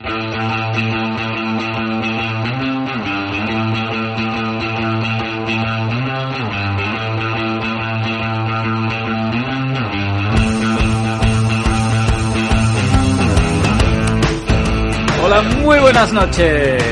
[0.00, 0.14] Hola,
[15.62, 16.84] muy buenas noches.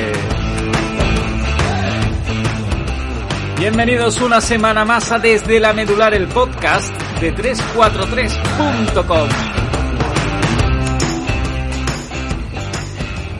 [3.58, 9.65] Bienvenidos una semana más a Desde la Medular, el podcast de 343.com.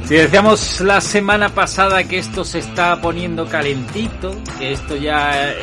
[0.06, 5.56] Si decíamos la semana pasada que esto se está poniendo calentito, que esto ya, eh,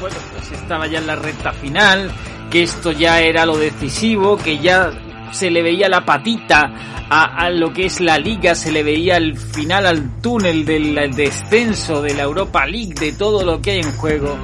[0.00, 2.08] bueno, pues estaba ya en la recta final,
[2.48, 4.92] que esto ya era lo decisivo, que ya
[5.32, 6.72] se le veía la patita
[7.10, 10.94] a, a, lo que es la liga, se le veía el final al túnel del
[11.16, 14.38] descenso de la Europa League, de todo lo que hay en juego.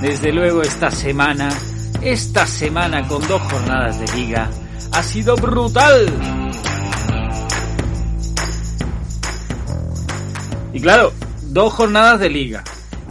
[0.00, 1.48] Desde luego esta semana,
[2.00, 4.48] esta semana con dos jornadas de liga,
[4.92, 6.06] ha sido brutal.
[10.72, 12.64] Y claro, dos jornadas de liga.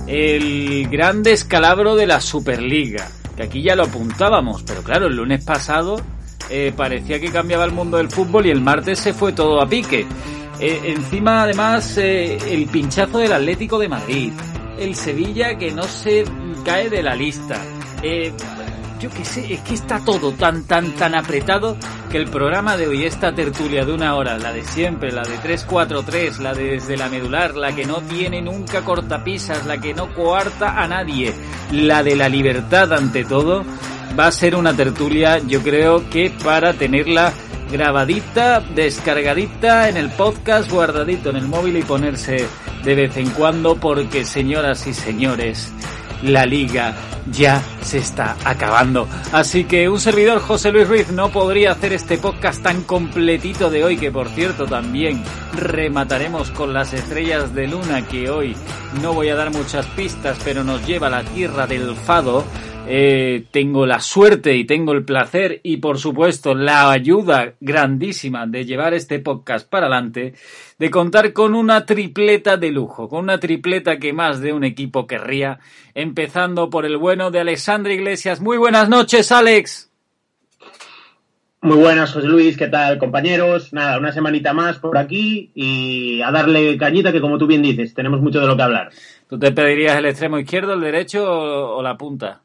[0.07, 5.43] El gran descalabro de la Superliga, que aquí ya lo apuntábamos, pero claro, el lunes
[5.43, 6.01] pasado
[6.49, 9.69] eh, parecía que cambiaba el mundo del fútbol y el martes se fue todo a
[9.69, 10.05] pique.
[10.59, 14.33] Eh, encima, además, eh, el pinchazo del Atlético de Madrid,
[14.79, 16.25] el Sevilla que no se
[16.66, 17.61] cae de la lista.
[19.00, 21.78] Yo qué sé, es que está todo tan, tan, tan apretado
[22.11, 25.38] que el programa de hoy, esta tertulia de una hora, la de siempre, la de
[25.38, 30.14] 343, la de desde la medular, la que no tiene nunca cortapisas, la que no
[30.14, 31.33] coarta a nadie,
[31.72, 33.64] la de la libertad ante todo,
[34.19, 37.31] va a ser una tertulia, yo creo que para tenerla
[37.72, 42.46] grabadita, descargadita en el podcast, guardadito en el móvil y ponerse
[42.84, 45.72] de vez en cuando porque señoras y señores,
[46.24, 46.96] la liga
[47.31, 49.07] ya se está acabando.
[49.31, 53.84] Así que un servidor José Luis Ruiz no podría hacer este podcast tan completito de
[53.84, 58.56] hoy que por cierto también remataremos con las estrellas de luna que hoy
[59.02, 62.44] no voy a dar muchas pistas pero nos lleva a la tierra del fado
[62.91, 68.66] eh, tengo la suerte y tengo el placer y por supuesto la ayuda grandísima de
[68.66, 70.33] llevar este podcast para adelante,
[70.79, 75.05] de contar con una tripleta de lujo, con una tripleta que más de un equipo
[75.05, 75.59] querría,
[75.94, 78.41] empezando por el bueno de Alexandre Iglesias.
[78.41, 79.91] Muy buenas noches, Alex.
[81.61, 83.72] Muy buenas, José Luis, ¿qué tal, compañeros?
[83.72, 87.94] Nada, una semanita más por aquí y a darle cañita que, como tú bien dices,
[87.94, 88.89] tenemos mucho de lo que hablar.
[89.29, 92.41] ¿Tú te pedirías el extremo izquierdo, el derecho o, o la punta?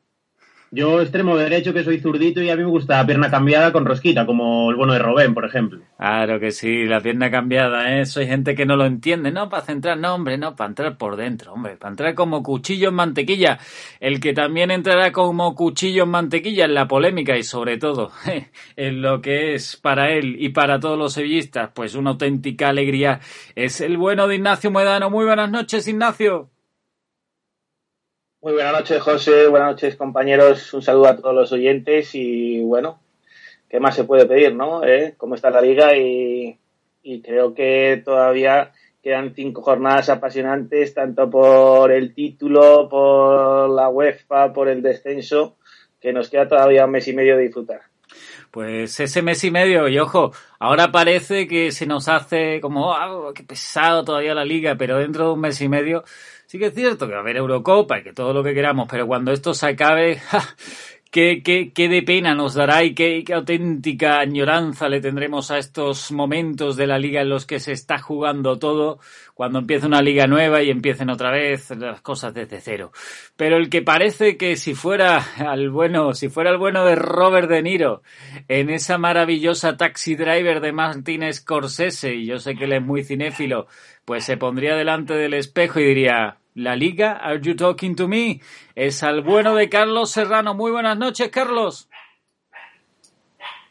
[0.75, 3.85] Yo extremo derecho, que soy zurdito y a mí me gusta la pierna cambiada con
[3.85, 5.79] rosquita, como el bueno de Robén, por ejemplo.
[5.97, 8.05] Claro que sí, la pierna cambiada, ¿eh?
[8.07, 11.15] Soy gente que no lo entiende, no para centrar, no, hombre, no, para entrar por
[11.15, 13.61] dentro, hombre, para entrar como cuchillo en mantequilla.
[14.01, 18.11] El que también entrará como cuchillo en mantequilla en la polémica y sobre todo
[18.77, 23.21] en lo que es para él y para todos los sevillistas, pues una auténtica alegría,
[23.55, 25.09] es el bueno de Ignacio Muedano.
[25.09, 26.53] Muy buenas noches, Ignacio.
[28.44, 29.47] Muy buenas noches, José.
[29.47, 30.75] Buenas noches, compañeros.
[30.75, 33.00] Un saludo a todos los oyentes y bueno,
[33.71, 34.84] ¿qué más se puede pedir, no?
[34.84, 35.15] ¿Eh?
[35.16, 35.97] ¿Cómo está la liga?
[35.97, 36.59] Y,
[37.22, 38.72] creo que todavía
[39.03, 45.56] quedan cinco jornadas apasionantes, tanto por el título, por la UEFA, por el descenso,
[45.99, 47.81] que nos queda todavía un mes y medio de disfrutar.
[48.50, 52.94] Pues ese mes y medio, y ojo, ahora parece que se nos hace como,
[53.34, 56.04] qué pesado todavía la liga, pero dentro de un mes y medio
[56.54, 58.87] Sí que es cierto que va a haber Eurocopa y que todo lo que queramos,
[58.88, 60.41] pero cuando esto se acabe, ¡ja!
[61.10, 65.59] Qué, qué, qué, de pena nos dará y qué, qué, auténtica añoranza le tendremos a
[65.59, 69.00] estos momentos de la liga en los que se está jugando todo,
[69.34, 72.92] cuando empieza una liga nueva y empiecen otra vez las cosas desde cero.
[73.36, 77.48] Pero el que parece que si fuera al bueno, si fuera el bueno de Robert
[77.48, 78.03] De Niro,
[78.47, 83.03] en esa maravillosa taxi driver de Martin Scorsese, y yo sé que él es muy
[83.03, 83.66] cinéfilo,
[84.04, 88.41] pues se pondría delante del espejo y diría, la liga, are you talking to me?
[88.74, 90.54] Es al bueno de Carlos Serrano.
[90.54, 91.89] Muy buenas noches, Carlos.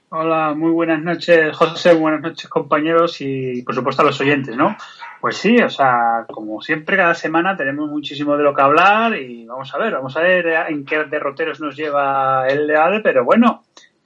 [0.09, 4.77] Hola, muy buenas noches, José, buenas noches, compañeros y por supuesto a los oyentes, ¿no?
[5.19, 9.45] Pues sí, o sea, como siempre, cada semana tenemos muchísimo de lo que hablar y
[9.47, 13.62] vamos a ver, vamos a ver en qué derroteros nos lleva el Leal, pero bueno,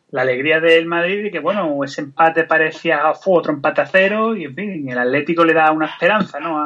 [0.09, 4.35] la alegría del Madrid y que, bueno, ese empate parecía fue otro empate a cero
[4.35, 6.57] y, en fin, el Atlético le da una esperanza, ¿no?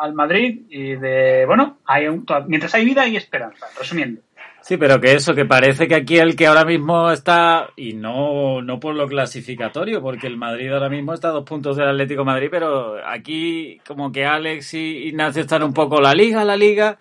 [0.00, 2.06] al Madrid y de, bueno, hay
[2.46, 4.20] mientras hay vida hay esperanza, resumiendo.
[4.60, 8.60] Sí, pero que eso, que parece que aquí el que ahora mismo está, y no,
[8.60, 12.24] no por lo clasificatorio, porque el Madrid ahora mismo está a dos puntos del Atlético
[12.24, 16.98] Madrid, pero aquí como que Alex y Ignacio están un poco la liga, la liga,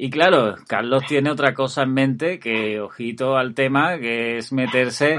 [0.00, 5.18] y claro, Carlos tiene otra cosa en mente, que ojito al tema, que es meterse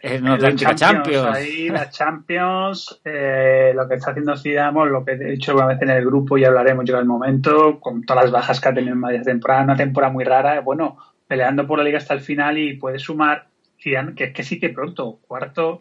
[0.00, 0.80] en otra Champions.
[0.80, 1.36] Champions.
[1.36, 5.82] Ahí la Champions, eh, lo que está haciendo Zidane, lo que he dicho una vez
[5.82, 8.92] en el grupo y hablaremos llega el momento, con todas las bajas que ha tenido
[8.92, 10.96] en Madrid temporada, una temporada muy rara, bueno,
[11.26, 14.60] peleando por la liga hasta el final y puede sumar Zidane, que es que sí
[14.60, 15.80] que pronto, cuarto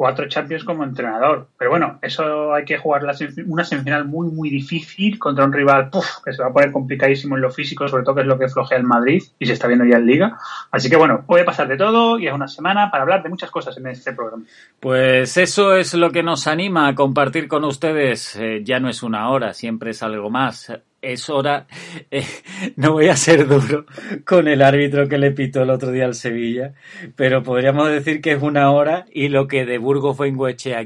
[0.00, 1.48] cuatro Champions como entrenador.
[1.58, 3.02] Pero bueno, eso hay que jugar
[3.46, 5.90] una semifinal muy, muy difícil contra un rival
[6.24, 8.48] que se va a poner complicadísimo en lo físico, sobre todo que es lo que
[8.48, 10.38] flojea el Madrid y se está viendo ya en Liga.
[10.70, 13.50] Así que bueno, puede pasar de todo y es una semana para hablar de muchas
[13.50, 14.44] cosas en este programa.
[14.80, 18.36] Pues eso es lo que nos anima a compartir con ustedes.
[18.36, 21.66] Eh, ya no es una hora, siempre es algo más es hora,
[22.10, 22.24] eh,
[22.76, 23.86] no voy a ser duro
[24.24, 26.74] con el árbitro que le pitó el otro día al Sevilla,
[27.16, 30.36] pero podríamos decir que es una hora y lo que de Burgos en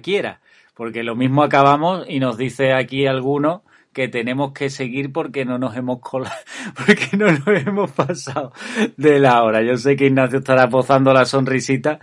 [0.00, 0.40] quiera,
[0.74, 3.62] porque lo mismo acabamos y nos dice aquí alguno
[3.94, 6.34] que tenemos que seguir porque no nos hemos colado,
[6.76, 8.52] porque no nos hemos pasado
[8.96, 9.62] de la hora.
[9.62, 12.00] Yo sé que Ignacio estará pozando la sonrisita,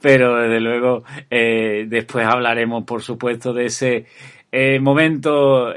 [0.00, 4.06] pero desde luego eh, después hablaremos, por supuesto, de ese
[4.50, 5.74] eh, momento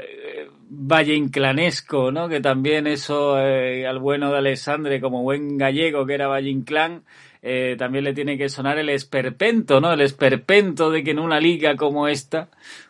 [0.70, 2.28] valle inclanesco, ¿no?
[2.28, 7.02] Que también eso eh, al bueno de Alessandre, como buen gallego que era Valle Inclán,
[7.40, 9.92] eh, también le tiene que sonar el esperpento, ¿no?
[9.92, 12.48] El esperpento de que en una liga como esta,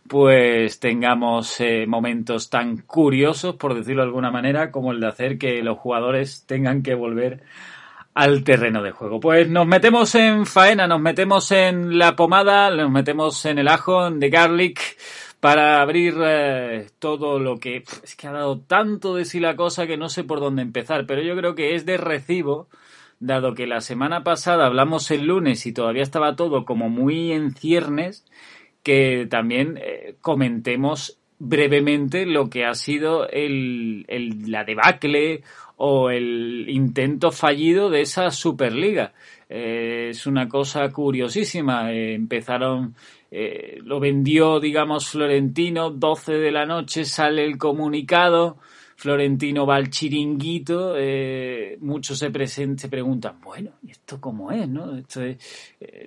[0.08, 5.38] pues tengamos eh, momentos tan curiosos, por decirlo de alguna manera, como el de hacer
[5.38, 7.42] que los jugadores tengan que volver
[8.14, 9.20] al terreno de juego.
[9.20, 14.06] Pues nos metemos en faena, nos metemos en la pomada, nos metemos en el ajo,
[14.08, 14.80] en the garlic,
[15.40, 19.86] para abrir eh, todo lo que es que ha dado tanto de sí la cosa
[19.86, 22.68] que no sé por dónde empezar, pero yo creo que es de recibo,
[23.20, 27.52] dado que la semana pasada hablamos el lunes y todavía estaba todo como muy en
[27.52, 28.24] ciernes,
[28.82, 35.42] que también eh, comentemos brevemente lo que ha sido el, el, la debacle
[35.76, 39.12] o el intento fallido de esa Superliga.
[39.48, 41.92] Eh, es una cosa curiosísima.
[41.92, 42.94] empezaron
[43.30, 48.56] eh, lo vendió, digamos, Florentino, 12 de la noche sale el comunicado,
[48.96, 54.66] Florentino va al chiringuito, eh, muchos se, se preguntan, bueno, ¿y esto cómo es?
[54.66, 54.96] No?
[54.96, 55.36] Esto eh,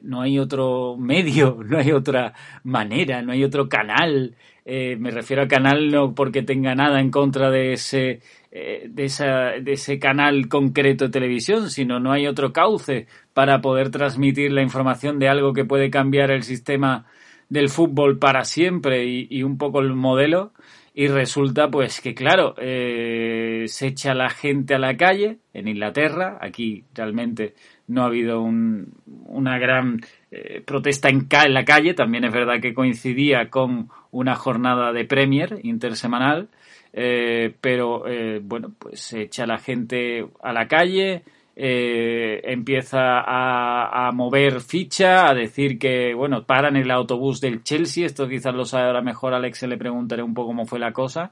[0.02, 2.34] no hay otro medio, no hay otra
[2.64, 4.36] manera, no hay otro canal.
[4.66, 9.74] me refiero a canal no porque tenga nada en contra de ese, de, esa, de
[9.74, 15.20] ese canal concreto de televisión, sino no hay otro cauce para poder transmitir la información
[15.20, 17.06] de algo que puede cambiar el sistema
[17.52, 20.54] del fútbol para siempre y, un poco el modelo.
[20.94, 26.38] Y resulta pues que claro eh, se echa la gente a la calle en Inglaterra.
[26.42, 27.54] Aquí realmente
[27.88, 30.02] no ha habido una gran
[30.32, 31.94] eh, protesta en, en, la calle.
[31.94, 36.50] También es verdad que coincidía con una jornada de Premier intersemanal
[36.94, 38.04] eh, pero
[38.42, 41.24] bueno pues se echa la gente a la calle
[41.56, 48.06] eh, empieza a, a, mover ficha, a decir que, bueno, paran el autobús del Chelsea,
[48.06, 51.32] esto quizás lo sabe ahora mejor Alex, le preguntaré un poco cómo fue la cosa,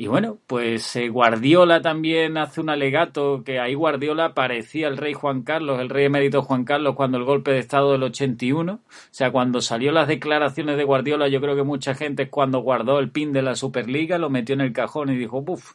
[0.00, 5.12] y bueno, pues eh, Guardiola también hace un alegato que ahí Guardiola parecía el rey
[5.12, 8.74] Juan Carlos, el rey emérito Juan Carlos cuando el golpe de Estado del 81.
[8.74, 13.00] O sea, cuando salió las declaraciones de Guardiola, yo creo que mucha gente cuando guardó
[13.00, 15.72] el pin de la Superliga lo metió en el cajón y dijo, uff,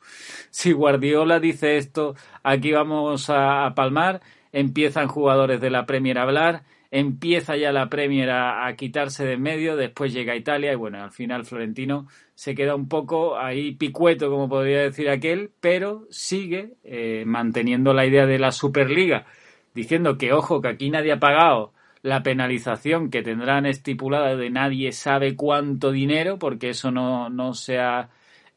[0.51, 4.22] si Guardiola dice esto, aquí vamos a palmar.
[4.53, 6.63] Empiezan jugadores de la Premier a hablar
[6.94, 11.12] empieza ya la Premier a, quitarse de en medio, después llega Italia y bueno, al
[11.12, 17.24] final Florentino se queda un poco ahí picueto, como podría decir aquel, pero sigue eh,
[17.26, 19.26] manteniendo la idea de la Superliga,
[19.74, 21.74] diciendo que ojo, que aquí nadie ha pagado
[22.04, 27.80] la penalización que tendrán estipulada de nadie sabe cuánto dinero, porque eso no, no se
[27.80, 28.10] ha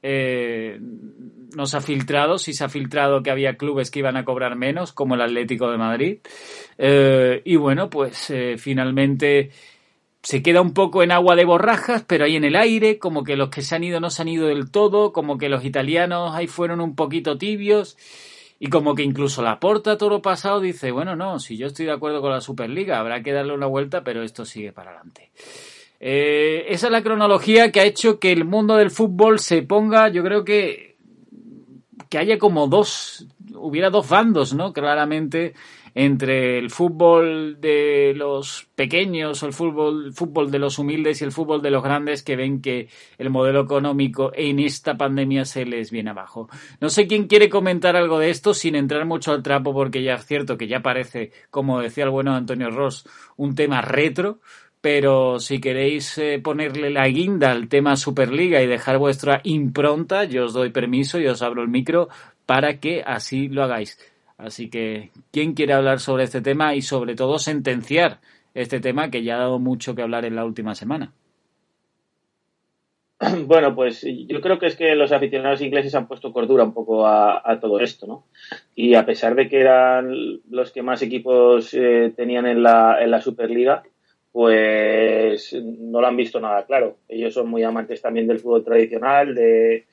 [0.08, 0.78] eh,
[1.56, 4.54] no se ha filtrado, si se ha filtrado que había clubes que iban a cobrar
[4.54, 6.18] menos, como el Atlético de Madrid.
[6.78, 9.50] Eh, y bueno, pues eh, finalmente
[10.22, 13.34] se queda un poco en agua de borrajas, pero ahí en el aire, como que
[13.34, 16.32] los que se han ido no se han ido del todo, como que los italianos
[16.34, 17.96] ahí fueron un poquito tibios.
[18.60, 21.86] Y como que incluso la porta todo lo pasado dice, bueno, no, si yo estoy
[21.86, 25.32] de acuerdo con la Superliga, habrá que darle una vuelta, pero esto sigue para adelante.
[26.00, 30.08] Eh, esa es la cronología que ha hecho que el mundo del fútbol se ponga,
[30.08, 30.96] yo creo que,
[32.08, 34.72] que haya como dos, hubiera dos bandos, ¿no?
[34.72, 35.54] Claramente
[35.96, 41.62] entre el fútbol de los pequeños el fútbol, fútbol de los humildes y el fútbol
[41.62, 46.10] de los grandes que ven que el modelo económico en esta pandemia se les viene
[46.10, 46.50] abajo.
[46.82, 50.16] No sé quién quiere comentar algo de esto sin entrar mucho al trapo porque ya
[50.16, 54.40] es cierto que ya parece, como decía el bueno Antonio Ross, un tema retro,
[54.86, 60.44] pero si queréis eh, ponerle la guinda al tema Superliga y dejar vuestra impronta, yo
[60.44, 62.08] os doy permiso y os abro el micro
[62.46, 63.98] para que así lo hagáis.
[64.38, 68.20] Así que, ¿quién quiere hablar sobre este tema y sobre todo sentenciar
[68.54, 71.12] este tema que ya ha dado mucho que hablar en la última semana?
[73.44, 77.08] Bueno, pues yo creo que es que los aficionados ingleses han puesto cordura un poco
[77.08, 78.26] a, todo esto, ¿no?
[78.76, 80.14] Y a pesar de que eran
[80.48, 83.82] los que más equipos eh, tenían en la, en la Superliga,
[84.36, 86.98] pues no lo han visto nada claro.
[87.08, 89.86] Ellos son muy amantes también del fútbol tradicional, de,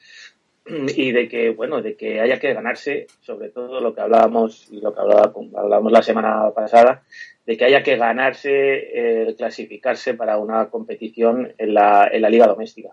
[0.98, 4.82] y de que bueno de que haya que ganarse sobre todo lo que hablábamos y
[4.82, 7.04] lo que hablábamos la semana pasada
[7.46, 12.46] de que haya que ganarse eh, clasificarse para una competición en la, en la liga
[12.46, 12.90] doméstica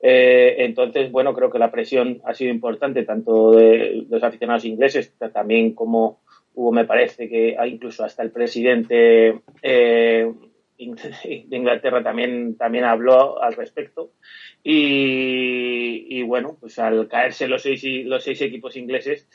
[0.00, 5.12] eh, entonces bueno creo que la presión ha sido importante tanto de los aficionados ingleses
[5.32, 6.18] también como
[6.54, 10.32] hubo me parece que incluso hasta el presidente eh,
[11.24, 14.12] de Inglaterra también también habló al respecto
[14.62, 19.28] y, bueno, pues al caerse los seis, los seis equipos ingleses,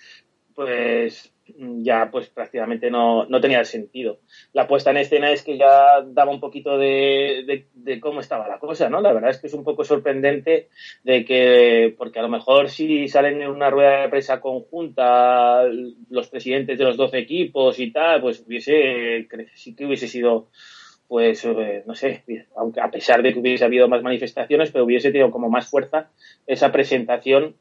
[0.53, 4.19] pues ya pues prácticamente no, no, tenía sentido.
[4.53, 8.59] La puesta en escena es que ya daba un poquito de, de, cómo estaba la
[8.59, 9.01] cosa, ¿no?
[9.01, 10.69] La verdad es que es un poco sorprendente
[11.03, 15.63] de que, porque a lo mejor si salen en una rueda de prensa conjunta
[16.09, 20.50] los presidentes de los 12 equipos y tal, pues hubiese, sí que hubiese sido
[21.13, 22.24] pues eh, no sé,
[22.55, 26.10] aunque a pesar de que hubiese habido más manifestaciones, pero hubiese tenido como más fuerza
[26.48, 27.53] esa presentación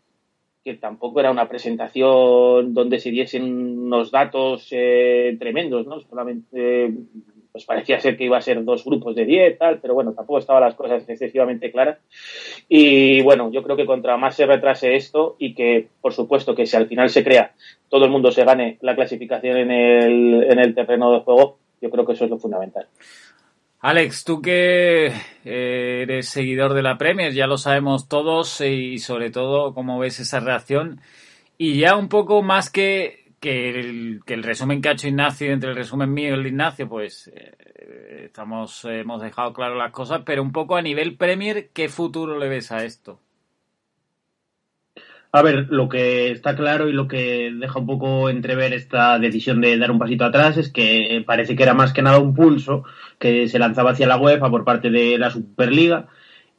[0.64, 3.42] que tampoco era una presentación donde se diesen
[3.78, 6.00] unos datos eh, tremendos, ¿no?
[6.00, 6.94] Solamente
[7.52, 10.38] pues parecía ser que iba a ser dos grupos de 10, tal, pero bueno, tampoco
[10.38, 11.98] estaban las cosas excesivamente claras.
[12.70, 16.64] Y bueno, yo creo que contra más se retrase esto y que, por supuesto, que
[16.64, 17.52] si al final se crea,
[17.90, 21.90] todo el mundo se gane la clasificación en el, en el terreno de juego, yo
[21.90, 22.86] creo que eso es lo fundamental.
[23.84, 25.06] Alex, tú que
[25.44, 30.20] eh, eres seguidor de la Premier, ya lo sabemos todos y sobre todo cómo ves
[30.20, 31.00] esa reacción.
[31.58, 35.52] Y ya un poco más que, que, el, que el resumen que ha hecho Ignacio
[35.52, 39.90] entre el resumen mío y el de Ignacio, pues eh, estamos, hemos dejado claro las
[39.90, 43.18] cosas, pero un poco a nivel Premier, ¿qué futuro le ves a esto?
[45.34, 49.62] A ver, lo que está claro y lo que deja un poco entrever esta decisión
[49.62, 52.84] de dar un pasito atrás es que parece que era más que nada un pulso
[53.18, 56.08] que se lanzaba hacia la UEFA por parte de la Superliga.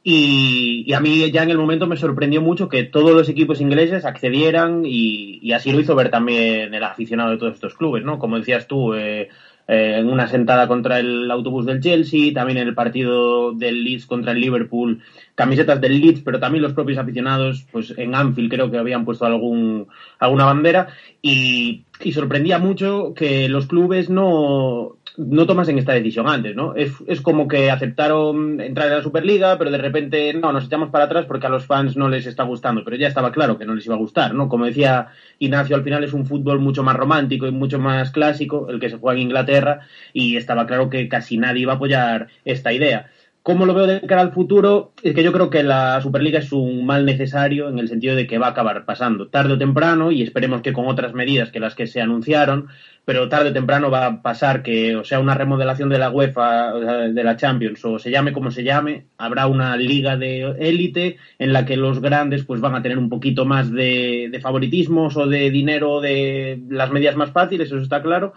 [0.02, 4.04] Y, a mí ya en el momento me sorprendió mucho que todos los equipos ingleses
[4.04, 8.18] accedieran y, así lo hizo ver también el aficionado de todos estos clubes, ¿no?
[8.18, 9.28] Como decías tú, eh,
[9.66, 14.06] eh, en una sentada contra el autobús del Chelsea, también en el partido del Leeds
[14.06, 15.02] contra el Liverpool,
[15.34, 19.24] camisetas del Leeds, pero también los propios aficionados, pues en Anfield creo que habían puesto
[19.24, 20.88] algún, alguna bandera.
[21.22, 26.74] Y, y sorprendía mucho que los clubes no, no tomasen esta decisión antes, ¿no?
[26.74, 30.90] Es, es como que aceptaron entrar en la Superliga, pero de repente, no, nos echamos
[30.90, 33.64] para atrás porque a los fans no les está gustando, pero ya estaba claro que
[33.64, 34.48] no les iba a gustar, ¿no?
[34.48, 38.68] Como decía Ignacio, al final es un fútbol mucho más romántico y mucho más clásico,
[38.68, 39.80] el que se juega en Inglaterra,
[40.12, 43.10] y estaba claro que casi nadie iba a apoyar esta idea.
[43.44, 44.94] ¿Cómo lo veo de cara al futuro?
[45.02, 48.26] Es que yo creo que la Superliga es un mal necesario en el sentido de
[48.26, 51.60] que va a acabar pasando tarde o temprano y esperemos que con otras medidas que
[51.60, 52.68] las que se anunciaron,
[53.04, 56.72] pero tarde o temprano va a pasar que, o sea, una remodelación de la UEFA,
[56.72, 61.52] de la Champions, o se llame como se llame, habrá una liga de élite en
[61.52, 65.26] la que los grandes pues van a tener un poquito más de, de favoritismos o
[65.26, 68.32] de dinero de las medidas más fáciles, eso está claro,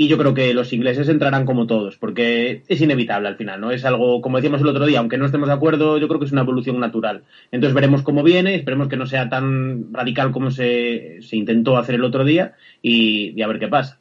[0.00, 3.72] y yo creo que los ingleses entrarán como todos, porque es inevitable al final, ¿no?
[3.72, 6.26] Es algo, como decíamos el otro día, aunque no estemos de acuerdo, yo creo que
[6.26, 7.24] es una evolución natural.
[7.50, 11.96] Entonces veremos cómo viene, esperemos que no sea tan radical como se, se intentó hacer
[11.96, 13.98] el otro día y, a ver qué pasa.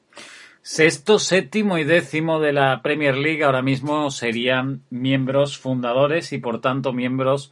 [0.62, 6.62] Sexto, séptimo y décimo de la Premier League ahora mismo serían miembros fundadores y por
[6.62, 7.52] tanto miembros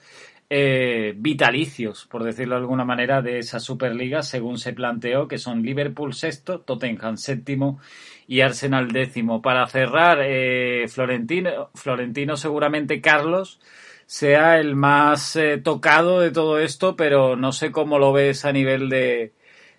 [0.52, 5.64] eh, vitalicios, por decirlo de alguna manera, de esa Superliga, según se planteó, que son
[5.64, 7.80] Liverpool sexto, Tottenham séptimo
[8.28, 9.42] y Arsenal décimo.
[9.42, 13.60] Para cerrar, eh, Florentino, Florentino seguramente Carlos
[14.06, 18.52] sea el más eh, tocado de todo esto, pero no sé cómo lo ves a
[18.52, 19.34] nivel de,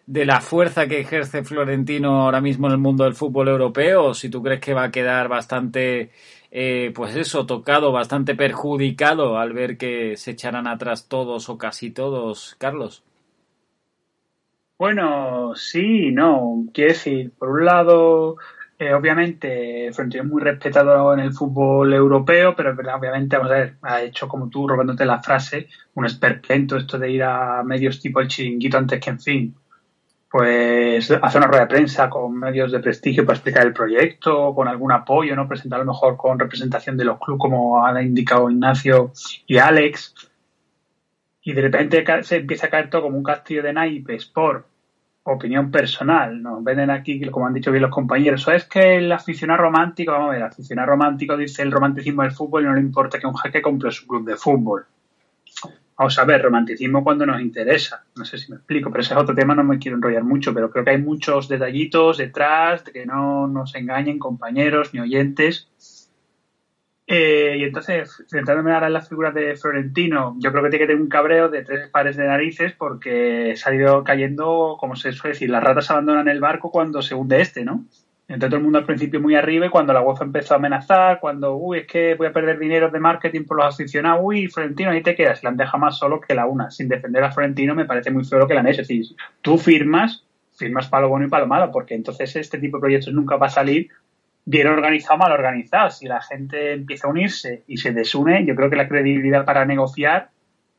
[0.06, 4.14] de la fuerza que ejerce Florentino ahora mismo en el mundo del fútbol europeo, o
[4.14, 6.10] si tú crees que va a quedar bastante,
[6.50, 11.90] eh, pues eso, tocado, bastante perjudicado al ver que se echarán atrás todos o casi
[11.90, 13.02] todos, Carlos.
[14.78, 16.66] Bueno, sí, no.
[16.72, 18.36] Quiero decir, por un lado,
[18.78, 23.76] Eh, obviamente, Florentino es muy respetado en el fútbol europeo, pero obviamente, vamos a ver,
[23.80, 28.20] ha hecho como tú, robándote la frase, un esperpento esto de ir a medios tipo
[28.20, 29.54] el chiringuito antes que en fin.
[30.30, 34.68] Pues hacer una rueda de prensa con medios de prestigio para explicar el proyecto, con
[34.68, 35.48] algún apoyo, ¿no?
[35.48, 39.12] Presentar a lo mejor con representación de los clubes, como han indicado Ignacio
[39.46, 40.14] y Alex.
[41.46, 44.66] Y de repente se empieza a caer todo como un castillo de naipes por
[45.22, 49.62] opinión personal, nos venden aquí, como han dicho bien los compañeros, es que el aficionado
[49.62, 52.80] romántico, vamos a ver, el aficionado romántico dice el romanticismo del fútbol y no le
[52.80, 54.86] importa que un jeque compre su club de fútbol.
[55.96, 59.20] Vamos a ver, romanticismo cuando nos interesa, no sé si me explico, pero ese es
[59.20, 62.90] otro tema, no me quiero enrollar mucho, pero creo que hay muchos detallitos detrás de
[62.90, 65.70] que no nos engañen compañeros ni oyentes
[67.08, 70.88] eh, y entonces, centrándome ahora en las figuras de Florentino, yo creo que tiene que
[70.88, 75.12] tener un cabreo de tres pares de narices porque se ha ido cayendo, como se
[75.12, 77.84] suele decir, las ratas abandonan el barco cuando se hunde este, ¿no?
[78.28, 81.20] Entonces todo el mundo al principio muy arriba y cuando la UEFA empezó a amenazar,
[81.20, 84.90] cuando, uy, es que voy a perder dinero de marketing por los aficionados, uy, Florentino,
[84.90, 86.72] ahí te quedas, la han dejado más solo que la una.
[86.72, 88.82] Sin defender a Florentino me parece muy feo lo que la han hecho.
[88.82, 89.06] Es decir,
[89.42, 90.24] tú firmas,
[90.56, 93.36] firmas para lo bueno y para lo malo, porque entonces este tipo de proyectos nunca
[93.36, 93.90] va a salir
[94.46, 95.90] bien organizado, mal organizado.
[95.90, 99.66] Si la gente empieza a unirse y se desune, yo creo que la credibilidad para
[99.66, 100.30] negociar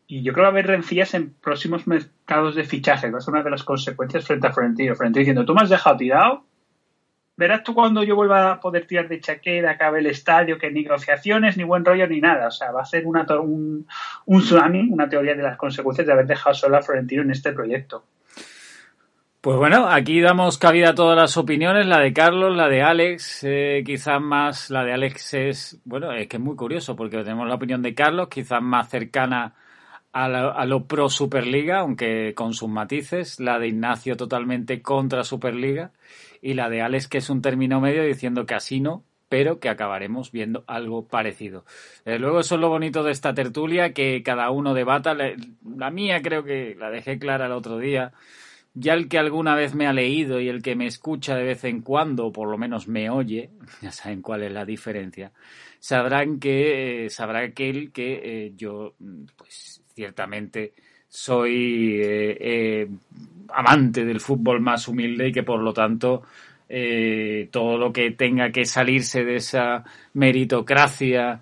[0.08, 3.28] y yo creo que va a haber rencillas en próximos mercados de fichaje, que es
[3.28, 4.96] una de las consecuencias frente a Florentino.
[4.96, 6.46] Florentino diciendo, tú me has dejado tirado,
[7.36, 10.84] verás tú cuando yo vuelva a poder tirar de chaqueta, acabe el estadio, que ni
[10.84, 12.48] negociaciones, ni buen rollo, ni nada.
[12.48, 13.86] O sea, va a ser una, un,
[14.26, 17.52] un tsunami, una teoría de las consecuencias de haber dejado solo a Florentino en este
[17.52, 18.06] proyecto.
[19.48, 23.46] Pues bueno, aquí damos cabida a todas las opiniones, la de Carlos, la de Alex,
[23.46, 27.48] eh, quizás más, la de Alex es, bueno, es que es muy curioso porque tenemos
[27.48, 29.56] la opinión de Carlos, quizás más cercana
[30.12, 35.92] a, lo pro Superliga, aunque con sus matices, la de Ignacio totalmente contra Superliga
[36.42, 39.70] y la de Alex que es un término medio diciendo que así no, pero que
[39.70, 41.64] acabaremos viendo algo parecido.
[42.04, 46.22] Eh, luego eso es lo bonito de esta tertulia, que cada uno debata, la mía
[46.22, 48.12] creo que la dejé clara el otro día,
[48.80, 51.64] ya el que alguna vez me ha leído y el que me escucha de vez
[51.64, 53.50] en cuando, o por lo menos me oye,
[53.82, 55.32] ya saben cuál es la diferencia,
[55.80, 58.94] sabrán que, eh, sabrá aquel que eh, yo,
[59.36, 60.74] pues ciertamente
[61.10, 62.88] soy eh,
[63.50, 66.24] amante del fútbol más humilde y que por lo tanto
[67.50, 69.86] todo lo que tenga que salirse de esa
[70.16, 71.40] meritocracia,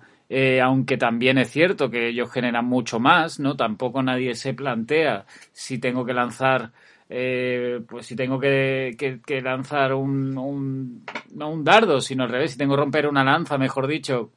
[0.62, 3.56] aunque también es cierto que ellos generan mucho más, ¿no?
[3.56, 6.70] Tampoco nadie se plantea si tengo que lanzar
[7.08, 8.96] eh, pues si tengo que,
[9.42, 13.58] lanzar un, un, no un dardo, sino al revés, si tengo que romper una lanza,
[13.58, 14.30] mejor dicho,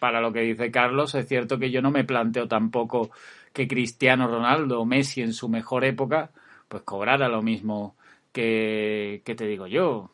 [0.00, 3.10] para lo que dice Carlos, es cierto que yo no me planteo tampoco
[3.52, 6.30] que Cristiano Ronaldo o Messi en su mejor época,
[6.68, 7.96] pues cobrara lo mismo
[8.32, 10.10] que, que te digo yo,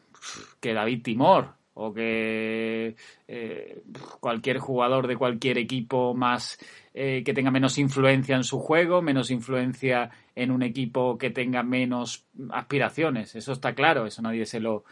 [0.60, 2.96] que David Timor o que
[3.28, 3.82] eh,
[4.20, 6.58] cualquier jugador de cualquier equipo más
[6.92, 11.62] eh, que tenga menos influencia en su juego, menos influencia en un equipo que tenga
[11.62, 13.34] menos aspiraciones.
[13.34, 14.84] Eso está claro, eso nadie se lo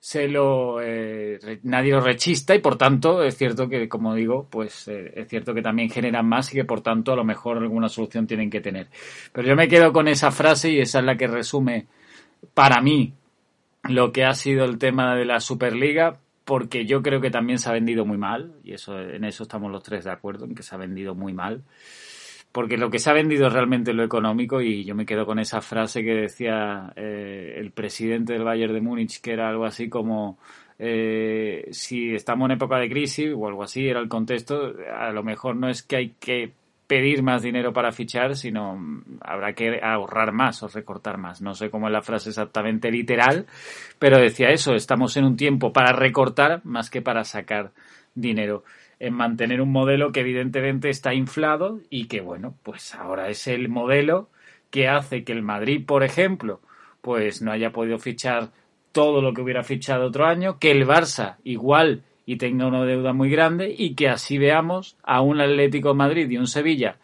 [0.00, 4.86] se lo eh, nadie lo rechista y por tanto es cierto que como digo pues
[4.86, 8.24] es cierto que también generan más y que por tanto a lo mejor alguna solución
[8.24, 8.86] tienen que tener
[9.32, 11.88] pero yo me quedo con esa frase y esa es la que resume
[12.54, 13.12] para mí
[13.84, 17.68] lo que ha sido el tema de la Superliga, porque yo creo que también se
[17.68, 20.62] ha vendido muy mal, y eso en eso estamos los tres de acuerdo, en que
[20.62, 21.62] se ha vendido muy mal,
[22.52, 25.38] porque lo que se ha vendido es realmente lo económico, y yo me quedo con
[25.38, 29.88] esa frase que decía eh, el presidente del Bayern de Múnich, que era algo así
[29.88, 30.38] como
[30.78, 35.22] eh, si estamos en época de crisis o algo así, era el contexto, a lo
[35.22, 36.52] mejor no es que hay que
[36.86, 41.42] pedir más dinero para fichar, sino habrá que ahorrar más o recortar más.
[41.42, 43.46] No sé cómo es la frase exactamente literal,
[43.98, 47.72] pero decía eso, estamos en un tiempo para recortar más que para sacar
[48.14, 48.64] dinero
[49.00, 53.68] en mantener un modelo que evidentemente está inflado y que bueno, pues ahora es el
[53.68, 54.28] modelo
[54.70, 56.60] que hace que el Madrid, por ejemplo,
[57.00, 58.50] pues no haya podido fichar
[58.92, 63.12] todo lo que hubiera fichado otro año, que el Barça igual y tenga una deuda
[63.12, 66.98] muy grande y que así veamos a un Atlético Madrid y un Sevilla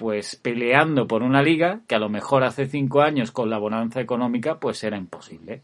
[0.00, 4.00] pues peleando por una liga que a lo mejor hace cinco años con la bonanza
[4.00, 5.60] económica pues era imposible.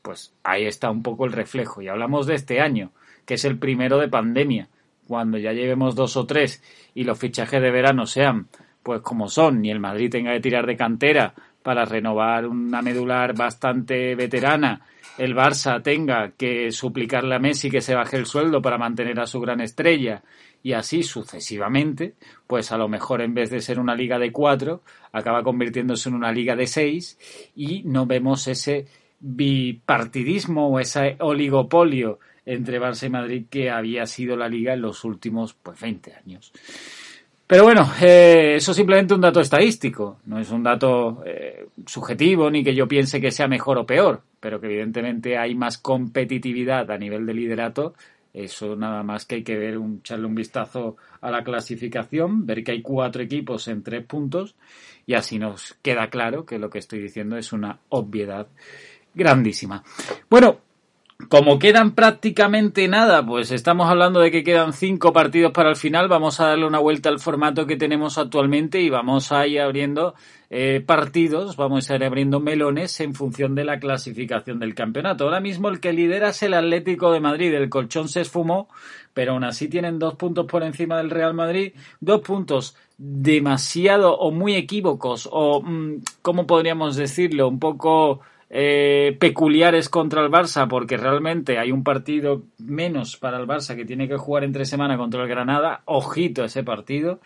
[0.00, 1.82] Pues ahí está un poco el reflejo.
[1.82, 2.92] Y hablamos de este año,
[3.26, 4.68] que es el primero de pandemia.
[5.10, 6.62] Cuando ya llevemos dos o tres
[6.94, 8.46] y los fichajes de verano sean
[8.80, 13.34] pues como son, y el Madrid tenga que tirar de cantera para renovar una medular
[13.34, 14.82] bastante veterana
[15.18, 19.26] el Barça tenga que suplicarle a Messi que se baje el sueldo para mantener a
[19.26, 20.22] su gran estrella
[20.62, 22.14] y así sucesivamente,
[22.46, 26.14] pues a lo mejor en vez de ser una liga de cuatro, acaba convirtiéndose en
[26.14, 27.18] una liga de seis
[27.56, 28.86] y no vemos ese
[29.18, 35.04] bipartidismo o ese oligopolio entre Barça y Madrid que había sido la liga en los
[35.04, 36.52] últimos pues 20 años.
[37.46, 42.50] Pero bueno, eh, eso es simplemente un dato estadístico, no es un dato eh, subjetivo
[42.50, 46.90] ni que yo piense que sea mejor o peor, pero que evidentemente hay más competitividad
[46.90, 47.94] a nivel de liderato.
[48.32, 52.62] Eso nada más que hay que ver, un, echarle un vistazo a la clasificación, ver
[52.62, 54.54] que hay cuatro equipos en tres puntos
[55.06, 58.46] y así nos queda claro que lo que estoy diciendo es una obviedad
[59.12, 59.82] grandísima.
[60.28, 60.60] Bueno,
[61.28, 66.08] como quedan prácticamente nada, pues estamos hablando de que quedan cinco partidos para el final.
[66.08, 70.14] Vamos a darle una vuelta al formato que tenemos actualmente y vamos a ir abriendo
[70.48, 75.24] eh, partidos, vamos a ir abriendo melones en función de la clasificación del campeonato.
[75.24, 77.54] Ahora mismo el que lidera es el Atlético de Madrid.
[77.54, 78.68] El colchón se esfumó,
[79.14, 84.30] pero aún así tienen dos puntos por encima del Real Madrid, dos puntos demasiado o
[84.30, 87.48] muy equívocos o, mm, ¿cómo podríamos decirlo?
[87.48, 88.20] Un poco
[88.52, 93.84] eh, peculiares contra el Barça, porque realmente hay un partido menos para el Barça que
[93.84, 95.82] tiene que jugar entre semana contra el Granada.
[95.84, 97.20] Ojito ese partido.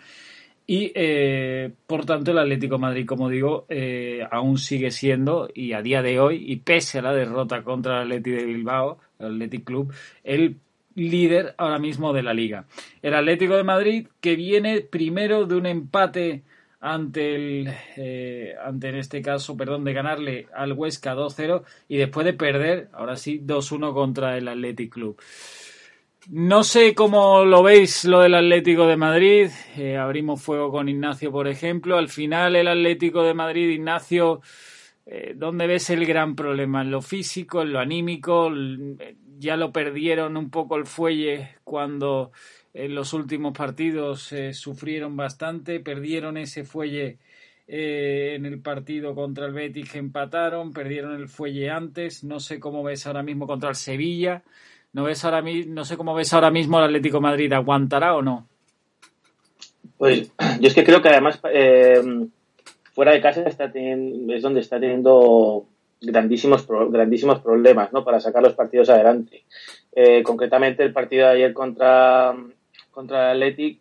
[0.67, 5.83] Y eh, por tanto el Atlético Madrid, como digo, eh, aún sigue siendo, y a
[5.83, 9.65] día de hoy, y pese a la derrota contra el Atlético de Bilbao, el Athletic
[9.65, 10.57] Club, el
[10.95, 12.67] líder ahora mismo de la liga.
[13.03, 16.43] El Atlético de Madrid que viene primero de un empate
[16.85, 22.27] ante el eh, ante en este caso, perdón, de ganarle al Huesca 2-0 y después
[22.27, 25.19] de perder, ahora sí, 2-1 contra el Athletic Club.
[26.29, 29.49] No sé cómo lo veis lo del Atlético de Madrid.
[29.79, 31.97] Eh, abrimos fuego con Ignacio, por ejemplo.
[31.97, 34.43] Al final el Atlético de Madrid, Ignacio,
[35.07, 36.83] eh, ¿dónde ves el gran problema?
[36.83, 38.51] ¿En lo físico, en lo anímico?
[39.39, 42.31] Ya lo perdieron un poco el fuelle cuando
[42.75, 47.19] en los últimos partidos eh, sufrieron bastante, perdieron ese fuelle
[47.69, 52.59] eh, en el partido contra el Betis que empataron, perdieron el fuelle antes, no sé
[52.59, 54.43] cómo ves ahora mismo contra el Sevilla,
[54.93, 58.49] no ves ahora no sé cómo ves ahora mismo el Atlético Madrid, ¿aguantará o no?
[59.97, 62.03] Pues yo es que creo que además eh,
[62.93, 65.65] fuera de casa está es donde está teniendo
[66.01, 68.05] grandísimos grandísimos problemas ¿no?
[68.05, 69.45] para sacar los partidos adelante.
[70.25, 72.35] concretamente el partido de ayer contra
[72.95, 73.81] contra el Athletic,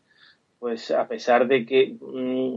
[0.60, 2.56] pues a pesar de que, mm,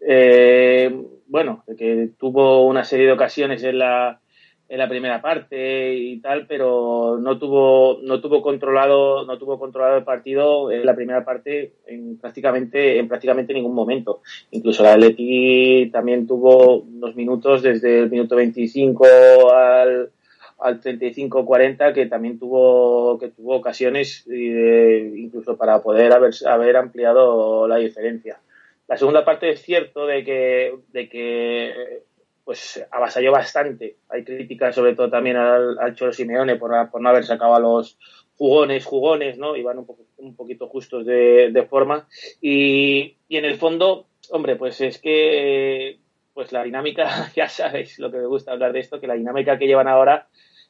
[0.00, 0.94] eh,
[1.26, 4.20] bueno, de que tuvo una serie de ocasiones en la,
[4.68, 9.98] en la primera parte y tal, pero no tuvo, no tuvo controlado, no tuvo controlado
[9.98, 14.22] el partido en la primera parte en prácticamente, en prácticamente ningún momento.
[14.50, 20.10] Incluso el Athletic también tuvo unos minutos desde el minuto 25 al,
[20.58, 27.68] al 35-40 que también tuvo que tuvo ocasiones eh, incluso para poder haber, haber ampliado
[27.68, 28.40] la diferencia.
[28.88, 32.02] La segunda parte es cierto de que, de que
[32.44, 33.96] pues avasalló bastante.
[34.08, 37.60] Hay críticas sobre todo también al, al Cholo Simeone por, por, no haber sacado a
[37.60, 37.98] los
[38.36, 39.56] jugones, jugones, ¿no?
[39.56, 42.06] Iban un, poco, un poquito justos de, de forma.
[42.40, 45.98] Y, y, en el fondo, hombre, pues es que
[46.34, 49.58] pues la dinámica, ya sabéis lo que me gusta hablar de esto, que la dinámica
[49.58, 50.28] que llevan ahora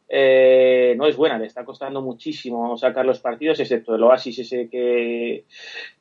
[0.09, 4.69] eh, no es buena, le está costando muchísimo sacar los partidos, excepto el Oasis ese
[4.69, 5.45] que,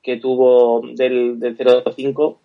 [0.01, 2.37] que tuvo del, del 0-5.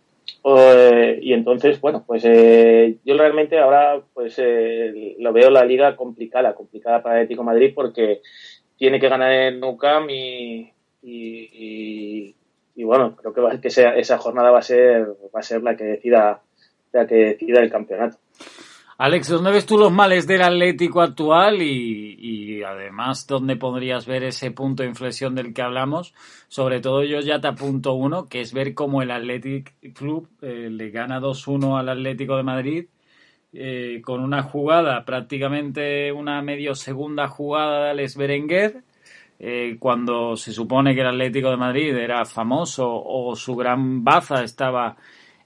[0.45, 4.41] Eh, y entonces, bueno, pues eh, yo realmente ahora pues
[5.19, 8.23] lo veo la liga complicada, complicada para Atlético Madrid porque
[8.79, 9.77] tiene que ganar en Nou
[10.09, 12.35] y, y,
[12.75, 15.77] y, bueno, creo que, que esa, esa jornada va a ser va a ser la
[15.77, 16.41] que decida
[16.93, 18.17] la que decida el campeonato.
[19.03, 24.51] Alex, ¿dónde ves tú los males del Atlético actual y, además dónde podrías ver ese
[24.51, 26.13] punto de inflexión del que hablamos?
[26.49, 30.69] Sobre todo yo ya te apunto uno, que es ver cómo el Athletic Club eh,
[30.71, 32.87] le gana 2-1 al Atlético de Madrid
[33.55, 38.83] eh, con una jugada, prácticamente una medio segunda jugada de Alex Berenguer,
[39.39, 44.45] eh, cuando se supone que el Atlético de Madrid era famoso o su gran baza
[44.45, 44.99] estaba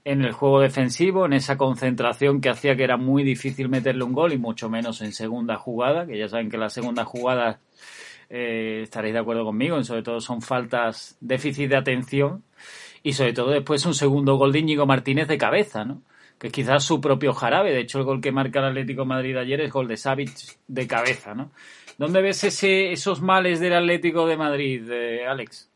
[0.05, 4.13] en el juego defensivo, en esa concentración que hacía que era muy difícil meterle un
[4.13, 7.59] gol y mucho menos en segunda jugada, que ya saben que la segunda jugada
[8.29, 12.43] eh, estaréis de acuerdo conmigo, sobre todo son faltas, déficit de atención
[13.01, 16.03] y sobre todo después un segundo gol de Íñigo Martínez de cabeza, ¿no?
[16.37, 19.35] que es quizás su propio jarabe, de hecho el gol que marca el Atlético Madrid
[19.37, 20.31] ayer es gol de Savic
[20.67, 21.51] de cabeza, ¿no?
[21.97, 25.71] ¿Dónde ves ese, esos males del Atlético de Madrid, eh, Alex?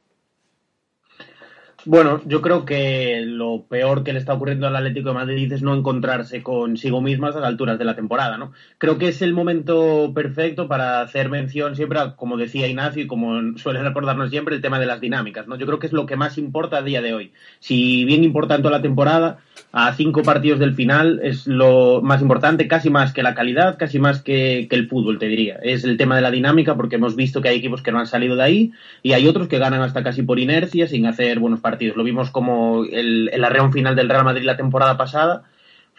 [1.92, 5.64] Bueno, yo creo que lo peor que le está ocurriendo al Atlético de Madrid es
[5.64, 8.52] no encontrarse consigo mismo a las alturas de la temporada, ¿no?
[8.78, 13.58] Creo que es el momento perfecto para hacer mención siempre, como decía Ignacio y como
[13.58, 15.56] suele recordarnos siempre, el tema de las dinámicas, ¿no?
[15.56, 17.34] Yo creo que es lo que más importa a día de hoy.
[17.60, 19.40] Si bien importa en toda la temporada,
[19.72, 23.98] a cinco partidos del final es lo más importante, casi más que la calidad, casi
[23.98, 25.58] más que, el fútbol, te diría.
[25.64, 28.06] Es el tema de la dinámica, porque hemos visto que hay equipos que no han
[28.06, 28.72] salido de ahí
[29.02, 31.79] y hay otros que ganan hasta casi por inercia, sin hacer buenos partidos.
[31.82, 35.44] Lo vimos como el, el arreón final del Real Madrid la temporada pasada,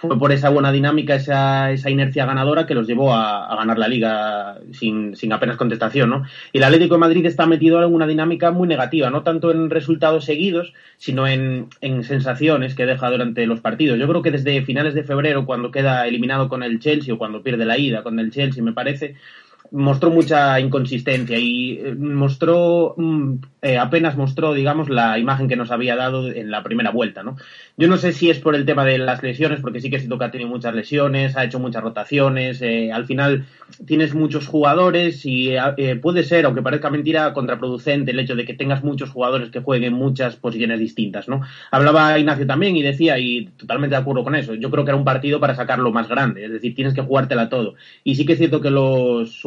[0.01, 3.87] fue por esa buena dinámica, esa, esa inercia ganadora que los llevó a, ganar la
[3.87, 6.25] liga sin, sin, apenas contestación, ¿no?
[6.55, 9.69] Y el Atlético de Madrid está metido en una dinámica muy negativa, no tanto en
[9.69, 13.99] resultados seguidos, sino en, en sensaciones que deja durante los partidos.
[13.99, 17.43] Yo creo que desde finales de febrero, cuando queda eliminado con el Chelsea o cuando
[17.43, 19.17] pierde la ida con el Chelsea, me parece,
[19.73, 25.71] mostró mucha inconsistencia y eh, mostró mm, eh, apenas mostró digamos la imagen que nos
[25.71, 27.37] había dado en la primera vuelta no
[27.77, 30.19] yo no sé si es por el tema de las lesiones porque sí que siento
[30.19, 33.47] que ha tenido muchas lesiones ha hecho muchas rotaciones eh, al final
[33.87, 35.55] tienes muchos jugadores y
[36.03, 39.93] puede ser aunque parezca mentira contraproducente el hecho de que tengas muchos jugadores que jueguen
[39.93, 44.55] muchas posiciones distintas no hablaba Ignacio también y decía y totalmente de acuerdo con eso
[44.55, 47.49] yo creo que era un partido para sacarlo más grande es decir tienes que jugártela
[47.49, 49.41] todo y sí que es cierto que los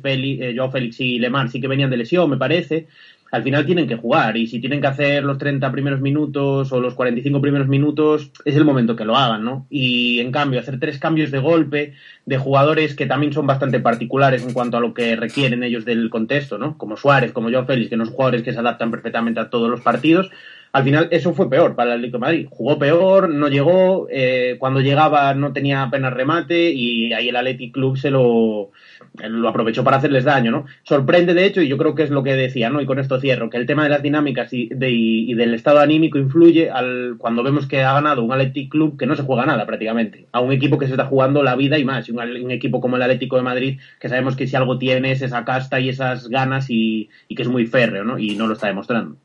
[0.00, 2.86] Félix, eh, Joao Félix y Lemar sí que venían de lesión, me parece.
[3.30, 6.80] Al final tienen que jugar y si tienen que hacer los 30 primeros minutos o
[6.80, 9.66] los 45 primeros minutos, es el momento que lo hagan, ¿no?
[9.70, 11.94] Y en cambio, hacer tres cambios de golpe
[12.26, 16.10] de jugadores que también son bastante particulares en cuanto a lo que requieren ellos del
[16.10, 16.76] contexto, ¿no?
[16.76, 19.70] Como Suárez, como Joao Félix, que no son jugadores que se adaptan perfectamente a todos
[19.70, 20.30] los partidos,
[20.72, 22.46] al final eso fue peor para el Atlético de Madrid.
[22.48, 27.72] Jugó peor, no llegó, eh, cuando llegaba no tenía apenas remate y ahí el Athletic
[27.72, 28.70] Club se lo,
[29.18, 30.66] lo aprovechó para hacerles daño, ¿no?
[30.82, 32.80] Sorprende, de hecho, y yo creo que es lo que decía, ¿no?
[32.80, 36.70] Y con esto cierro, que el tema de las dinámicas y, del estado anímico influye
[36.70, 40.26] al, cuando vemos que ha ganado un Athletic Club que no se juega nada prácticamente,
[40.32, 42.96] a un equipo que se está jugando la vida y más, un, un equipo como
[42.96, 46.28] el Atlético de Madrid, que sabemos que si algo tiene es esa casta y esas
[46.28, 48.18] ganas y, y que es muy férreo, ¿no?
[48.18, 49.16] Y no lo está demostrando.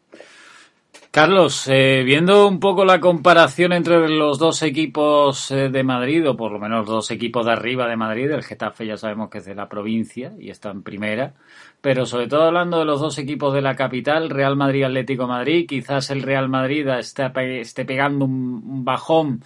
[1.15, 6.36] Carlos, eh, viendo un poco la comparación entre los dos equipos eh, de Madrid, o
[6.36, 9.45] por lo menos dos equipos de arriba de Madrid, el Getafe ya sabemos que es
[9.45, 11.34] de la provincia y está en primera,
[11.80, 15.65] pero sobre todo hablando de los dos equipos de la capital, Real Madrid Atlético Madrid,
[15.69, 19.41] quizás el Real Madrid esté, esté pegando un, bajón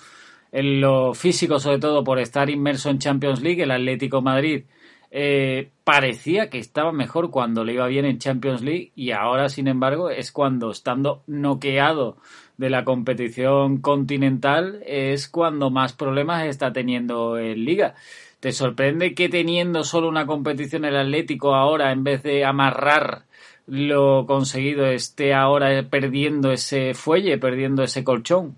[0.52, 4.64] en lo físico, sobre todo por estar inmerso en Champions League, el Atlético Madrid
[5.12, 9.68] eh, parecía que estaba mejor cuando le iba bien en Champions League y ahora, sin
[9.68, 12.18] embargo, es cuando estando noqueado
[12.58, 17.96] de la competición continental es cuando más problemas está teniendo en Liga.
[18.40, 23.24] ¿Te sorprende que teniendo solo una competición el Atlético ahora, en vez de amarrar
[23.66, 28.58] lo conseguido, esté ahora perdiendo ese fuelle, perdiendo ese colchón?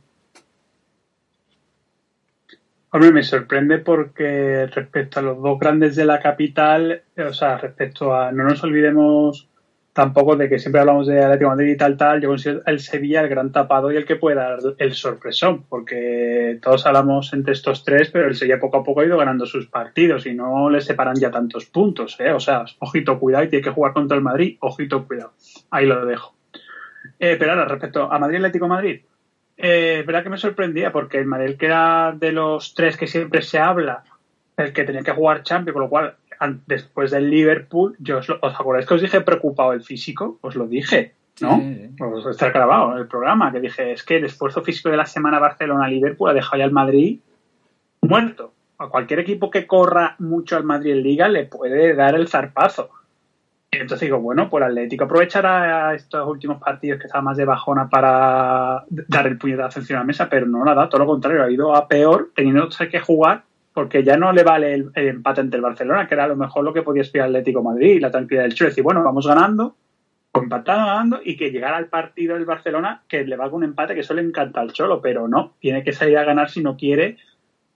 [2.94, 8.14] Hombre, me sorprende porque respecto a los dos grandes de la capital, o sea, respecto
[8.14, 9.48] a, no nos olvidemos
[9.94, 13.22] tampoco de que siempre hablamos de Atlético Madrid y tal, tal, yo considero el Sevilla
[13.22, 17.86] el gran tapado y el que puede dar el sorpresón, porque todos hablamos entre estos
[17.86, 20.82] tres, pero el Sevilla poco a poco ha ido ganando sus partidos y no le
[20.82, 22.34] separan ya tantos puntos, ¿eh?
[22.34, 25.32] O sea, ojito, cuidado, y tiene que jugar contra el Madrid, ojito, cuidado.
[25.70, 26.36] Ahí lo dejo.
[27.20, 29.02] Eh, pero ahora, respecto a Madrid Atlético Madrid,
[29.62, 33.42] eh, verdad que me sorprendía porque el Madrid que era de los tres que siempre
[33.42, 34.04] se habla,
[34.58, 36.16] el que tenía que jugar Champions, con lo cual
[36.66, 41.14] después del Liverpool, yo os, acordáis que os dije preocupado el físico, os lo dije,
[41.40, 41.62] ¿no?
[41.98, 45.40] Pues está grabado el programa, que dije, es que el esfuerzo físico de la semana
[45.40, 47.20] Barcelona-Liverpool ha dejado ya al Madrid
[48.02, 48.54] muerto.
[48.80, 52.90] A cualquier equipo que corra mucho al Madrid en Liga le puede dar el zarpazo.
[53.74, 58.84] Entonces digo, bueno, pues Atlético aprovechará estos últimos partidos que estaba más de bajona para
[58.90, 61.74] dar el puñetazo encima de la mesa, pero no nada, todo lo contrario, ha ido
[61.74, 66.06] a peor, teniendo que jugar, porque ya no le vale el, empate ante el Barcelona,
[66.06, 68.56] que era a lo mejor lo que podía esperar Atlético Madrid y la tranquilidad del
[68.56, 69.78] Cholo, decir, bueno, vamos ganando,
[70.34, 74.02] empatando, ganando, y que llegara al partido del Barcelona, que le valga un empate, que
[74.02, 77.16] eso le encanta al Cholo, pero no, tiene que salir a ganar si no quiere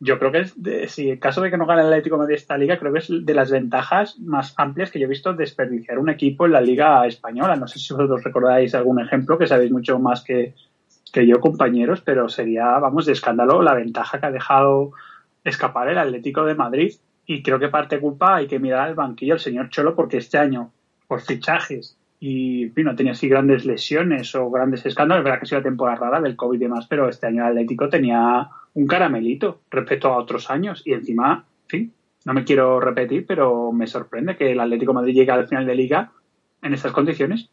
[0.06, 2.22] yo creo que es de, si en caso de que no gane el Atlético de
[2.22, 5.34] Madrid esta liga, creo que es de las ventajas más amplias que yo he visto
[5.34, 7.56] desperdiciar un equipo en la liga española.
[7.56, 10.54] No sé si vosotros recordáis algún ejemplo, que sabéis mucho más que,
[11.12, 14.91] que yo, compañeros, pero sería, vamos, de escándalo la ventaja que ha dejado
[15.44, 16.94] escapar el Atlético de Madrid.
[17.26, 20.38] Y creo que parte culpa hay que mirar al banquillo al señor Cholo, porque este
[20.38, 20.72] año,
[21.08, 25.48] por fichajes y no tenía así grandes lesiones o grandes escándalos, es verdad que ha
[25.48, 28.88] sido la temporada rara del COVID y demás, pero este año el Atlético tenía un
[28.88, 30.82] caramelito respecto a otros años.
[30.86, 31.94] Y encima, en fin,
[32.26, 35.76] no me quiero repetir, pero me sorprende que el Atlético Madrid llegue al final de
[35.76, 36.12] liga
[36.62, 37.50] en estas condiciones.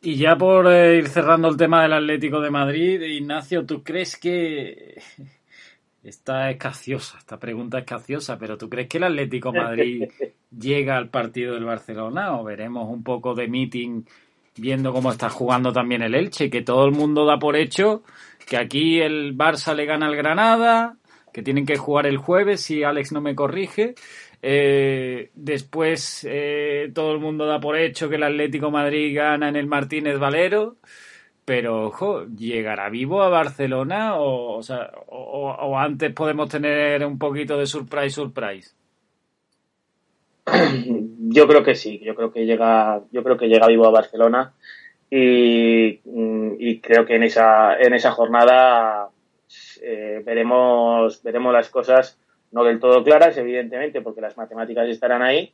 [0.00, 4.16] Y ya por eh, ir cerrando el tema del Atlético de Madrid, Ignacio, ¿tú crees
[4.18, 5.00] que
[6.04, 10.04] esta es capciosa, esta pregunta es capciosa, pero ¿tú crees que el Atlético de Madrid
[10.50, 14.02] llega al partido del Barcelona o veremos un poco de meeting
[14.56, 18.02] viendo cómo está jugando también el Elche, que todo el mundo da por hecho
[18.46, 20.96] que aquí el Barça le gana al Granada,
[21.32, 23.94] que tienen que jugar el jueves si Alex no me corrige,
[24.46, 29.56] eh, después eh, todo el mundo da por hecho que el Atlético Madrid gana en
[29.56, 30.76] el Martínez Valero.
[31.46, 38.10] Pero, ojo, ¿llegará vivo a Barcelona o, o, antes podemos tener un poquito de surprise,
[38.10, 38.74] surprise?
[41.26, 44.52] Yo creo que sí, yo creo que llega, yo creo que llega vivo a Barcelona
[45.16, 49.10] y, creo que en esa, en esa jornada
[49.82, 52.18] eh, veremos, veremos las cosas
[52.50, 55.52] no del todo claras, evidentemente, porque las matemáticas estarán ahí,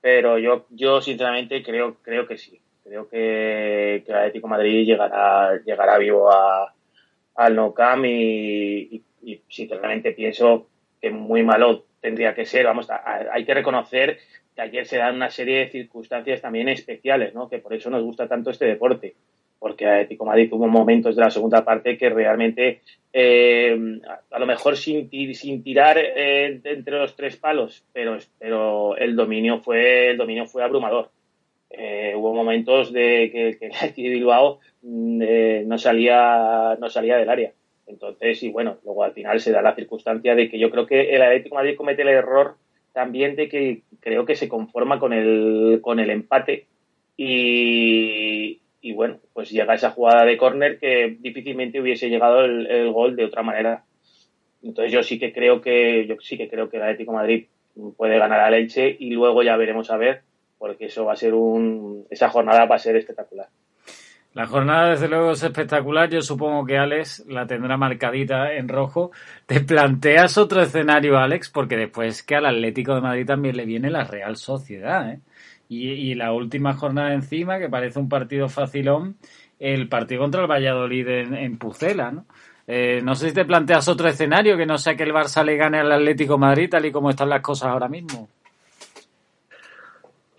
[0.00, 2.60] pero yo, yo sinceramente creo, creo que sí.
[2.84, 6.74] Creo que, que el Atlético Madrid llegará, llegará vivo a,
[7.36, 9.02] al No Camp y,
[9.48, 10.66] sinceramente pienso
[11.00, 12.66] que muy malo tendría que ser.
[12.66, 12.88] Vamos,
[13.32, 14.18] hay que reconocer
[14.60, 17.48] ayer se dan una serie de circunstancias también especiales, ¿no?
[17.48, 19.14] Que por eso nos gusta tanto este deporte
[19.60, 22.80] porque Atlético Madrid tuvo momentos de la segunda parte que realmente,
[23.12, 25.08] eh, a, lo mejor sin,
[25.62, 31.10] tirar eh, entre los tres palos, pero, pero el dominio fue el dominio fue abrumador.
[31.68, 37.52] Eh, hubo momentos de que, el Bilbao mm, no salía no salía del área.
[37.86, 41.14] Entonces, y bueno, luego al final se da la circunstancia de que yo creo que
[41.14, 42.56] el Atlético Madrid comete el error
[42.92, 46.66] también de que creo que se conforma con el, con el empate
[47.16, 53.16] y, y bueno, pues llega esa jugada de córner que difícilmente hubiese llegado el, gol
[53.16, 53.84] de otra manera.
[54.62, 57.46] Entonces yo sí que creo que yo sí que creo que el Atlético Madrid
[57.96, 60.22] puede ganar a Leche y luego ya veremos a ver
[60.58, 63.48] porque eso va a ser un esa jornada va a ser espectacular.
[64.32, 69.10] La jornada desde luego es espectacular, yo supongo que Alex la tendrá marcadita en rojo.
[69.44, 71.48] ¿Te planteas otro escenario, Alex?
[71.50, 75.20] Porque después que al Atlético de Madrid también le viene la Real Sociedad, ¿eh?
[75.72, 79.16] Y, la última jornada encima, que parece un partido facilón,
[79.60, 82.26] el partido contra el Valladolid en, Pucela, ¿no?
[82.66, 85.56] Eh, no sé si te planteas otro escenario que no sea que el Barça le
[85.56, 88.28] gane al Atlético Madrid, tal y como están las cosas ahora mismo.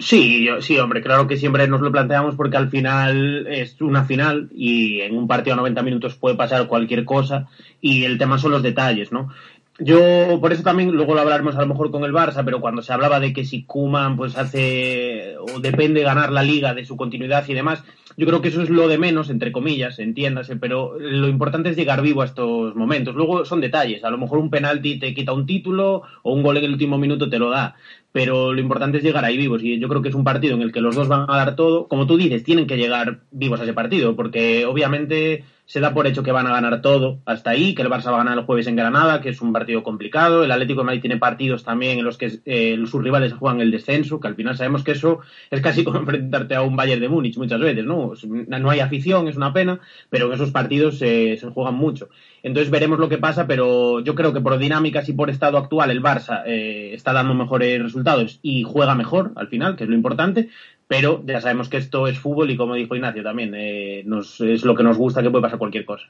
[0.01, 4.49] Sí, sí, hombre, claro que siempre nos lo planteamos porque al final es una final
[4.51, 7.47] y en un partido a 90 minutos puede pasar cualquier cosa
[7.81, 9.29] y el tema son los detalles, ¿no?
[9.77, 12.81] Yo, por eso también, luego lo hablaremos a lo mejor con el Barça, pero cuando
[12.81, 16.97] se hablaba de que si Kuman pues hace o depende ganar la liga de su
[16.97, 17.83] continuidad y demás,
[18.17, 21.77] yo creo que eso es lo de menos, entre comillas, entiéndase, pero lo importante es
[21.77, 23.15] llegar vivo a estos momentos.
[23.15, 26.57] Luego son detalles, a lo mejor un penalti te quita un título o un gol
[26.57, 27.75] en el último minuto te lo da,
[28.11, 30.61] pero lo importante es llegar ahí vivos y yo creo que es un partido en
[30.61, 31.87] el que los dos van a dar todo.
[31.87, 36.05] Como tú dices, tienen que llegar vivos a ese partido, porque obviamente se da por
[36.05, 38.43] hecho que van a ganar todo hasta ahí, que el Barça va a ganar el
[38.43, 40.43] jueves en Granada, que es un partido complicado.
[40.43, 43.71] El Atlético de Madrid tiene partidos también en los que eh, sus rivales juegan el
[43.71, 47.07] descenso, que al final sabemos que eso es casi como enfrentarte a un Bayern de
[47.07, 48.11] Múnich muchas veces, ¿no?
[48.25, 52.09] No hay afición, es una pena, pero en esos partidos se juegan mucho.
[52.43, 55.91] Entonces veremos lo que pasa, pero yo creo que por dinámicas y por estado actual
[55.91, 59.95] el Barça eh, está dando mejores resultados y juega mejor al final, que es lo
[59.95, 60.49] importante
[60.91, 64.65] pero ya sabemos que esto es fútbol y como dijo Ignacio también, eh, nos, es
[64.65, 66.07] lo que nos gusta que puede pasar cualquier cosa.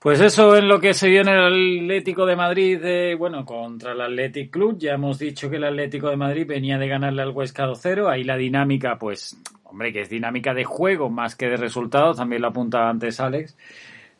[0.00, 4.00] Pues eso es lo que se vio en el Atlético de Madrid, bueno, contra el
[4.00, 4.78] Athletic Club.
[4.80, 8.10] Ya hemos dicho que el Atlético de Madrid venía de ganarle al Huesca 2-0.
[8.10, 12.42] Ahí la dinámica, pues, hombre, que es dinámica de juego más que de resultados, también
[12.42, 13.56] lo apuntaba antes Alex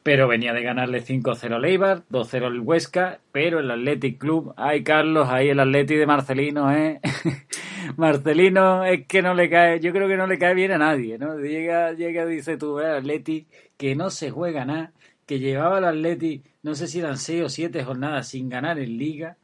[0.03, 4.83] pero venía de ganarle 5-0 al Eibar, 2-0 al Huesca, pero el Athletic Club, ay
[4.83, 7.01] Carlos, ahí el Atleti de Marcelino, ¿eh?
[7.97, 11.19] Marcelino es que no le cae, yo creo que no le cae bien a nadie,
[11.19, 11.39] ¿no?
[11.39, 14.93] Llega, llega, dice tú, el Atleti, que no se juega nada,
[15.27, 18.99] que llevaba el Atleti, no sé si eran 6 o 7 jornadas sin ganar en
[18.99, 19.37] Liga,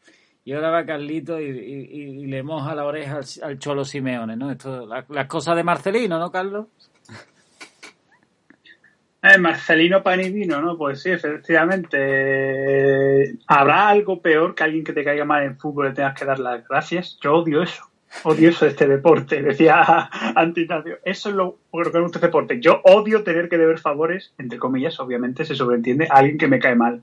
[0.44, 4.50] y ahora va Carlito y, le moja la oreja al, Cholo Simeone, ¿no?
[4.50, 6.68] Esto, las cosas de Marcelino, ¿no, Carlos?
[9.28, 10.76] Eh, Marcelino Panivino, ¿no?
[10.78, 13.36] Pues sí, efectivamente.
[13.46, 16.38] ¿Habrá algo peor que alguien que te caiga mal en fútbol y tengas que dar
[16.38, 17.18] las gracias?
[17.20, 17.84] Yo odio eso.
[18.24, 20.98] Odio eso de este deporte, decía Antignacio.
[21.04, 22.58] Eso es lo, que me gusta este deporte.
[22.60, 26.58] Yo odio tener que deber favores, entre comillas, obviamente se sobreentiende, a alguien que me
[26.58, 27.02] cae mal.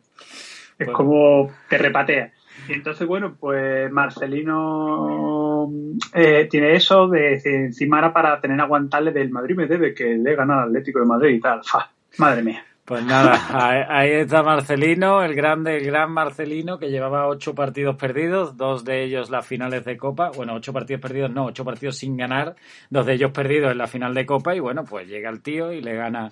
[0.79, 2.33] Es como te repatea.
[2.67, 5.69] Y entonces, bueno, pues Marcelino
[6.13, 10.35] eh, tiene eso de, encima era para tener aguantarle del Madrid me debe que le
[10.35, 11.61] gana al Atlético de Madrid y tal.
[11.63, 12.65] Fa Madre mía.
[12.85, 18.57] Pues nada, ahí está Marcelino, el grande, el gran Marcelino, que llevaba ocho partidos perdidos,
[18.57, 20.29] dos de ellos las finales de Copa.
[20.29, 22.55] Bueno, ocho partidos perdidos, no, ocho partidos sin ganar,
[22.91, 24.55] dos de ellos perdidos en la final de Copa.
[24.55, 26.29] Y bueno, pues llega el tío y le gana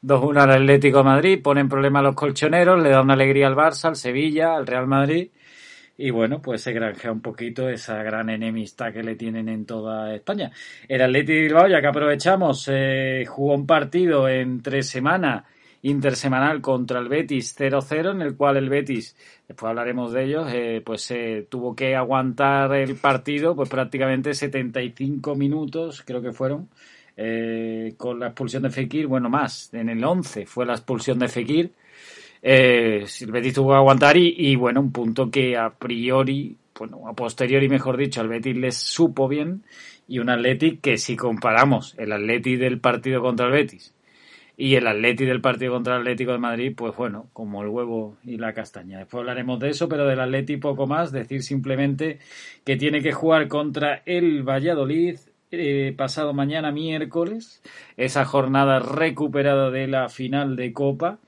[0.00, 3.56] 2-1 al Atlético Madrid, pone en problema a los colchoneros, le da una alegría al
[3.56, 5.30] Barça, al Sevilla, al Real Madrid.
[5.98, 10.14] Y bueno, pues se granjea un poquito esa gran enemistad que le tienen en toda
[10.14, 10.50] España.
[10.88, 15.44] El Atlético de Bilbao, ya que aprovechamos, eh, jugó un partido en tres semanas
[15.82, 19.16] intersemanal contra el Betis 0-0, en el cual el Betis,
[19.46, 25.34] después hablaremos de ellos, eh, pues eh, tuvo que aguantar el partido pues prácticamente 75
[25.36, 26.68] minutos, creo que fueron,
[27.16, 31.28] eh, con la expulsión de Fekir, bueno, más, en el 11 fue la expulsión de
[31.28, 31.72] Fekir.
[32.42, 37.14] El Betis tuvo que aguantar y, y, bueno, un punto que a priori, bueno, a
[37.14, 39.62] posteriori, mejor dicho, al Betis les supo bien
[40.08, 43.96] y un Athletic que si comparamos el Athletic del partido contra el Betis
[44.56, 48.16] y el Atleti del partido contra el Atlético de Madrid, pues bueno, como el huevo
[48.24, 48.98] y la castaña.
[48.98, 51.12] Después hablaremos de eso, pero del Atleti poco más.
[51.12, 52.18] Decir simplemente
[52.64, 55.18] que tiene que jugar contra el Valladolid
[55.50, 57.62] eh, pasado mañana miércoles,
[57.96, 61.18] esa jornada recuperada de la final de Copa.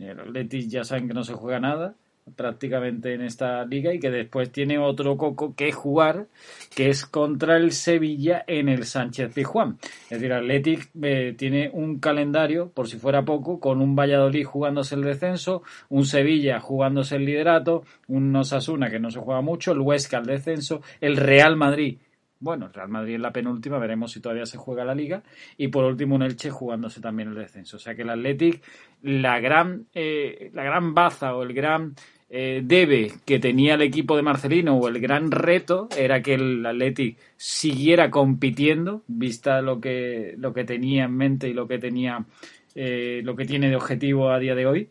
[0.00, 1.94] El Atleti ya saben que no se juega nada
[2.36, 6.26] prácticamente en esta liga y que después tiene otro coco que jugar
[6.74, 9.78] que es contra el Sevilla en el Sánchez Pizjuán.
[10.04, 14.94] Es decir, Athletic eh, tiene un calendario, por si fuera poco, con un Valladolid jugándose
[14.94, 19.80] el descenso, un Sevilla jugándose el liderato, un Osasuna que no se juega mucho, el
[19.80, 21.98] Huesca el descenso, el Real Madrid
[22.40, 25.22] bueno, el Real Madrid en la penúltima, veremos si todavía se juega la liga.
[25.56, 27.76] Y por último un Elche jugándose también el descenso.
[27.76, 28.62] O sea que el Athletic,
[29.02, 31.94] la gran, eh, la gran baza o el gran
[32.30, 36.64] eh, debe que tenía el equipo de Marcelino o el gran reto era que el
[36.64, 42.26] Athletic siguiera compitiendo, vista lo que, lo que tenía en mente y lo que tenía
[42.74, 44.88] eh, lo que tiene de objetivo a día de hoy.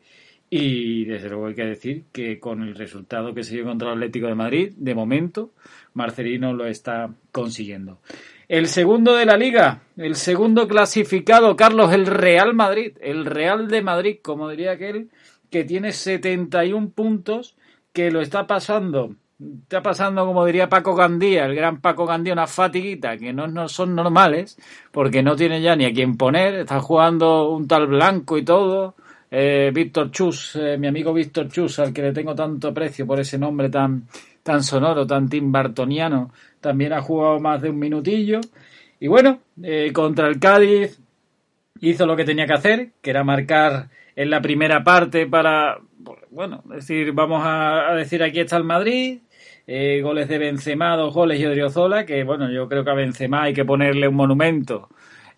[0.49, 3.95] Y desde luego hay que decir que con el resultado que se dio contra el
[3.95, 5.51] Atlético de Madrid, de momento,
[5.97, 7.99] Marcelino lo está consiguiendo.
[8.47, 13.81] El segundo de la liga, el segundo clasificado, Carlos, el Real Madrid, el Real de
[13.81, 15.09] Madrid, como diría aquel,
[15.49, 17.57] que tiene 71 puntos,
[17.91, 19.15] que lo está pasando,
[19.63, 23.67] está pasando, como diría Paco Gandía, el gran Paco Gandía, una fatiguita que no, no
[23.67, 24.57] son normales,
[24.91, 28.95] porque no tiene ya ni a quién poner, está jugando un tal Blanco y todo.
[29.29, 33.19] Eh, Víctor Chus, eh, mi amigo Víctor Chus, al que le tengo tanto aprecio por
[33.19, 34.07] ese nombre tan,
[34.47, 36.31] tan sonoro, tan timbartoniano,
[36.61, 38.39] también ha jugado más de un minutillo.
[38.97, 41.01] Y bueno, eh, contra el Cádiz
[41.81, 45.79] hizo lo que tenía que hacer, que era marcar en la primera parte para,
[46.31, 49.19] bueno, decir, vamos a, decir aquí está el Madrid,
[49.67, 53.43] eh, goles de Benzema, dos goles y Odriozola, que bueno, yo creo que a Benzema
[53.43, 54.87] hay que ponerle un monumento.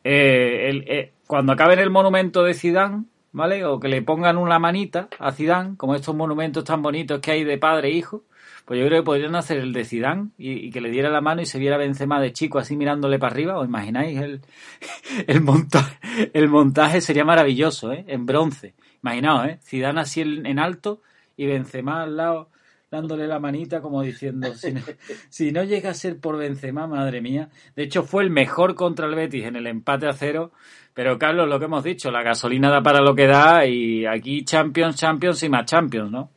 [0.04, 3.66] Eh, el, eh, cuando acaben el monumento de Zidane, ¿vale?
[3.66, 7.44] O que le pongan una manita a Zidane, como estos monumentos tan bonitos que hay
[7.44, 8.24] de padre e hijo,
[8.70, 11.42] pues yo creo que podrían hacer el de Zidane y, que le diera la mano
[11.42, 13.58] y se viera Benzema de chico así mirándole para arriba.
[13.58, 14.20] ¿Os imagináis?
[14.20, 14.42] El,
[15.28, 15.98] el, montaje,
[16.36, 18.06] el montaje sería maravilloso, ¿eh?
[18.08, 18.76] En bronce.
[19.02, 19.60] Imaginaos, ¿eh?
[19.64, 21.02] Zidane así en, alto
[21.36, 22.52] y Benzema al lado
[22.92, 24.82] dándole la manita como diciendo, si no,
[25.30, 27.50] si no llega a ser por Benzema, madre mía.
[27.76, 30.52] De hecho, fue el mejor contra el Betis en el empate a cero.
[30.94, 34.46] Pero Carlos, lo que hemos dicho, la gasolina da para lo que da y aquí
[34.46, 36.30] Champions, Champions y más Champions, ¿no?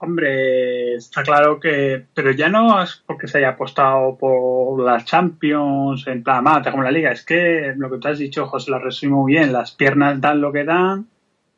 [0.00, 6.06] Hombre, está claro que, pero ya no es porque se haya apostado por las Champions
[6.06, 8.78] en plan mata como la Liga, es que lo que tú has dicho, José, lo
[8.78, 11.08] resumo bien, las piernas dan lo que dan,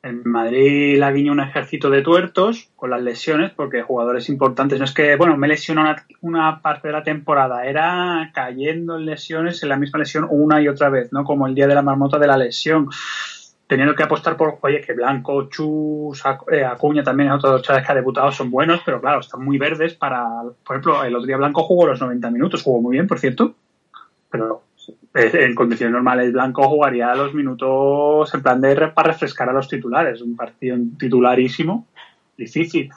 [0.02, 4.86] en Madrid la guiña un ejército de tuertos con las lesiones, porque jugadores importantes, no
[4.86, 9.62] es que, bueno, me lesionó una, una, parte de la temporada, era cayendo en lesiones
[9.62, 11.24] en la misma lesión una y otra vez, ¿no?
[11.24, 12.88] Como el día de la marmota de la lesión
[13.70, 17.92] teniendo que apostar por, oye, que Blanco, Chus, eh, Acuña también es otro chavales que
[17.92, 20.26] ha debutado, son buenos, pero claro, están muy verdes para,
[20.64, 23.54] por ejemplo, el otro día Blanco jugó los 90 minutos, jugó muy bien, por cierto,
[24.28, 24.64] pero
[25.14, 30.20] en condiciones normales Blanco jugaría los minutos en plan de para refrescar a los titulares,
[30.20, 31.86] un partido titularísimo,
[32.36, 32.90] difícil.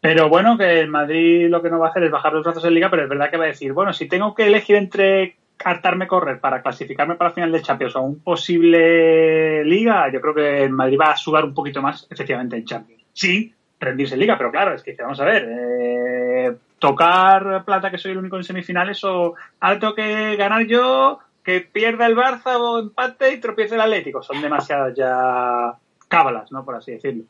[0.00, 2.64] Pero bueno, que el Madrid lo que no va a hacer es bajar los brazos
[2.64, 5.34] en liga, pero es verdad que va a decir, bueno, si tengo que elegir entre
[5.64, 10.34] hartarme correr para clasificarme para la final de Champions o un posible Liga, yo creo
[10.34, 13.02] que el Madrid va a sudar un poquito más efectivamente en Champions.
[13.12, 17.98] Sí, rendirse en Liga, pero claro, es que vamos a ver, eh, tocar plata que
[17.98, 22.78] soy el único en semifinales o alto que ganar yo, que pierda el Barça o
[22.78, 24.22] empate y tropiece el Atlético.
[24.22, 25.74] Son demasiadas ya
[26.08, 26.64] cábalas, ¿no?
[26.64, 27.24] Por así decirlo.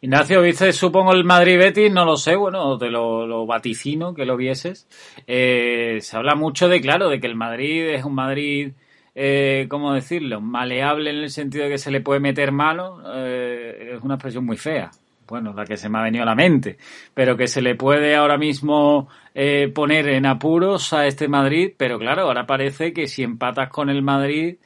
[0.00, 1.92] Ignacio, ¿viste, supongo, el Madrid-Betis?
[1.92, 4.86] No lo sé, bueno, te lo, vaticino que lo vieses.
[5.26, 8.72] Eh, se habla mucho de, claro, de que el Madrid es un Madrid
[9.18, 10.42] eh, ¿cómo decirlo?
[10.42, 14.44] Maleable en el sentido de que se le puede meter mano, eh, es una expresión
[14.44, 14.90] muy fea.
[15.26, 16.76] Bueno, la que se me ha venido a la mente,
[17.14, 21.98] pero que se le puede ahora mismo eh, poner en apuros a este Madrid, pero
[21.98, 24.56] claro, ahora parece que si empatas con el Madrid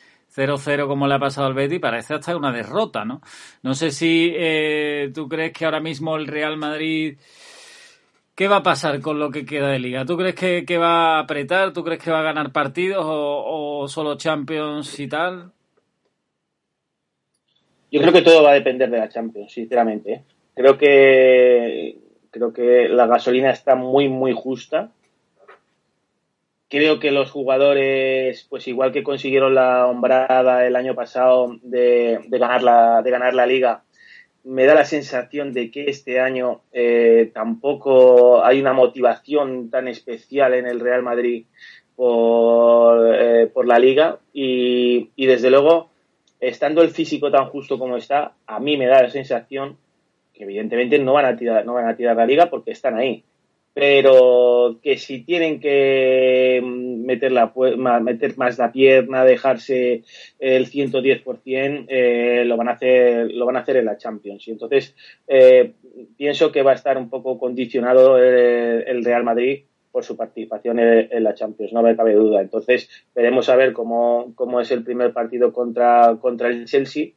[0.46, 3.20] 0-0 como le ha pasado al Betty, parece hasta una derrota, ¿no?
[3.62, 7.18] No sé si eh, tú crees que ahora mismo el Real Madrid
[8.40, 10.06] ¿Qué va a pasar con lo que queda de liga?
[10.06, 11.74] ¿Tú crees que, va a apretar?
[11.74, 15.52] ¿Tú crees que va a ganar partidos o, solo Champions y tal?
[17.92, 20.12] Yo creo que todo va a depender de la Champions, sinceramente.
[20.12, 20.22] ¿eh?
[20.54, 21.98] Creo que
[22.30, 24.90] creo que la gasolina está muy muy justa.
[26.70, 32.38] Creo que los jugadores, pues igual que consiguieron la hombrada el año pasado de, de
[32.38, 33.82] ganar la de ganar la liga,
[34.44, 40.54] me da la sensación de que este año eh, tampoco hay una motivación tan especial
[40.54, 41.44] en el Real Madrid
[41.94, 44.18] por, eh, la liga.
[44.32, 45.90] Y, desde luego
[46.40, 49.76] estando el físico tan justo como está a mí me da la sensación
[50.32, 53.22] que evidentemente no van a tirar no van a tirar la liga porque están ahí
[53.72, 57.52] pero que si tienen que meter, la,
[58.00, 60.02] meter más la pierna, dejarse
[60.38, 64.46] el 110%, eh, lo, van a hacer, lo van a hacer en la Champions.
[64.48, 64.94] Y entonces
[65.28, 65.72] eh,
[66.16, 69.62] pienso que va a estar un poco condicionado el, Real Madrid
[69.92, 72.40] por su participación en, la Champions, no me cabe duda.
[72.40, 77.10] Entonces veremos a ver cómo, cómo es el primer partido contra, contra el Chelsea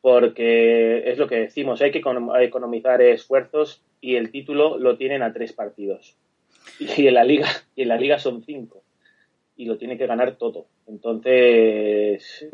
[0.00, 2.02] porque es lo que decimos, hay que
[2.40, 6.16] economizar esfuerzos y el título lo tienen a tres partidos.
[6.78, 8.82] Y en la liga, y en la liga son cinco.
[9.56, 10.66] Y lo tiene que ganar todo.
[10.86, 12.48] Entonces,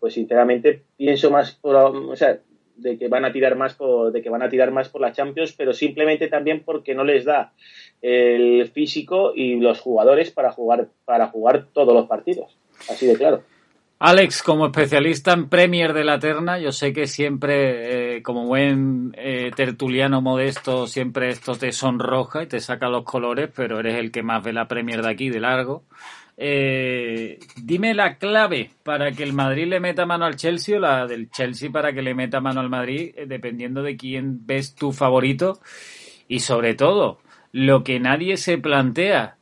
[0.00, 2.40] pues sinceramente pienso más por, o sea,
[2.76, 5.12] de que van a tirar más por, de que van a tirar más por la
[5.12, 7.52] Champions, pero simplemente también porque no les da
[8.00, 12.56] el físico y los jugadores para jugar, para jugar todos los partidos.
[12.88, 13.44] Así de claro.
[14.04, 19.14] Alex, como especialista en Premier de la Terna, yo sé que siempre, eh, como buen
[19.16, 24.10] eh, tertuliano modesto, siempre esto te sonroja y te saca los colores, pero eres el
[24.10, 25.84] que más ve la Premier de aquí, de largo.
[26.36, 31.06] Eh, dime la clave para que el Madrid le meta mano al Chelsea o la
[31.06, 35.60] del Chelsea para que le meta mano al Madrid, dependiendo de quién ves tu favorito.
[36.26, 37.20] Y sobre todo,
[37.52, 39.36] lo que nadie se plantea,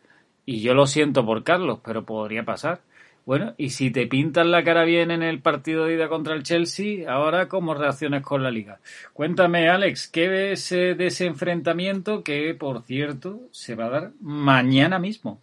[0.45, 2.83] y yo lo siento por Carlos, pero podría pasar
[3.31, 6.43] bueno, y si te pintan la cara bien en el partido de ida contra el
[6.43, 8.81] Chelsea, ahora cómo reaccionas con la liga.
[9.13, 14.11] Cuéntame, Alex, ¿qué ves eh, de ese enfrentamiento que, por cierto, se va a dar
[14.21, 15.41] mañana mismo?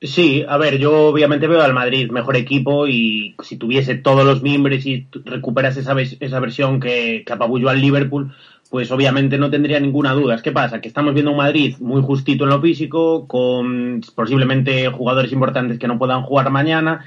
[0.00, 4.40] Sí, a ver, yo obviamente veo al Madrid mejor equipo y si tuviese todos los
[4.42, 8.34] miembros y recuperas esa, esa versión que, que apabulló al Liverpool,
[8.70, 10.40] pues obviamente no tendría ninguna duda.
[10.42, 10.80] ¿Qué pasa?
[10.80, 15.88] Que estamos viendo un Madrid muy justito en lo físico, con posiblemente jugadores importantes que
[15.88, 17.04] no puedan jugar mañana,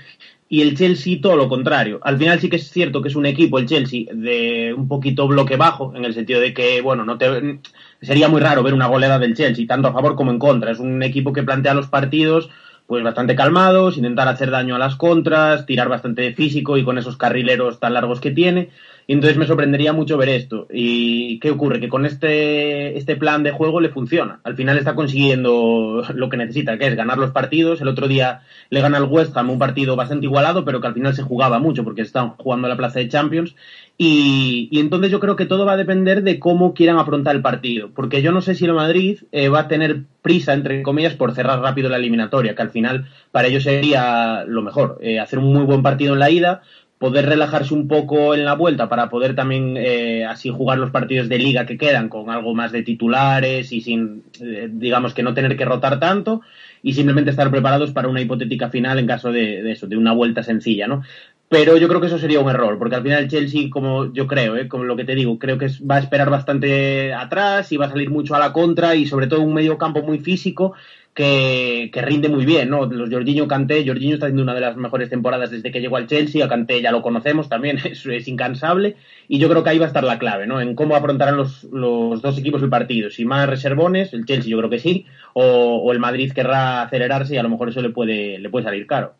[0.50, 2.00] y el Chelsea todo lo contrario.
[2.04, 5.28] Al final sí que es cierto que es un equipo, el Chelsea, de un poquito
[5.28, 7.60] bloque bajo, en el sentido de que, bueno, no te,
[8.02, 10.72] sería muy raro ver una goleada del Chelsea, tanto a favor como en contra.
[10.72, 12.50] Es un equipo que plantea los partidos
[12.88, 17.18] pues bastante calmados, intentar hacer daño a las contras, tirar bastante físico y con esos
[17.18, 18.70] carrileros tan largos que tiene.
[19.10, 20.68] Y entonces me sorprendería mucho ver esto.
[20.70, 21.80] ¿Y qué ocurre?
[21.80, 24.42] Que con este, este plan de juego le funciona.
[24.44, 27.80] Al final está consiguiendo lo que necesita, que es ganar los partidos.
[27.80, 30.94] El otro día le gana al West Ham un partido bastante igualado, pero que al
[30.94, 33.56] final se jugaba mucho porque están jugando a la plaza de Champions.
[33.98, 37.42] Y, y, entonces yo creo que todo va a depender de cómo quieran afrontar el
[37.42, 37.92] partido.
[37.96, 41.34] Porque yo no sé si el Madrid eh, va a tener prisa, entre comillas, por
[41.34, 44.98] cerrar rápido la eliminatoria, que al final para ellos sería lo mejor.
[45.02, 46.62] Eh, hacer un muy buen partido en la ida,
[46.98, 51.30] poder relajarse un poco en la vuelta para poder también eh, así jugar los partidos
[51.30, 55.34] de liga que quedan con algo más de titulares y sin, eh, digamos que no
[55.34, 56.42] tener que rotar tanto
[56.82, 60.42] y simplemente estar preparados para una hipotética final en caso de, eso, de una vuelta
[60.42, 61.04] sencilla, ¿no?
[61.50, 64.28] Pero yo creo que eso sería un error, porque al final el Chelsea, como yo
[64.28, 64.68] creo, ¿eh?
[64.68, 67.90] como lo que te digo, creo que va a esperar bastante atrás y va a
[67.90, 70.74] salir mucho a la contra y sobre todo un medio campo muy físico
[71.18, 72.86] que, rinde muy bien, ¿no?
[72.86, 76.06] Los Jorginho Canté, Jorginho está haciendo una de las mejores temporadas desde que llegó al
[76.06, 78.98] Chelsea, a Canté ya lo conocemos también, es, incansable,
[79.28, 80.62] y yo creo que ahí va a estar la clave, ¿no?
[80.62, 84.60] En cómo afrontarán los, los dos equipos el partido, si más reservones, el Chelsea yo
[84.60, 88.38] creo que sí, o, el Madrid querrá acelerarse y a lo mejor eso le puede,
[88.38, 89.16] le puede salir caro.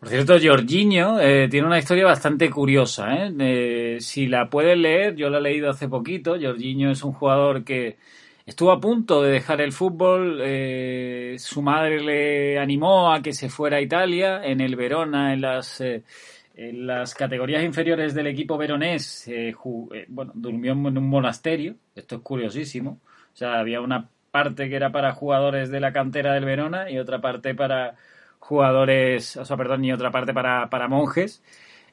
[0.00, 3.14] Por cierto, Jorginho eh, tiene una historia bastante curiosa.
[3.14, 3.32] ¿eh?
[3.38, 3.96] ¿eh?
[4.00, 6.36] si la puedes leer, yo la he leído hace poquito.
[6.42, 7.98] Jorginho es un jugador que
[8.44, 13.48] Estuvo a punto de dejar el fútbol, eh, su madre le animó a que se
[13.48, 16.02] fuera a Italia, en el Verona, en las, eh,
[16.54, 19.54] en las categorías inferiores del equipo veronés, eh,
[20.08, 23.00] bueno, durmió en un monasterio, esto es curiosísimo,
[23.32, 26.98] o sea, había una parte que era para jugadores de la cantera del Verona y
[26.98, 27.94] otra parte para
[28.40, 31.42] jugadores, o sea, perdón, ni otra parte para, para monjes.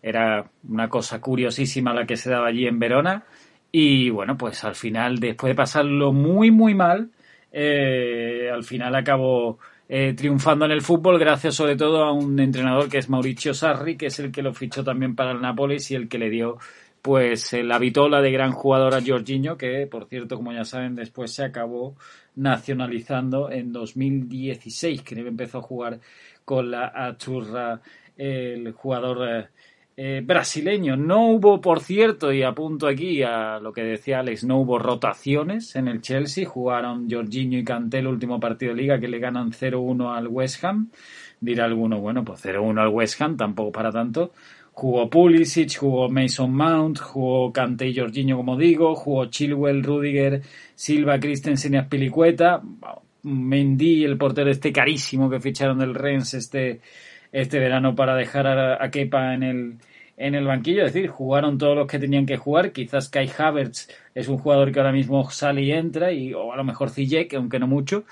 [0.01, 3.25] Era una cosa curiosísima la que se daba allí en Verona.
[3.71, 7.11] Y bueno, pues al final, después de pasarlo muy, muy mal,
[7.51, 12.89] eh, al final acabó eh, triunfando en el fútbol gracias sobre todo a un entrenador
[12.89, 15.95] que es Mauricio Sarri, que es el que lo fichó también para el Nápoles y
[15.95, 16.57] el que le dio
[17.01, 21.31] pues la vitola de gran jugador a Jorginho, que por cierto, como ya saben, después
[21.31, 21.95] se acabó
[22.35, 25.99] nacionalizando en 2016, que empezó a jugar
[26.43, 27.81] con la Achurra
[28.17, 29.49] el jugador
[30.01, 30.95] eh, brasileño.
[30.95, 35.75] No hubo, por cierto, y apunto aquí a lo que decía Alex, no hubo rotaciones
[35.75, 36.47] en el Chelsea.
[36.47, 40.63] Jugaron Jorginho y Kanté el último partido de liga que le ganan 0-1 al West
[40.63, 40.89] Ham.
[41.41, 44.31] Dirá alguno, bueno, pues 0-1 al West Ham, tampoco para tanto.
[44.71, 50.43] Jugó Pulisic, jugó Mason Mount, jugó Kanté y Jorginho, como digo, jugó Chilwell, Rudiger,
[50.75, 52.61] Silva, Christensen y Aspilicueta.
[53.23, 56.79] Mendy, el portero este carísimo que ficharon del Rennes este,
[57.33, 59.77] este verano para dejar a, a Kepa en el,
[60.19, 62.73] en el banquillo, es decir, jugaron todos los que tenían que jugar.
[62.73, 66.57] Quizás Kai Havertz es un jugador que ahora mismo sale y entra, y, o a
[66.57, 68.03] lo mejor Ziyech, aunque no mucho,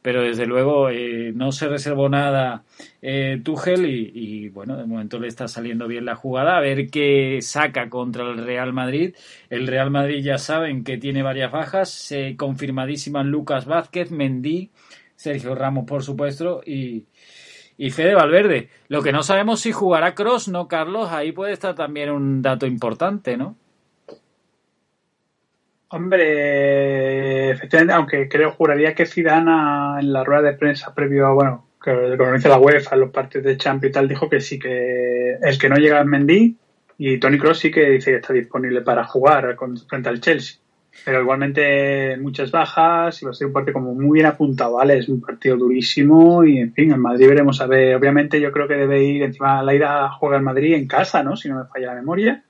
[0.00, 2.64] pero desde luego eh, no se reservó nada
[3.02, 6.56] eh, Tuchel y, y, bueno, de momento le está saliendo bien la jugada.
[6.56, 9.14] A ver qué saca contra el Real Madrid.
[9.50, 14.70] El Real Madrid ya saben que tiene varias bajas, eh, confirmadísimas Lucas Vázquez, Mendy,
[15.14, 17.04] Sergio Ramos, por supuesto, y
[17.80, 18.68] y Fede Valverde.
[18.88, 21.08] Lo que no sabemos si jugará Cross, ¿no, Carlos?
[21.10, 23.56] Ahí puede estar también un dato importante, ¿no?
[25.88, 31.68] Hombre, efectivamente, aunque creo, juraría que Zidane en la rueda de prensa previo a, bueno,
[31.82, 35.58] que organiza la UEFA, los partidos de Champions y tal, dijo que sí que el
[35.58, 36.54] que no llega es Mendy
[36.98, 39.56] y Tony Cross sí que dice que está disponible para jugar
[39.88, 40.60] frente al Chelsea
[41.04, 44.98] pero igualmente muchas bajas y va a ser un partido como muy bien apuntado, ¿vale?
[44.98, 47.96] Es un partido durísimo y, en fin, en Madrid veremos a ver.
[47.96, 51.36] Obviamente yo creo que debe ir encima la ida juega el Madrid en casa, ¿no?
[51.36, 52.42] Si no me falla la memoria.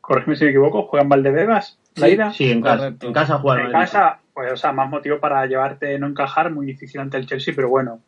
[0.00, 2.32] Corrígeme si me equivoco, juega en Valdebebas, la ida.
[2.32, 5.98] Sí, en casa, en casa juega En casa, pues, o sea, más motivo para llevarte,
[5.98, 8.00] no encajar, muy difícil ante el Chelsea, pero bueno,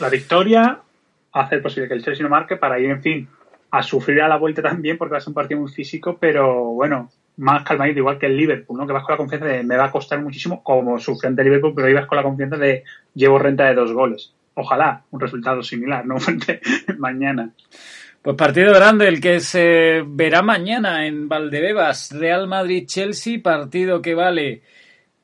[0.00, 0.80] la victoria
[1.32, 3.28] hace posible que el Chelsea no marque para ir, en fin,
[3.70, 6.64] a sufrir a la vuelta también, porque va a ser un partido muy físico, pero
[6.64, 8.86] bueno, más calmadito, igual que el Liverpool, ¿no?
[8.86, 11.72] Que vas con la confianza de me va a costar muchísimo, como su frente Liverpool,
[11.74, 14.32] pero ibas con la confianza de llevo renta de dos goles.
[14.54, 16.16] Ojalá un resultado similar, ¿no?
[16.98, 17.50] mañana.
[18.20, 24.62] Pues partido grande el que se verá mañana en Valdebebas, Real Madrid-Chelsea, partido que vale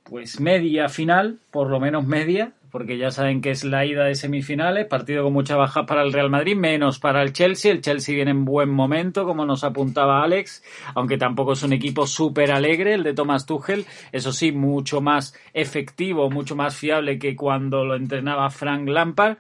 [0.03, 4.15] pues media final, por lo menos media, porque ya saben que es la ida de
[4.15, 7.73] semifinales, partido con mucha baja para el Real Madrid, menos para el Chelsea.
[7.73, 10.63] El Chelsea viene en buen momento, como nos apuntaba Alex,
[10.95, 15.35] aunque tampoco es un equipo súper alegre, el de Thomas Tuchel, eso sí, mucho más
[15.55, 19.39] efectivo, mucho más fiable que cuando lo entrenaba Frank Lampard.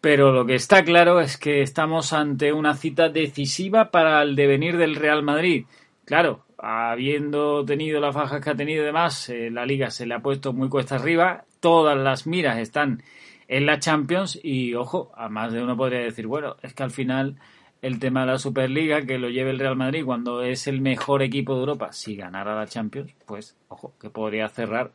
[0.00, 4.78] Pero lo que está claro es que estamos ante una cita decisiva para el devenir
[4.78, 5.66] del Real Madrid.
[6.06, 10.14] Claro, habiendo tenido las bajas que ha tenido y demás, eh, la liga se le
[10.14, 13.02] ha puesto muy cuesta arriba todas las miras están
[13.48, 16.90] en la Champions y ojo, a más de uno podría decir, bueno, es que al
[16.90, 17.36] final
[17.82, 21.22] el tema de la Superliga, que lo lleve el Real Madrid cuando es el mejor
[21.22, 24.92] equipo de Europa, si ganara la Champions, pues ojo, que podría cerrar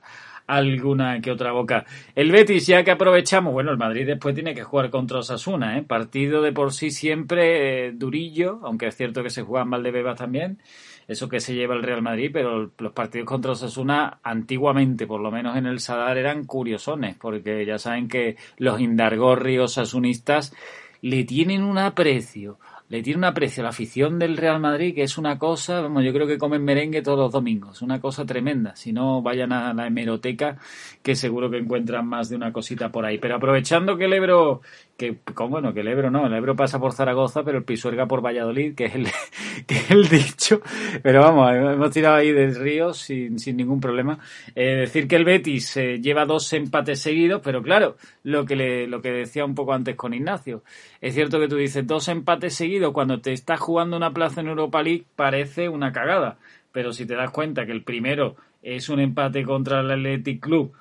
[0.47, 1.85] alguna que otra boca.
[2.13, 5.83] El Betis, ya que aprovechamos, bueno, el Madrid después tiene que jugar contra Osasuna, ¿eh?
[5.83, 10.17] partido de por sí siempre eh, durillo, aunque es cierto que se juega en Valdebebas
[10.17, 10.59] también
[11.07, 15.31] eso que se lleva el Real Madrid, pero los partidos contra Osasuna antiguamente, por lo
[15.31, 20.53] menos en el Sadar, eran curiosones, porque ya saben que los indargorri osasunistas
[21.01, 25.03] le tienen un aprecio le tiene un aprecio a la afición del Real Madrid que
[25.03, 28.75] es una cosa, vamos, yo creo que comen merengue todos los domingos, una cosa tremenda.
[28.75, 30.57] Si no, vayan a la hemeroteca,
[31.01, 33.17] que seguro que encuentran más de una cosita por ahí.
[33.17, 34.61] Pero aprovechando que el Ebro,
[34.97, 35.17] que,
[35.49, 38.75] bueno, que el Ebro no, el Ebro pasa por Zaragoza, pero el Pisuerga por Valladolid,
[38.75, 39.07] que es el,
[39.67, 40.61] que es el dicho.
[41.03, 44.19] Pero vamos, hemos tirado ahí del río sin, sin ningún problema.
[44.55, 48.87] Eh, decir que el Betis eh, lleva dos empates seguidos, pero claro, lo que, le,
[48.87, 50.63] lo que decía un poco antes con Ignacio.
[51.01, 54.47] Es cierto que tú dices dos empates seguidos cuando te estás jugando una plaza en
[54.47, 56.37] Europa League parece una cagada.
[56.71, 60.71] Pero si te das cuenta que el primero es un empate contra el Athletic Club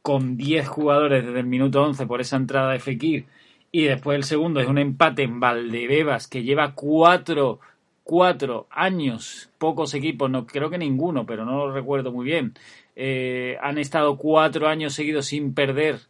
[0.00, 3.26] con 10 jugadores desde el minuto 11 por esa entrada de Fekir
[3.70, 7.60] y después el segundo es un empate en Valdebebas que lleva cuatro,
[8.02, 12.54] cuatro años, pocos equipos, no creo que ninguno, pero no lo recuerdo muy bien,
[12.96, 16.00] eh, han estado cuatro años seguidos sin perder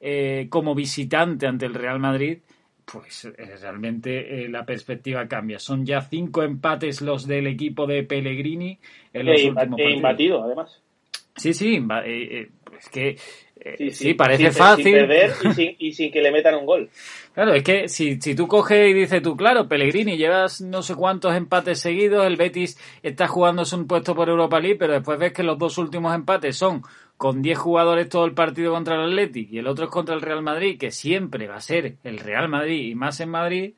[0.00, 2.38] eh, como visitante ante el Real Madrid
[2.84, 5.58] pues eh, realmente eh, la perspectiva cambia.
[5.58, 8.78] Son ya cinco empates los del equipo de Pellegrini
[9.12, 10.44] en los últimos partidos.
[10.44, 10.82] además.
[11.34, 13.18] Sí, sí, es que
[13.90, 14.84] sí, parece fácil.
[14.84, 15.32] Sin perder
[15.78, 16.90] y sin, que le metan un gol.
[17.34, 20.94] Claro, es que si, si tú coges y dices tú, claro, Pellegrini, llevas no sé
[20.94, 25.32] cuántos empates seguidos, el Betis está jugándose un puesto por Europa League, pero después ves
[25.32, 26.82] que los dos últimos empates son
[27.16, 30.20] con 10 jugadores todo el partido contra el Athletic y el otro es contra el
[30.20, 33.74] Real Madrid, que siempre va a ser el Real Madrid y más en Madrid,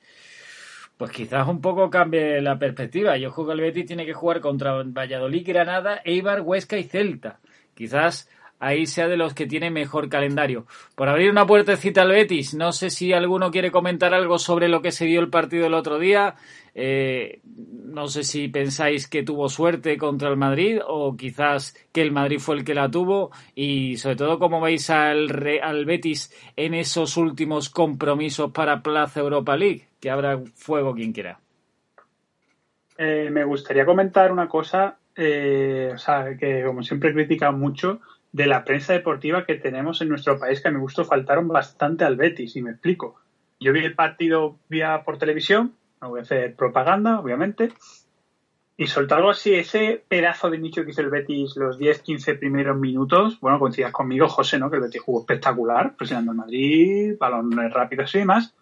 [0.97, 3.17] pues quizás un poco cambie la perspectiva.
[3.17, 7.39] Yo juego el Betis tiene que jugar contra Valladolid, Granada, Eibar, Huesca y Celta.
[7.75, 8.29] Quizás
[8.59, 10.67] ahí sea de los que tiene mejor calendario.
[10.95, 14.83] Por abrir una puertecita al Betis, no sé si alguno quiere comentar algo sobre lo
[14.83, 16.35] que se dio el partido el otro día.
[16.75, 22.13] Eh, no sé si pensáis que tuvo suerte contra el Madrid o quizás que el
[22.13, 25.29] Madrid fue el que la tuvo y sobre todo cómo veis al,
[25.63, 31.41] al Betis en esos últimos compromisos para Plaza Europa League, que habrá fuego quien quiera.
[32.97, 38.01] Eh, me gustaría comentar una cosa, eh, o sea, que como siempre critican mucho,
[38.33, 42.05] de la prensa deportiva que tenemos en nuestro país, que a mi gusto faltaron bastante
[42.05, 43.17] al Betis, y me explico.
[43.61, 47.73] Yo vi el partido vía por televisión, no voy a hacer propaganda, obviamente,
[48.81, 52.79] y soltó algo así, ese pedazo de nicho que hizo el Betis los 10-15 primeros
[52.79, 54.71] minutos, bueno, coincidas conmigo, José, ¿no?
[54.71, 58.55] Que el Betis jugó espectacular, presionando el Madrid, balones rápidos y demás.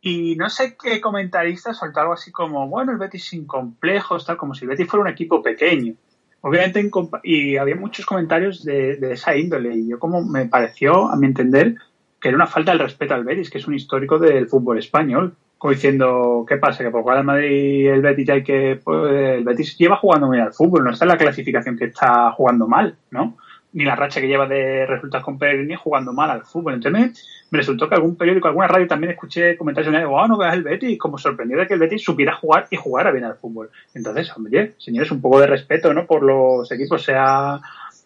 [0.00, 4.38] Y no sé qué comentarista soltó algo así como, bueno, el Betis sin complejos, tal,
[4.38, 5.94] como si el Betis fuera un equipo pequeño.
[6.42, 6.88] Obviamente,
[7.22, 11.76] y había muchos comentarios de, esa índole, y yo como me pareció, a mi entender,
[12.20, 15.34] que era una falta de respeto al Betis, que es un histórico del fútbol español,
[15.58, 16.82] como diciendo, ¿qué pasa?
[16.82, 20.44] Que por jugar al Madrid el Betis hay que, pues, el Betis lleva jugando bien
[20.44, 23.36] al fútbol, no está en la clasificación que está jugando mal, ¿no?
[23.74, 26.74] Ni la racha que lleva de resultados con Pellegrini jugando mal al fútbol.
[26.74, 30.54] Entonces me, resultó que algún periódico, alguna radio también escuché comentarios de, wow, no veas
[30.54, 33.70] el Betis, como sorprendido de que el Betis supiera jugar y jugara bien al fútbol.
[33.94, 36.06] Entonces, hombre, señores, un poco de respeto, ¿no?
[36.06, 37.60] Por los equipos, sea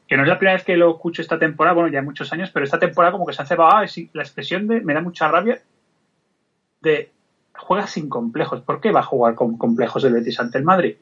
[0.06, 2.32] que no es la primera vez que lo escucho esta temporada, bueno, ya hay muchos
[2.32, 5.28] años, pero esta temporada como que se hace, ah, la expresión de, me da mucha
[5.28, 5.60] rabia
[6.82, 7.10] de
[7.56, 8.60] juega sin complejos.
[8.60, 10.96] ¿Por qué va a jugar con complejos el Betis ante el Madrid?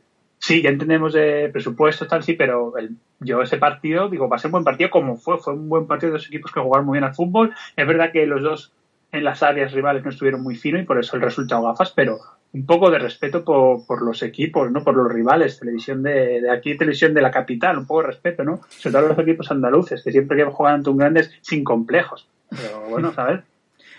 [0.44, 2.74] Sí, ya entendemos de presupuesto, tal, sí, pero
[3.20, 5.38] yo ese partido, digo, va a ser un buen partido como fue.
[5.38, 7.54] Fue un buen partido de dos equipos que jugaron muy bien al fútbol.
[7.76, 8.72] Es verdad que los dos
[9.12, 12.18] en las áreas rivales no estuvieron muy fino y por eso el resultado gafas, pero
[12.52, 14.82] un poco de respeto por, por los equipos, ¿no?
[14.82, 18.42] Por los rivales, televisión de, de, aquí, televisión de la capital, un poco de respeto,
[18.42, 18.62] ¿no?
[18.68, 22.26] Sobre todo los equipos andaluces, que siempre que jugar ante un grandes sin complejos.
[22.50, 23.42] Pero bueno, ¿sabes?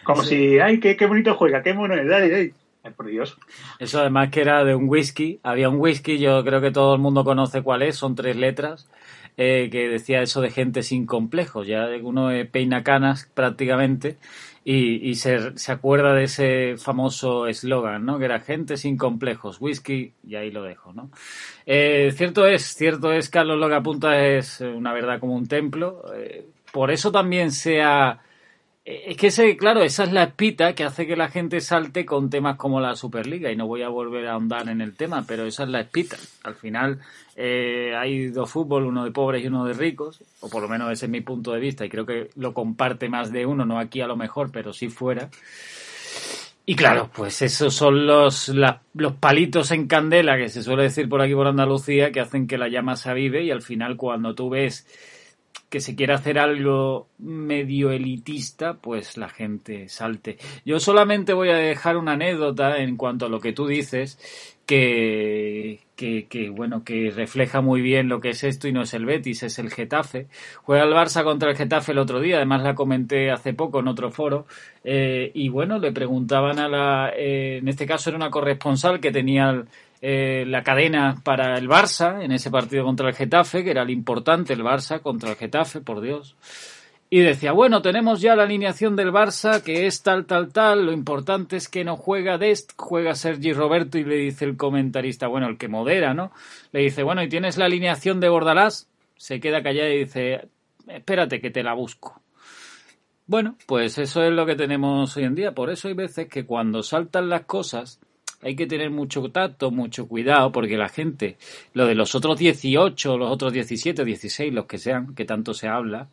[0.04, 2.54] Como si, ay, qué, qué bonito juega, qué bueno es, dale, dale.
[2.92, 3.38] Por Dios.
[3.80, 5.40] Eso además que era de un whisky.
[5.42, 8.90] Había un whisky, yo creo que todo el mundo conoce cuál es, son tres letras,
[9.38, 11.66] eh, que decía eso de gente sin complejos.
[11.66, 14.18] Ya uno peina canas prácticamente
[14.66, 18.20] y, y se, se, acuerda de ese famoso eslogan, ¿no?
[18.20, 21.10] Que era gente sin complejos, whisky, y ahí lo dejo, ¿no?
[21.66, 26.04] Eh, cierto es, cierto es, Carlos, lo que apunta es una verdad como un templo.
[26.16, 28.18] Eh, por eso también se ha eh,
[28.86, 32.30] es que ese, claro, esa es la espita que hace que la gente salte con
[32.30, 35.46] temas como la Superliga y no voy a volver a ahondar en el tema, pero
[35.46, 36.18] esa es la espita.
[36.44, 37.00] Al final
[37.38, 40.92] eh, hay dos fútbol, uno de pobres y uno de ricos, o por lo menos
[40.92, 43.80] ese es mi punto de vista y creo que lo comparte más de uno, no
[43.80, 45.30] aquí a lo mejor, pero sí fuera.
[46.66, 51.22] Y claro, pues esos son los, los palitos en candela que se suele decir por
[51.22, 54.50] aquí por Andalucía que hacen que la llama se avive y al final cuando tú
[54.50, 54.86] ves
[55.74, 60.38] que se quiera hacer algo medio elitista, pues la gente salte.
[60.66, 64.20] Yo solamente voy a dejar una anécdota en cuanto a lo que tú dices,
[64.68, 69.08] que, que, bueno, que refleja muy bien lo que es esto y no es el
[69.08, 70.28] Betis, es el Getafe.
[70.62, 73.88] Juega el Barça contra el Getafe el otro día, además la comenté hace poco en
[73.88, 74.46] otro foro,
[74.84, 79.12] eh, y bueno, le preguntaban a la, eh, en este caso era una corresponsal que
[79.12, 79.64] tenía
[80.06, 83.90] eh, la cadena para el Barça en ese partido contra el Getafe, que era el
[83.90, 86.36] importante el Barça contra el Getafe, por Dios.
[87.10, 90.92] Y decía, bueno, tenemos ya la alineación del Barça, que es tal, tal, tal, lo
[90.92, 95.48] importante es que no juega Dest, juega Sergi Roberto y le dice el comentarista, bueno,
[95.48, 96.34] el que modera, ¿no?
[96.74, 98.90] Le dice, bueno, ¿y tienes la alineación de Bordalás?
[99.16, 100.50] Se queda callado y dice,
[100.86, 102.22] espérate que te la busco.
[103.26, 106.46] Bueno, pues eso es lo que tenemos hoy en día, por eso hay veces que
[106.46, 108.02] cuando saltan las cosas,
[108.44, 111.38] hay que tener mucho tacto, mucho cuidado, porque la gente,
[111.74, 115.68] lo de los otros 18, los otros 17, 16, los que sean, que tanto se
[115.68, 116.10] habla,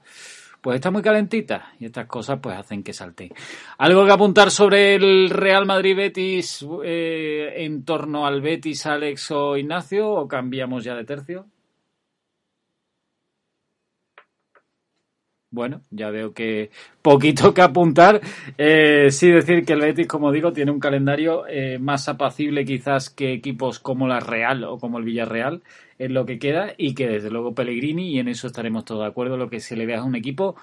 [0.61, 3.33] pues está muy calentita y estas cosas pues hacen que salte.
[3.79, 9.57] ¿Algo que apuntar sobre el Real Madrid Betis eh, en torno al Betis, Alex o
[9.57, 11.47] Ignacio o cambiamos ya de tercio?
[15.53, 16.71] Bueno, ya veo que
[17.03, 18.21] poquito que apuntar.
[18.57, 23.11] Eh, sí decir que el Betis, como digo, tiene un calendario eh, más apacible quizás
[23.11, 25.63] que equipos como la Real o como el Villarreal
[25.99, 29.09] en lo que queda y que desde luego Pellegrini, y en eso estaremos todos de
[29.09, 30.55] acuerdo, lo que se le ve a un equipo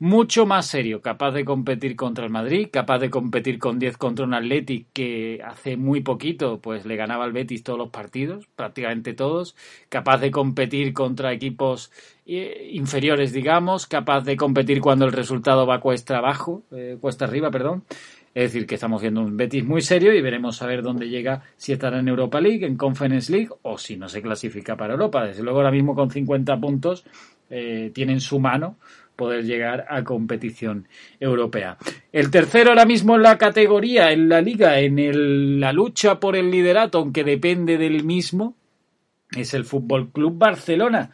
[0.00, 4.24] mucho más serio, capaz de competir contra el Madrid, capaz de competir con 10 contra
[4.24, 9.12] un Athletic que hace muy poquito pues le ganaba al Betis todos los partidos, prácticamente
[9.12, 9.54] todos,
[9.90, 11.92] capaz de competir contra equipos
[12.24, 17.50] eh, inferiores, digamos, capaz de competir cuando el resultado va cuesta abajo, eh, cuesta arriba,
[17.50, 17.84] perdón.
[18.32, 21.42] Es decir, que estamos viendo un Betis muy serio y veremos a ver dónde llega,
[21.56, 25.26] si estará en Europa League, en Conference League o si no se clasifica para Europa.
[25.26, 27.04] Desde luego ahora mismo con 50 puntos
[27.50, 28.76] eh, su mano
[29.20, 30.88] poder llegar a competición
[31.20, 31.76] europea.
[32.10, 36.50] El tercero ahora mismo en la categoría, en la liga, en la lucha por el
[36.50, 38.56] liderato, aunque depende del mismo,
[39.36, 41.10] es el Fútbol Club Barcelona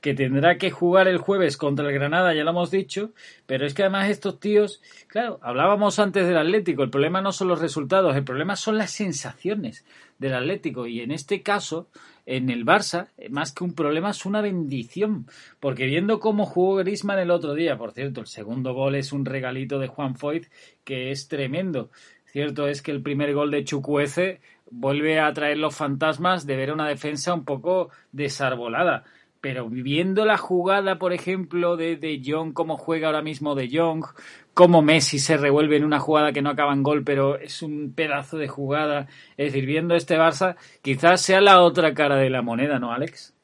[0.00, 3.12] que tendrá que jugar el jueves contra el Granada, ya lo hemos dicho,
[3.46, 7.48] pero es que además estos tíos, claro, hablábamos antes del Atlético, el problema no son
[7.48, 9.86] los resultados, el problema son las sensaciones
[10.18, 11.88] del Atlético y en este caso
[12.26, 15.26] en el Barça, eh, más que un problema, es una bendición.
[15.60, 19.24] Porque viendo cómo jugó Griezmann el otro día, por cierto, el segundo gol es un
[19.24, 20.46] regalito de Juan Foyt
[20.84, 21.90] que es tremendo.
[22.26, 26.72] Cierto es que el primer gol de Chucuece vuelve a traer los fantasmas de ver
[26.72, 29.04] una defensa un poco desarbolada.
[29.40, 34.04] Pero viendo la jugada, por ejemplo, de De Jong, cómo juega ahora mismo De Jong,
[34.54, 37.92] cómo Messi se revuelve en una jugada que no acaba en gol, pero es un
[37.94, 39.08] pedazo de jugada.
[39.36, 43.34] Es decir, viendo este Barça, quizás sea la otra cara de la moneda, ¿no, Alex?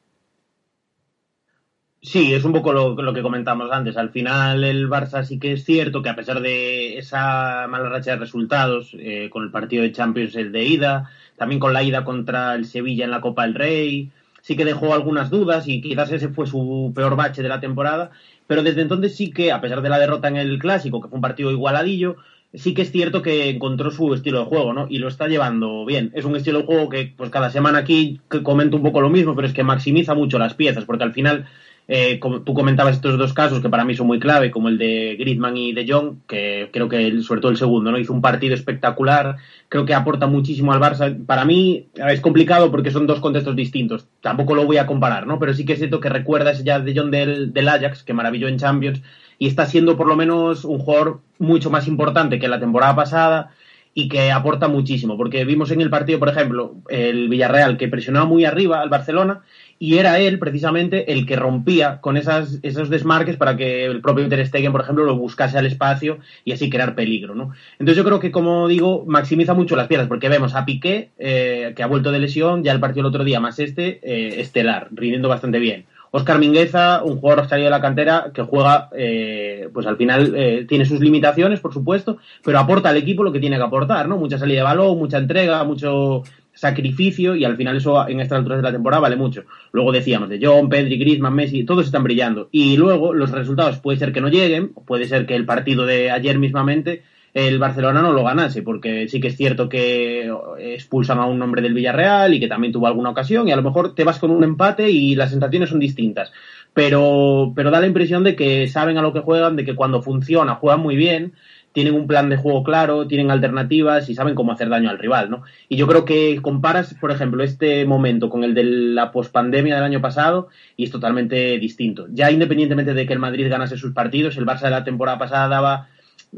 [2.03, 3.95] Sí, es un poco lo, que comentamos antes.
[3.95, 8.11] Al final el Barça sí que es cierto que a pesar de esa mala racha
[8.11, 12.03] de resultados, eh, con el partido de Champions el de ida, también con la ida
[12.03, 16.11] contra el Sevilla en la Copa del Rey, sí que dejó algunas dudas y quizás
[16.11, 18.11] ese fue su peor bache de la temporada
[18.51, 21.15] pero desde entonces sí que, a pesar de la derrota en el clásico, que fue
[21.15, 22.17] un partido igualadillo,
[22.53, 24.87] sí que es cierto que encontró su estilo de juego, ¿no?
[24.89, 26.11] Y lo está llevando bien.
[26.15, 29.35] Es un estilo de juego que, pues cada semana aquí comento un poco lo mismo,
[29.35, 31.47] pero es que maximiza mucho las piezas, porque al final
[31.93, 34.77] eh, como tú comentabas estos dos casos que para mí son muy clave, como el
[34.77, 37.99] de Griezmann y de Jong, que creo que sobre todo el segundo, ¿no?
[37.99, 39.35] Hizo un partido espectacular,
[39.67, 41.13] creo que aporta muchísimo al Barça.
[41.25, 45.37] Para mí es complicado porque son dos contextos distintos, tampoco lo voy a comparar, ¿no?
[45.37, 48.47] Pero sí que es cierto que recuerdas ya de Jong del, del Ajax, que maravilló
[48.47, 49.01] en Champions,
[49.37, 53.51] y está siendo por lo menos un jugador mucho más importante que la temporada pasada
[53.93, 58.25] y que aporta muchísimo, porque vimos en el partido, por ejemplo, el Villarreal que presionaba
[58.25, 59.41] muy arriba al Barcelona
[59.81, 64.29] y era él precisamente el que rompía con esas, esos desmarques para que el propio
[64.29, 67.49] Ter Stegen, por ejemplo, lo buscase al espacio y así crear peligro, ¿no?
[67.79, 71.73] Entonces yo creo que, como digo, maximiza mucho las piezas, porque vemos a Piqué, eh,
[71.75, 74.87] que ha vuelto de lesión, ya el partido el otro día, más este, eh, estelar,
[74.91, 75.85] rindiendo bastante bien.
[76.11, 80.85] Oscar Mingueza, un jugador salido de la cantera que juega, eh, pues al final tiene
[80.85, 84.17] sus limitaciones, por supuesto, pero aporta al equipo lo que tiene que aportar, ¿no?
[84.17, 86.21] Mucha salida de balón, mucha entrega, mucho
[86.61, 89.45] sacrificio y al final eso en estas alturas de la temporada vale mucho.
[89.71, 92.49] Luego decíamos de John, Pedri, Griezmann, Messi, todos están brillando.
[92.51, 96.11] Y luego los resultados puede ser que no lleguen, puede ser que el partido de
[96.11, 97.01] ayer mismamente
[97.33, 101.63] el Barcelona no lo ganase, porque sí que es cierto que expulsan a un hombre
[101.63, 104.29] del Villarreal y que también tuvo alguna ocasión y a lo mejor te vas con
[104.29, 106.31] un empate y las sensaciones son distintas.
[106.75, 110.03] Pero, pero da la impresión de que saben a lo que juegan, de que cuando
[110.03, 111.33] funciona juegan muy bien
[111.73, 115.29] tienen un plan de juego claro, tienen alternativas y saben cómo hacer daño al rival,
[115.29, 115.43] ¿no?
[115.69, 119.83] Y yo creo que comparas, por ejemplo, este momento con el de la pospandemia del
[119.83, 122.07] año pasado y es totalmente distinto.
[122.11, 125.47] Ya independientemente de que el Madrid ganase sus partidos, el Barça de la temporada pasada
[125.47, 125.87] daba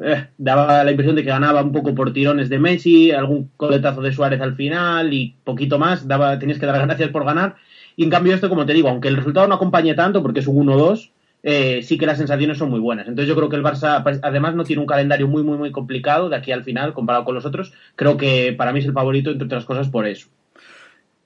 [0.02, 4.02] eh, daba la impresión de que ganaba un poco por tirones de Messi, algún coletazo
[4.02, 7.56] de Suárez al final y poquito más, daba tenías que dar gracias por ganar.
[7.96, 10.48] Y en cambio esto, como te digo, aunque el resultado no acompañe tanto porque es
[10.48, 11.12] un 1-2,
[11.44, 13.08] eh, sí que las sensaciones son muy buenas.
[13.08, 15.72] Entonces yo creo que el Barça, pues, además, no tiene un calendario muy, muy, muy
[15.72, 17.74] complicado de aquí al final comparado con los otros.
[17.96, 20.30] Creo que para mí es el favorito, entre otras cosas, por eso.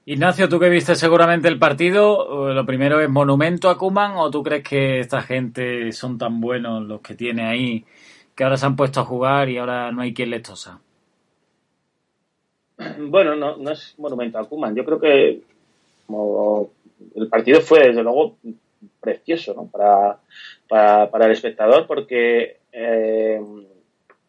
[0.05, 4.31] Ignacio, tú que viste seguramente el partido, eh, lo primero es monumento a Kuman o
[4.31, 7.85] tú crees que esta gente son tan buenos los que tiene ahí
[8.37, 10.79] que ahora se han puesto a jugar y ahora no hay quien les tosa?
[12.99, 14.75] Bueno, no, no es monumento a Kuman.
[14.75, 15.41] Yo creo que
[16.05, 16.69] como
[17.15, 18.37] el partido fue desde luego
[19.07, 19.67] precioso ¿no?
[19.67, 20.19] para,
[21.09, 23.39] para, el espectador porque eh,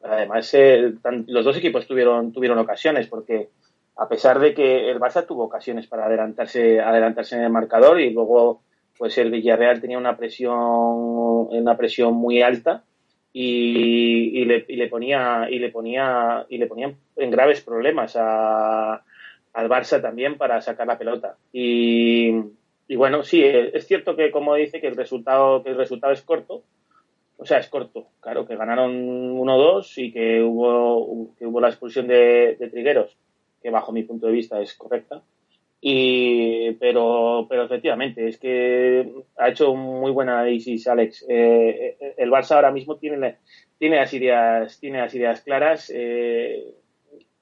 [0.04, 0.92] además eh,
[1.26, 3.48] los dos equipos tuvieron, tuvieron ocasiones porque
[3.96, 8.10] a pesar de que el Barça tuvo ocasiones para adelantarse, adelantarse en el marcador y
[8.10, 8.62] luego
[8.96, 12.84] pues el Villarreal tenía una presión, una presión muy alta
[13.32, 19.02] y, le, y, le, ponía y le ponía y le ponían en graves problemas a,
[19.52, 22.32] al Barça también para sacar la pelota y,
[22.88, 26.12] y bueno, sí, eh, es cierto que como dice que el resultado, que el resultado
[26.12, 26.64] es corto,
[27.36, 32.08] o sea, es corto, claro, que ganaron 1-2 y que hubo, que hubo la expulsión
[32.08, 33.16] de, Trigueros,
[33.62, 35.22] que bajo mi punto de vista es correcta.
[35.80, 41.24] Y, pero, pero efectivamente, es que ha hecho muy buen análisis Alex.
[41.28, 43.36] Eh, eh, el Barça ahora mismo tiene,
[43.78, 45.92] tiene, las, ideas, tiene las ideas claras.
[45.94, 46.74] Eh,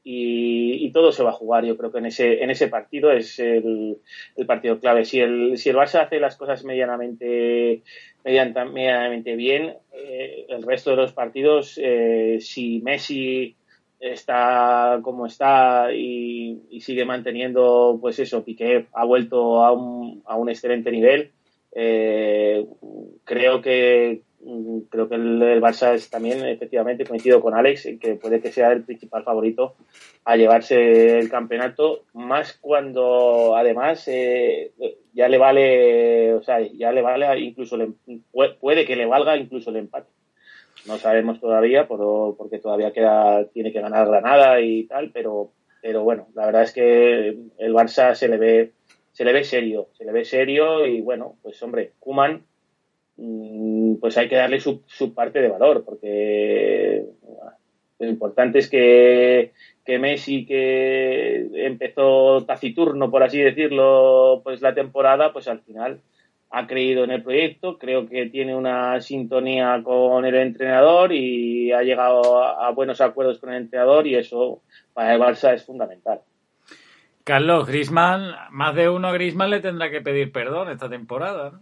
[0.09, 1.65] y, todo se va a jugar.
[1.65, 3.99] Yo creo que en ese, en ese partido es el,
[4.47, 5.05] partido clave.
[5.05, 7.83] Si el, si el Barça hace las cosas medianamente,
[8.25, 13.57] medianamente bien, eh, el resto de los partidos, eh, si Messi
[13.99, 20.49] está como está y, sigue manteniendo, pues eso, Piqué ha vuelto a un, a un
[20.49, 21.33] excelente nivel.
[21.73, 22.65] Eh,
[23.25, 24.23] creo que,
[24.91, 28.85] creo que el, Barça es también, efectivamente, coincido con Alex, que puede que sea el
[28.85, 29.75] principal favorito
[30.25, 34.73] a llevarse el campeonato, más cuando además eh,
[35.13, 37.77] ya le vale, o sea, ya le vale incluso,
[38.61, 40.11] puede que le valga incluso el empate.
[40.87, 45.51] No sabemos todavía, porque todavía queda, tiene que ganar Granada y tal, pero,
[45.83, 47.29] pero bueno, la verdad es que
[47.59, 48.73] el Barça se le ve,
[49.11, 52.56] se le ve serio, se le ve serio y bueno, pues hombre, Kuman Mm,
[53.17, 54.83] pues hay que darle su,
[55.15, 57.05] parte de valor, porque
[57.99, 59.53] lo importante es que,
[59.85, 66.01] que Messi, que empezó taciturno, por así decirlo, pues la temporada, pues al final
[66.51, 71.83] ha creído en el proyecto, creo que tiene una sintonía con el entrenador y ha
[71.83, 74.63] llegado a, buenos acuerdos con el entrenador y eso
[74.93, 76.21] para el Barça es fundamental.
[77.25, 81.51] Carlos, Grisman, más de uno a Grisman le tendrá que pedir perdón esta temporada.
[81.51, 81.61] ¿no?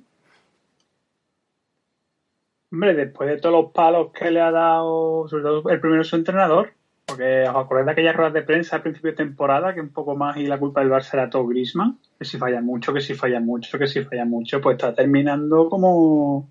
[2.75, 6.16] Hombre, después de todos los palos que le ha dado, sobre todo el primero su
[6.16, 6.72] entrenador,
[7.07, 10.16] porque os acordáis de aquellas ruedas de prensa al principio de temporada, que un poco
[10.16, 13.14] más y la culpa del Barça era todo Grisma, que si falla mucho, que si
[13.14, 16.51] falla mucho, que si falla mucho, pues está terminando como,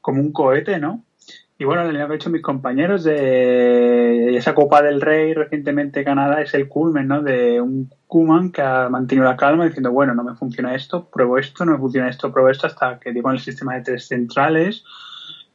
[0.00, 1.04] como un cohete, ¿no?
[1.58, 6.54] Y bueno, que han hecho mis compañeros de esa Copa del Rey recientemente Canadá es
[6.54, 7.20] el culmen, ¿no?
[7.20, 11.36] De un Kuman que ha mantenido la calma diciendo, bueno, no me funciona esto, pruebo
[11.36, 14.08] esto, no me funciona esto, pruebo esto, hasta que digo en el sistema de tres
[14.08, 14.84] centrales,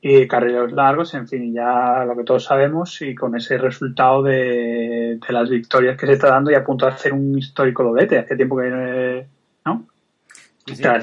[0.08, 5.18] y carreras largos, en fin, ya lo que todos sabemos y con ese resultado de,
[5.30, 8.20] las victorias que se está dando y a punto de hacer un histórico doblete.
[8.20, 9.26] Hace tiempo que,
[9.66, 9.88] ¿no?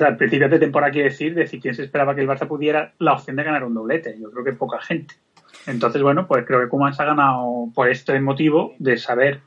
[0.07, 3.15] al principio de temporada quiere decir, decir quién se esperaba que el Barça pudiera la
[3.15, 4.17] opción de ganar un doblete.
[4.21, 5.17] Yo creo que poca gente.
[5.67, 9.41] Entonces, bueno, pues creo que Kuman se ha ganado por este motivo de saber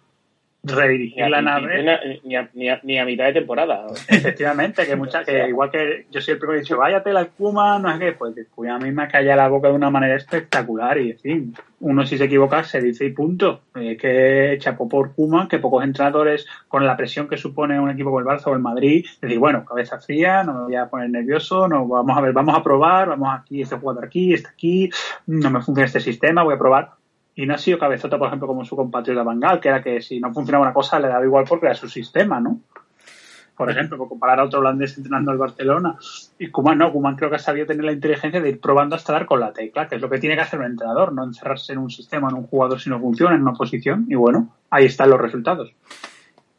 [0.65, 1.83] redirigir la nave.
[2.23, 3.85] Ni a, ni, a, mitad de temporada.
[4.07, 8.35] Efectivamente, que mucha, que igual que yo siempre he dicho, váyate la Kuma, no pues
[8.35, 12.05] después a mí me calla la boca de una manera espectacular y en fin, uno
[12.05, 13.61] si se equivoca se dice y punto.
[13.75, 18.09] Es que chapó por Kuma, que pocos entrenadores, con la presión que supone un equipo
[18.09, 21.09] como el Barça o el Madrid, decir, bueno, cabeza fría, no me voy a poner
[21.09, 24.89] nervioso, no vamos a ver, vamos a probar, vamos aquí, este jugador aquí, este aquí,
[25.27, 26.91] no me funciona este sistema, voy a probar
[27.35, 30.19] y no ha sido cabezota, por ejemplo, como su compatriota Bangal, que era que si
[30.19, 32.61] no funcionaba una cosa le daba igual porque era su sistema, ¿no?
[33.57, 35.95] Por ejemplo, por comparar a otro holandés entrenando al Barcelona.
[36.37, 39.13] Y Kuman no, Kuman creo que ha sabido tener la inteligencia de ir probando hasta
[39.13, 41.71] dar con la tecla, que es lo que tiene que hacer un entrenador, no encerrarse
[41.71, 44.07] en un sistema, en un jugador si no funciona, en una posición.
[44.09, 45.73] Y bueno, ahí están los resultados.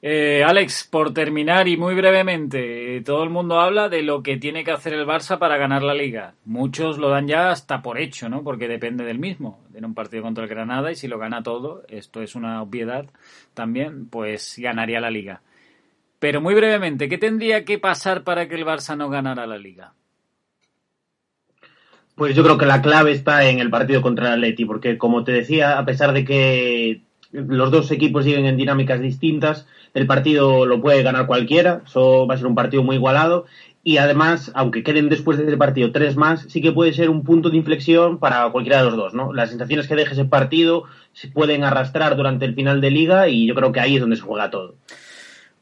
[0.03, 4.63] Eh, Alex, por terminar y muy brevemente, todo el mundo habla de lo que tiene
[4.63, 6.35] que hacer el Barça para ganar la liga.
[6.45, 8.45] Muchos lo dan ya hasta por hecho, ¿no?
[8.45, 9.65] Porque depende del mismo.
[9.73, 13.07] Tiene un partido contra el Granada y si lo gana todo, esto es una obviedad
[13.55, 15.41] también, pues ganaría la liga.
[16.19, 19.93] Pero muy brevemente, ¿qué tendría que pasar para que el Barça no ganara la liga?
[22.15, 25.25] Pues yo creo que la clave está en el partido contra el Atleti, porque como
[25.25, 27.03] te decía, a pesar de que
[27.33, 32.35] los dos equipos siguen en dinámicas distintas, el partido lo puede ganar cualquiera, eso va
[32.35, 33.47] a ser un partido muy igualado
[33.87, 37.23] y además, aunque queden después de ese partido tres más, sí que puede ser un
[37.23, 39.33] punto de inflexión para cualquiera de los dos, ¿no?
[39.33, 43.47] Las sensaciones que deje ese partido se pueden arrastrar durante el final de liga y
[43.47, 44.75] yo creo que ahí es donde se juega todo.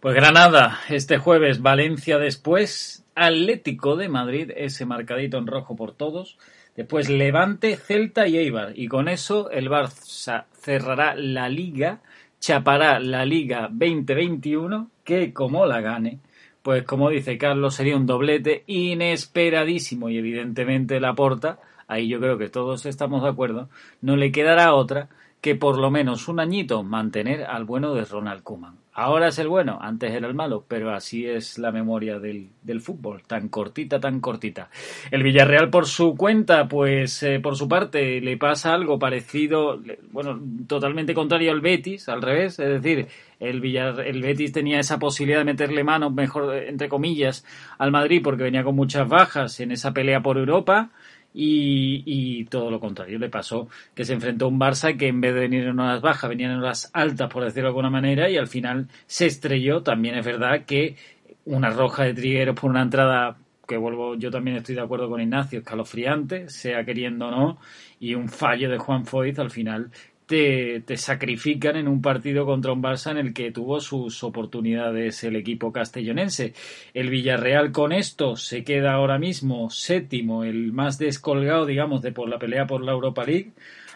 [0.01, 6.39] Pues Granada, este jueves, Valencia después, Atlético de Madrid, ese marcadito en rojo por todos.
[6.77, 8.73] Después Levante, Celta y Eibar.
[8.75, 12.01] Y con eso el Barça cerrará la liga
[12.45, 16.21] chapará la Liga 2021, que como la gane,
[16.63, 21.59] pues como dice Carlos, sería un doblete inesperadísimo y evidentemente la porta,
[21.89, 23.71] ahí yo creo que todos estamos de acuerdo,
[24.03, 25.09] no le quedará otra
[25.41, 28.84] que por lo menos un añito mantener al bueno de Ronald Koeman.
[28.97, 33.23] Ahora es el bueno, antes era el malo, pero así es la memoria del, fútbol,
[33.27, 34.71] tan cortita, tan cortita.
[35.11, 39.81] El Villarreal por su cuenta, pues eh, por su parte le pasa algo parecido,
[40.13, 43.09] bueno, totalmente contrario al Betis, al revés, es decir,
[43.41, 47.45] el, Villar, el Betis tenía esa posibilidad de meterle mano, mejor entre comillas,
[47.79, 50.91] al Madrid porque venía con muchas bajas en esa pelea por Europa
[51.35, 53.19] y, todo lo contrario.
[53.19, 56.01] Le pasó que se enfrentó a un Barça que en vez de venir en horas
[56.01, 59.83] bajas venían en horas altas por decirlo de alguna manera y al final se estrelló.
[59.83, 60.97] También es verdad que
[61.45, 65.21] una roja de Trigueros por una entrada que vuelvo, yo también estoy de acuerdo con
[65.21, 67.59] Ignacio, escalofriante, sea queriendo o no,
[67.99, 69.91] y un fallo de Juan Foyt al final
[70.27, 75.37] te, sacrifican en un partido contra un Barça en el que tuvo sus oportunidades el
[75.37, 76.55] equipo castellonense.
[76.95, 82.29] El Villarreal con esto se queda ahora mismo séptimo, el más descolgado, digamos, de por
[82.29, 83.53] la pelea por la Europa League,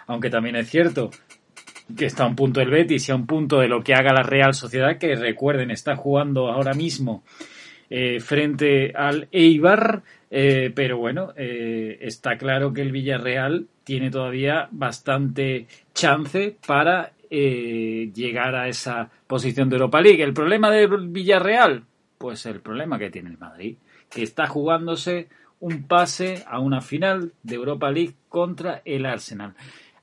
[0.07, 1.11] aunque también es cierto
[1.97, 4.13] que está a un punto el Betis y a un punto de lo que haga
[4.13, 7.25] la Real Sociedad, que recuerden, está jugando ahora mismo
[7.89, 14.69] eh, frente al Eibar, eh, pero bueno, eh, está claro que el Villarreal tiene todavía
[14.71, 20.23] bastante chance para llegar a esa posición de Europa League.
[20.23, 21.85] ¿El problema del Villarreal?
[22.17, 23.77] Pues el problema que tiene el Madrid,
[24.09, 25.29] que está jugándose
[25.61, 29.55] un pase a una final de Europa League contra el Arsenal.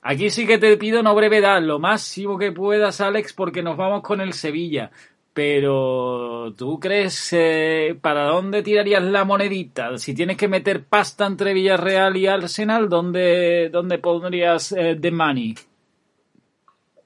[0.02, 4.02] Aquí sí que te pido no brevedad, lo máximo que puedas, Alex, porque nos vamos
[4.02, 4.92] con el Sevilla.
[5.36, 9.98] Pero, ¿tú crees eh, para dónde tirarías la monedita?
[9.98, 15.54] Si tienes que meter pasta entre Villarreal y Arsenal, ¿dónde, dónde pondrías eh, the money?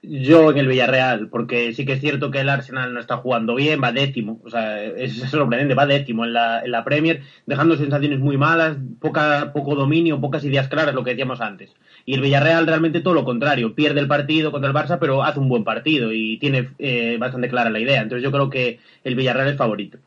[0.01, 3.57] Yo en el Villarreal, porque sí que es cierto que el Arsenal no está jugando
[3.57, 7.77] bien, va décimo, o sea, es sorprendente, va décimo en la, en la Premier, dejando
[7.77, 11.75] sensaciones muy malas, poca, poco dominio, pocas ideas claras, lo que decíamos antes.
[12.05, 15.39] Y el Villarreal realmente todo lo contrario, pierde el partido contra el Barça, pero hace
[15.39, 18.03] un buen partido y tiene eh, bastante clara la idea.
[18.03, 19.99] Entonces yo creo que el Villarreal es favorito.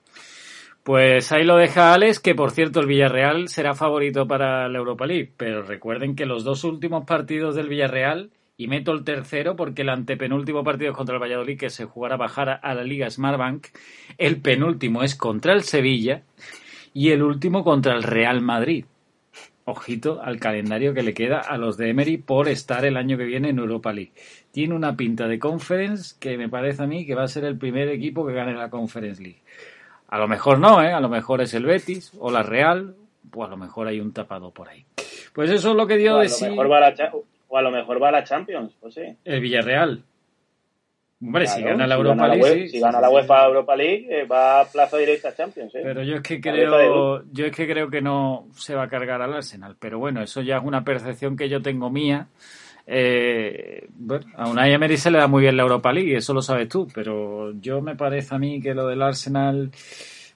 [0.83, 5.05] Pues ahí lo deja Alex, que por cierto el Villarreal será favorito para la Europa
[5.05, 9.83] League, pero recuerden que los dos últimos partidos del Villarreal y meto el tercero porque
[9.83, 13.67] el antepenúltimo partido es contra el Valladolid que se jugará bajar a la Liga Smartbank,
[14.17, 16.23] el penúltimo es contra el Sevilla
[16.93, 18.85] y el último contra el Real Madrid.
[19.65, 23.23] Ojito al calendario que le queda a los de Emery por estar el año que
[23.23, 24.11] viene en Europa League.
[24.51, 27.57] Tiene una pinta de conference que me parece a mí que va a ser el
[27.57, 29.41] primer equipo que gane la Conference League.
[30.09, 30.91] A lo mejor no, ¿eh?
[30.91, 32.95] A lo mejor es el Betis o la Real,
[33.33, 34.85] o a lo mejor hay un tapado por ahí.
[35.33, 36.45] Pues eso es lo que dio de sí.
[36.45, 39.01] O a lo mejor va a la Champions, pues sí.
[39.23, 40.03] El Villarreal.
[41.25, 42.67] Hombre, si gana la Europa League.
[42.67, 45.73] si gana la UEFA Europa League, eh, va a plazo directo a Champions.
[45.73, 45.81] ¿eh?
[45.81, 49.21] Pero yo es que creo, yo es que creo que no se va a cargar
[49.21, 49.77] al Arsenal.
[49.79, 52.27] Pero bueno, eso ya es una percepción que yo tengo mía.
[52.85, 56.41] Eh, bueno, a Unai Emery se le da muy bien la Europa League, eso lo
[56.41, 56.87] sabes tú.
[56.93, 59.71] Pero yo me parece a mí que lo del Arsenal.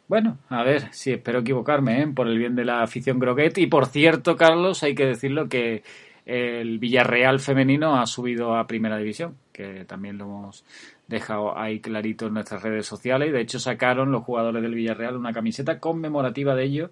[0.08, 2.08] Bueno, a ver, sí, espero equivocarme, ¿eh?
[2.08, 3.58] por el bien de la afición Groguet.
[3.58, 5.84] Y por cierto, Carlos, hay que decirlo que
[6.28, 10.66] el Villarreal femenino ha subido a primera división, que también lo hemos
[11.08, 13.32] dejado ahí clarito en nuestras redes sociales.
[13.32, 16.92] De hecho, sacaron los jugadores del Villarreal una camiseta conmemorativa de ello,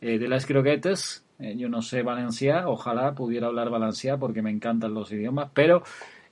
[0.00, 1.24] eh, de las croquetas.
[1.40, 5.82] Eh, yo no sé valenciá, ojalá pudiera hablar valenciá porque me encantan los idiomas, pero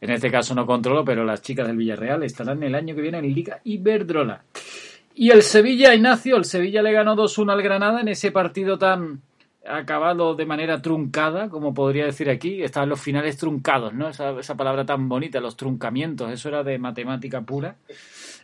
[0.00, 3.18] en este caso no controlo, pero las chicas del Villarreal estarán el año que viene
[3.18, 4.44] en Liga Iberdrola.
[5.16, 9.22] Y el Sevilla, Ignacio, el Sevilla le ganó 2-1 al Granada en ese partido tan
[9.66, 14.08] acabado de manera truncada, como podría decir aquí, estaban los finales truncados, ¿no?
[14.08, 17.76] Esa, esa palabra tan bonita, los truncamientos, eso era de matemática pura.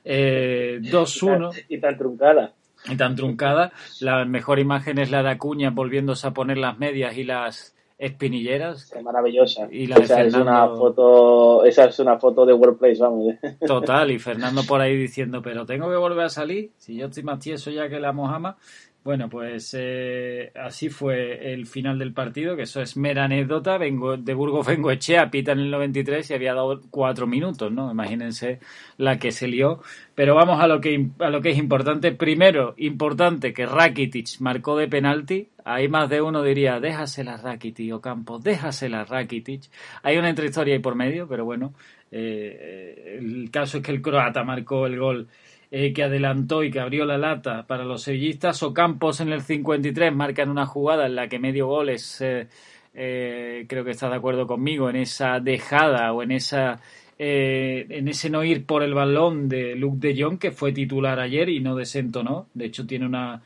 [0.04, 1.64] Eh, 2-1.
[1.68, 2.52] Y tan truncada.
[2.86, 3.72] Y tan truncada.
[4.00, 8.90] La mejor imagen es la de Acuña volviéndose a poner las medias y las espinilleras.
[8.96, 9.68] Es maravillosa.
[9.70, 13.34] Y la esa es una foto, esa es una foto de Workplace, vamos.
[13.66, 17.22] Total, y Fernando por ahí diciendo, pero tengo que volver a salir, si yo estoy
[17.24, 18.56] más tieso ya que la Mojama,
[19.02, 23.78] bueno, pues eh, así fue el final del partido, que eso es mera anécdota.
[23.78, 27.90] Vengo de Burgos Echea, pita en el 93 y había dado cuatro minutos, ¿no?
[27.90, 28.60] Imagínense
[28.98, 29.80] la que se lió.
[30.14, 32.12] Pero vamos a lo que, a lo que es importante.
[32.12, 35.48] Primero, importante que Rakitic marcó de penalti.
[35.64, 39.62] Hay más de uno diría, déjasela Rakitic o Campos, déjasela Rakitic.
[40.02, 41.72] Hay una historia ahí por medio, pero bueno,
[42.10, 45.28] eh, el caso es que el croata marcó el gol
[45.72, 48.60] eh, que adelantó y que abrió la lata para los sevillistas.
[48.64, 52.48] Ocampos en el 53 marcan una jugada en la que medio gol es, eh,
[52.92, 56.80] eh, creo que está de acuerdo conmigo, en esa dejada o en esa
[57.22, 61.50] en ese no ir por el balón de Luke de Jong, que fue titular ayer
[61.50, 62.46] y no desentonó.
[62.54, 63.42] De hecho, tiene una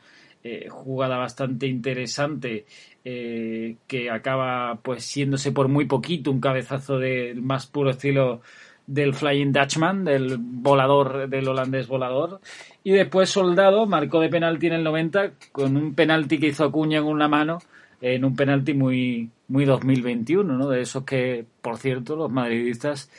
[0.69, 2.65] jugada bastante interesante
[3.03, 8.41] que acaba pues siéndose por muy poquito un cabezazo del más puro estilo
[8.87, 12.39] del Flying Dutchman, del volador, del holandés volador.
[12.83, 16.99] Y después Soldado marcó de penalti en el 90 con un penalti que hizo Acuña
[16.99, 17.59] en una mano,
[18.01, 20.69] en un penalti muy, muy 2021, ¿no?
[20.69, 23.09] De esos que, por cierto, los madridistas,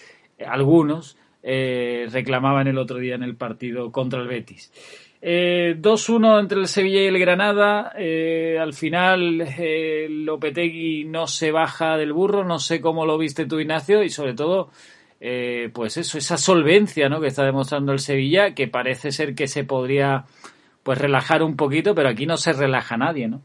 [0.47, 4.73] algunos, eh, reclamaban el otro día en el partido contra el Betis.
[5.29, 7.93] Eh, 2-1 entre el Sevilla y el Granada.
[7.97, 12.45] Eh, al final, eh, Lopetegui no se baja del burro.
[12.45, 14.71] No sé cómo lo viste tú, Ignacio, y sobre todo,
[15.21, 17.21] eh, pues eso, esa solvencia ¿no?
[17.21, 20.25] que está demostrando el Sevilla, que parece ser que se podría
[20.83, 23.43] pues relajar un poquito, pero aquí no se relaja nadie, ¿no?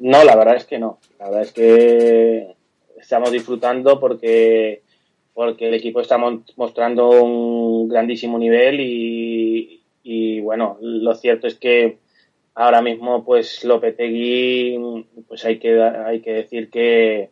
[0.00, 0.98] No, la verdad es que no.
[1.18, 2.54] La verdad es que
[2.98, 4.82] estamos disfrutando porque
[5.32, 6.18] porque el equipo está
[6.56, 8.80] mostrando un grandísimo nivel
[10.02, 11.98] y, bueno, lo cierto es que
[12.54, 17.30] ahora mismo pues Lopetegui pues hay que hay que decir que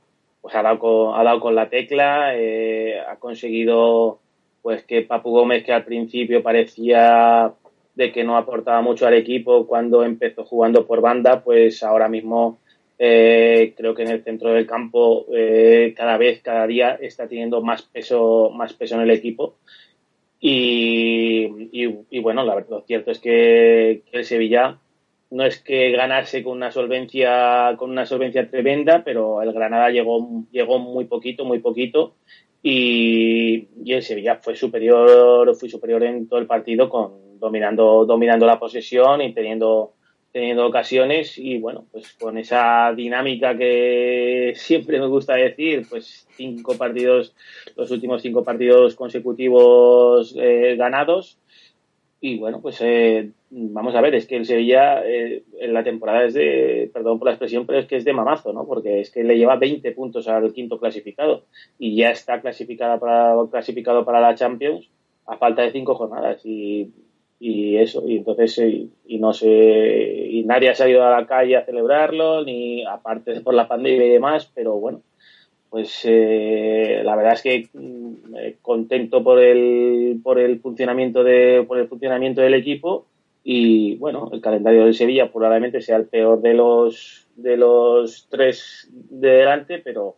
[0.49, 4.19] pues ha dado con, ha dado con la tecla, eh, ha conseguido
[4.63, 7.53] pues que Papu Gómez que al principio parecía
[7.95, 12.61] de que no aportaba mucho al equipo cuando empezó jugando por banda, pues ahora mismo
[12.99, 17.61] eh, creo que en el centro del campo eh, cada vez, cada día está teniendo
[17.61, 19.57] más peso, más peso en el equipo.
[20.41, 24.79] Y, y, bueno, lo cierto es que, el Sevilla
[25.31, 30.45] no es que ganase con una solvencia, con una solvencia tremenda, pero el Granada llegó,
[30.51, 32.15] llegó muy poquito, muy poquito.
[32.63, 38.47] Y, y el Sevilla fue superior, fue superior en todo el partido con dominando, dominando
[38.47, 39.95] la posesión y teniendo
[40.31, 46.77] teniendo ocasiones y bueno, pues con esa dinámica que siempre me gusta decir, pues cinco
[46.77, 47.35] partidos,
[47.77, 51.39] los últimos cinco partidos consecutivos eh, ganados
[52.21, 56.25] y bueno, pues eh, vamos a ver, es que el Sevilla eh, en la temporada
[56.25, 58.67] es de, perdón por la expresión, pero es que es de mamazo, ¿no?
[58.67, 61.45] Porque es que le lleva 20 puntos al quinto clasificado
[61.79, 64.89] y ya está clasificada para, clasificado para la Champions
[65.27, 66.91] a falta de cinco jornadas y
[67.41, 71.57] y eso y entonces eh, y no sé y nadie ha salido a la calle
[71.57, 75.03] a celebrarlo ni aparte por la pandemia y demás pero bueno
[75.71, 81.65] pues eh, la verdad es que mm, eh, contento por el por el funcionamiento de
[81.67, 83.07] por el funcionamiento del equipo
[83.45, 88.89] y bueno el calendario de Sevilla probablemente sea el peor de los de los tres
[88.93, 90.17] de delante pero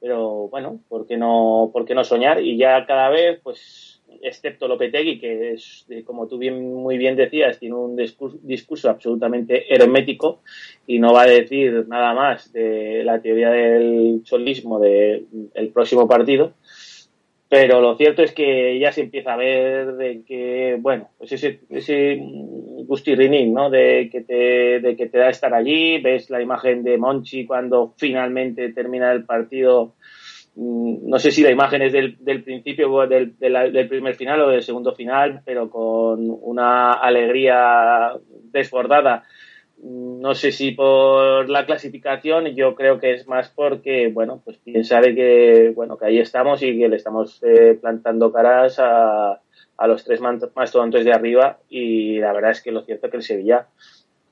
[0.00, 4.68] pero bueno por qué no por qué no soñar y ya cada vez pues excepto
[4.68, 10.40] Lopetegui, que es, como tú bien, muy bien decías, tiene un discurso, absolutamente hermético
[10.86, 16.52] y no va a decir nada más de la teoría del solismo del próximo partido.
[17.48, 21.60] Pero lo cierto es que ya se empieza a ver de que, bueno, pues ese,
[21.70, 23.70] ese gustirrinín, ¿no?
[23.70, 27.94] De que, te, de que te da estar allí, ves la imagen de Monchi cuando
[27.96, 29.94] finalmente termina el partido
[30.56, 34.48] Mm, no sé si la imagen es del, del principio del, del, primer final o
[34.48, 38.12] del segundo final, pero con una alegría
[38.50, 39.24] desbordada.
[39.82, 45.00] No sé si por la clasificación, yo creo que es más porque, bueno, pues piensa
[45.00, 49.40] de que, bueno, que ahí estamos y que le estamos eh, plantando caras a,
[49.76, 53.16] a los tres mastodontes de arriba y la verdad es que lo cierto es que
[53.18, 53.66] el Sevilla,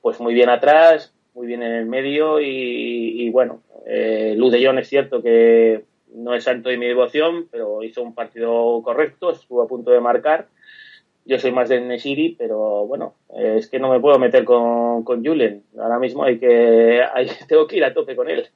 [0.01, 4.79] pues muy bien atrás, muy bien en el medio y, bueno, eh, Luz de Jong
[4.79, 9.61] es cierto que no es santo de mi devoción, pero hizo un partido correcto, estuvo
[9.61, 10.47] a punto de marcar.
[11.25, 15.25] Yo soy más de Nesiri, pero bueno, es que no me puedo meter con, con
[15.25, 15.63] Julen.
[15.79, 17.01] Ahora mismo hay que,
[17.47, 18.47] tengo que ir a tope con él.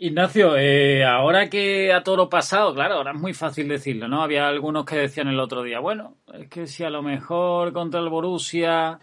[0.00, 4.22] Ignacio, eh, ahora que a todo pasado, claro, ahora es muy fácil decirlo, ¿no?
[4.22, 7.98] Había algunos que decían el otro día, bueno, es que si a lo mejor contra
[7.98, 9.00] el Borussia,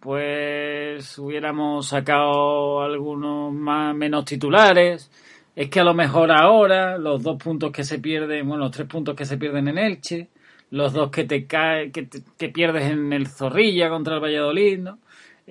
[0.00, 5.10] pues hubiéramos sacado algunos más menos titulares,
[5.54, 8.88] es que a lo mejor ahora los dos puntos que se pierden, bueno, los tres
[8.88, 10.28] puntos que se pierden en Elche,
[10.70, 14.98] los dos que te cae, que, que pierdes en el Zorrilla contra el Valladolid, ¿no?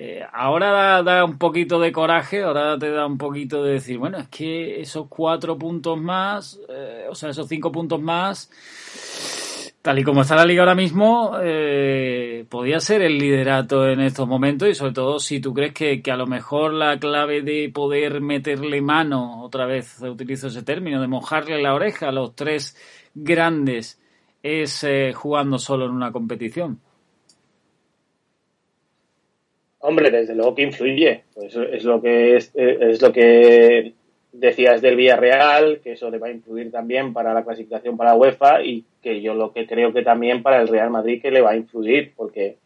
[0.02, 4.18] Eh, ahora da, un poquito de coraje, ahora te da un poquito de decir, bueno,
[4.18, 8.50] es que esos cuatro puntos más, eh, o sea, esos cinco puntos más,
[9.82, 14.26] tal y como está la liga ahora mismo, eh, podía ser el liderato en estos
[14.26, 18.22] momentos y sobre todo si tú crees que, a lo mejor la clave de poder
[18.22, 22.78] meterle mano, otra vez utilizo ese término, de mojarle la oreja a los tres
[23.14, 24.00] grandes
[24.44, 26.80] es eh, jugando solo en una competición.
[29.80, 31.24] Hombre, desde luego que influye.
[31.34, 33.94] Pues es lo que es, es lo que
[34.32, 38.16] Decías del Villarreal, que eso le va a influir también para la clasificación para la
[38.16, 41.42] UEFA y que yo lo que creo que también para el Real Madrid que le
[41.42, 42.58] va a influir, porque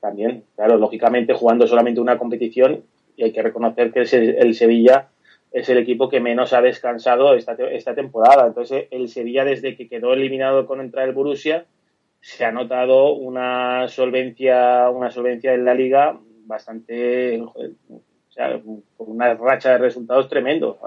[0.00, 2.84] también, claro, lógicamente jugando solamente una competición
[3.16, 5.08] y hay que reconocer que el Sevilla
[5.54, 8.46] es el equipo que menos ha descansado esta, esta temporada.
[8.46, 11.64] Entonces, el Sevilla, desde que quedó eliminado con entrar el Borussia,
[12.20, 17.40] se ha notado una solvencia, una solvencia en la liga bastante,
[18.34, 18.60] sea,
[18.96, 20.78] con una racha de resultados tremendo.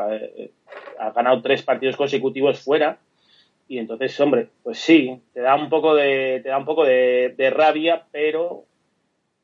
[1.00, 2.98] Ha, ganado tres partidos consecutivos fuera
[3.68, 7.54] Y entonces, hombre, pues sí, te da un poco de, te da un poco de,
[7.56, 8.66] rabia, pero,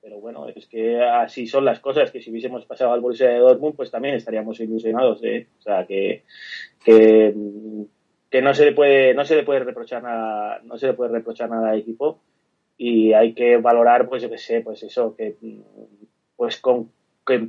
[0.04, 3.40] pero bueno, es que así son las cosas, que si hubiésemos pasado al Borussia de
[3.40, 5.48] Dortmund, pues también estaríamos ilusionados, ¿eh?
[5.58, 6.26] O sea, que,
[6.84, 7.34] que,
[8.30, 11.14] que no se le puede, no se le puede reprochar nada, no se le puede
[11.14, 12.20] reprochar nada al equipo
[12.78, 15.38] y hay que valorar, pues yo qué sé, pues eso, que
[16.36, 16.92] pues con,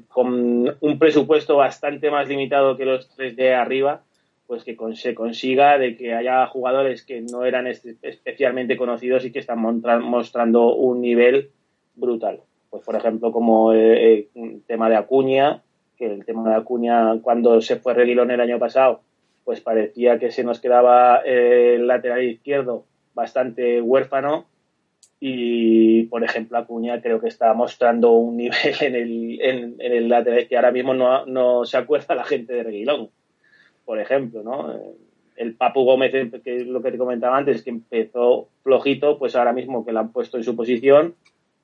[0.07, 4.05] con un presupuesto bastante más limitado que los tres de arriba,
[4.47, 9.41] pues que se consiga de que haya jugadores que no eran especialmente conocidos y que
[9.41, 11.51] están mostrando un nivel
[11.95, 12.41] brutal.
[12.71, 14.29] Pues por ejemplo, como el,
[14.67, 15.63] tema de Acuña,
[15.97, 19.01] que el tema de Acuña cuando se fue Reguilón el año pasado,
[19.45, 22.85] pues parecía que se nos quedaba el lateral izquierdo
[23.15, 24.47] bastante huérfano
[25.21, 30.49] y por ejemplo Acuña creo que está mostrando un nivel en el, en, el lateral
[30.49, 33.11] que ahora mismo no, no se acuerda la gente de Reguilón
[33.85, 34.75] por ejemplo, ¿no?
[35.37, 39.53] El Papu Gómez, que es lo que te comentaba antes, que empezó flojito, pues ahora
[39.53, 41.15] mismo que lo han puesto en su posición,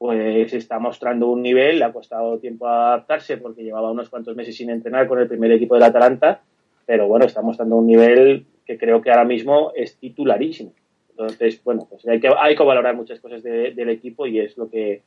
[0.00, 4.56] pues está mostrando un nivel, le ha costado tiempo adaptarse porque llevaba unos cuantos meses
[4.56, 6.40] sin entrenar con el primer equipo del Atalanta,
[6.86, 10.72] pero bueno, está mostrando un nivel que creo que ahora mismo es titularísimo.
[11.10, 14.70] Entonces, bueno, pues hay que, hay que valorar muchas cosas del equipo y es lo
[14.70, 15.02] que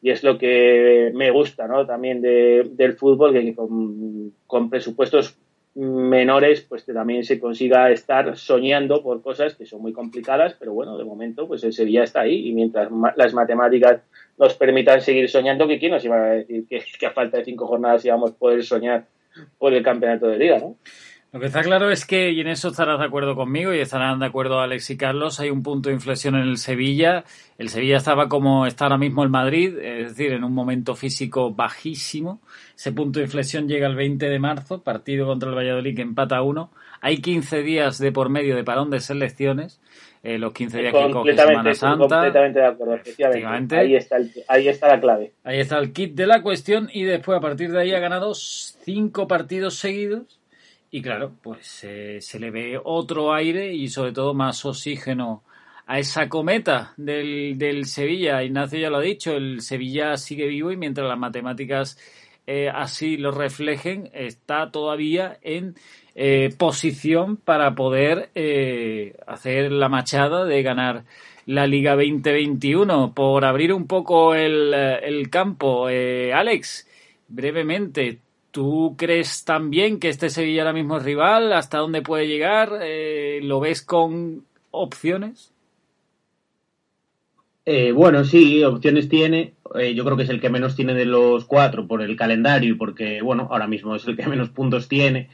[0.00, 1.84] y es lo que me gusta, ¿no?
[1.84, 5.36] También del fútbol, que con, con presupuestos
[5.74, 10.72] menores, pues que también se consiga estar soñando por cosas que son muy complicadas, pero
[10.72, 14.00] bueno, de momento, pues el Sevilla está ahí y mientras las matemáticas
[14.38, 17.44] nos permitan seguir soñando, que quién nos iba a decir que, que a falta de
[17.44, 19.06] cinco jornadas íbamos a poder soñar
[19.58, 20.76] por el campeonato de liga, ¿no?
[21.30, 24.18] Lo que está claro es que, y en eso estarás de acuerdo conmigo y estarán
[24.18, 27.24] de acuerdo Alex y Carlos, hay un punto de inflexión en el Sevilla.
[27.58, 31.52] El Sevilla estaba como está ahora mismo el Madrid, es decir, en un momento físico
[31.52, 32.40] bajísimo.
[32.74, 36.38] Ese punto de inflexión llega el 20 de marzo, partido contra el Valladolid que empata
[36.38, 36.70] a uno.
[37.02, 39.82] Hay 15 días de por medio de parón de selecciones.
[40.22, 42.08] Eh, los 15 días que coge Semana Santa.
[42.08, 43.76] Completamente de acuerdo, efectivamente.
[43.76, 44.16] Ahí está,
[44.48, 45.32] ahí está la clave.
[45.44, 48.34] Ahí está el kit de la cuestión y después a partir de ahí ha ganado
[48.34, 50.37] cinco partidos seguidos
[50.90, 55.42] y claro, pues eh, se le ve otro aire y sobre todo más oxígeno
[55.86, 58.42] a esa cometa del, del, Sevilla.
[58.42, 61.98] Ignacio ya lo ha dicho, el Sevilla sigue vivo y mientras las matemáticas
[62.46, 65.74] eh, así lo reflejen, está todavía en
[66.14, 68.30] eh, posición para poder
[69.26, 71.04] hacer la machada de ganar
[71.44, 73.12] la Liga 2021.
[73.14, 76.88] Por abrir un poco el, el campo, Alex,
[77.28, 78.20] brevemente,
[78.58, 81.52] ¿Tú crees también que este Sevilla ahora mismo es rival?
[81.52, 82.80] ¿Hasta dónde puede llegar?
[82.82, 85.52] Eh, ¿Lo ves con opciones?
[87.64, 89.54] Eh, bueno, sí, opciones tiene.
[89.76, 92.72] Eh, yo creo que es el que menos tiene de los cuatro por el calendario
[92.72, 95.28] y porque, bueno, ahora mismo es el que menos puntos tiene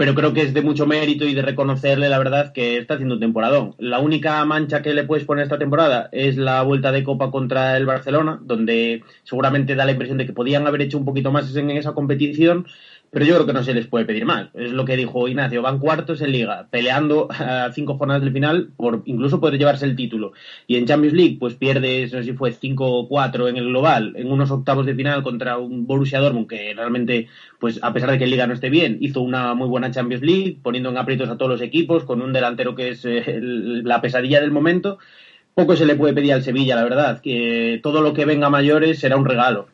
[0.00, 3.16] pero creo que es de mucho mérito y de reconocerle la verdad que está haciendo
[3.16, 3.74] un temporadón.
[3.76, 7.76] La única mancha que le puedes poner esta temporada es la vuelta de Copa contra
[7.76, 11.54] el Barcelona, donde seguramente da la impresión de que podían haber hecho un poquito más
[11.54, 12.66] en esa competición
[13.10, 14.48] pero yo creo que no se les puede pedir más.
[14.54, 18.70] Es lo que dijo Ignacio, van cuartos en liga, peleando a cinco jornadas del final
[18.76, 20.32] por incluso poder llevarse el título.
[20.66, 24.30] Y en Champions League, pues pierdes, no sé si fue 5-4 en el global, en
[24.30, 27.28] unos octavos de final contra un Borussia Dortmund que realmente,
[27.58, 30.22] pues a pesar de que en liga no esté bien, hizo una muy buena Champions
[30.22, 34.00] League, poniendo en aprietos a todos los equipos, con un delantero que es eh, la
[34.00, 34.98] pesadilla del momento.
[35.54, 38.50] Poco se le puede pedir al Sevilla, la verdad, que todo lo que venga a
[38.50, 39.66] mayores será un regalo.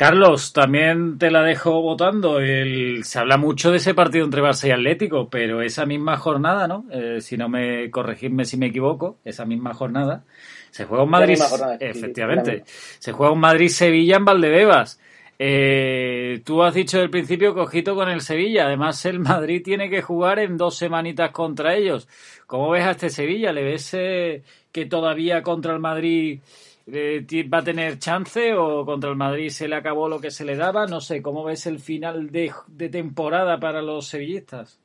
[0.00, 2.40] Carlos, también te la dejo votando.
[2.40, 6.66] El, se habla mucho de ese partido entre Barça y Atlético, pero esa misma jornada,
[6.66, 6.86] ¿no?
[6.90, 10.24] Eh, si no me corregidme si me equivoco, esa misma jornada
[10.70, 11.38] se juega un Madrid,
[11.80, 14.98] efectivamente, se juega un Madrid Sevilla en Valdebebas.
[15.38, 18.64] Eh, tú has dicho del principio cojito con el Sevilla.
[18.64, 22.08] Además, el Madrid tiene que jugar en dos semanitas contra ellos.
[22.46, 23.52] ¿Cómo ves a este Sevilla?
[23.52, 26.40] ¿Le ves eh, que todavía contra el Madrid
[26.86, 30.56] va a tener chance o contra el Madrid se le acabó lo que se le
[30.56, 30.86] daba.
[30.86, 32.52] No sé, ¿cómo ves el final de,
[32.90, 34.80] temporada para los sevillistas?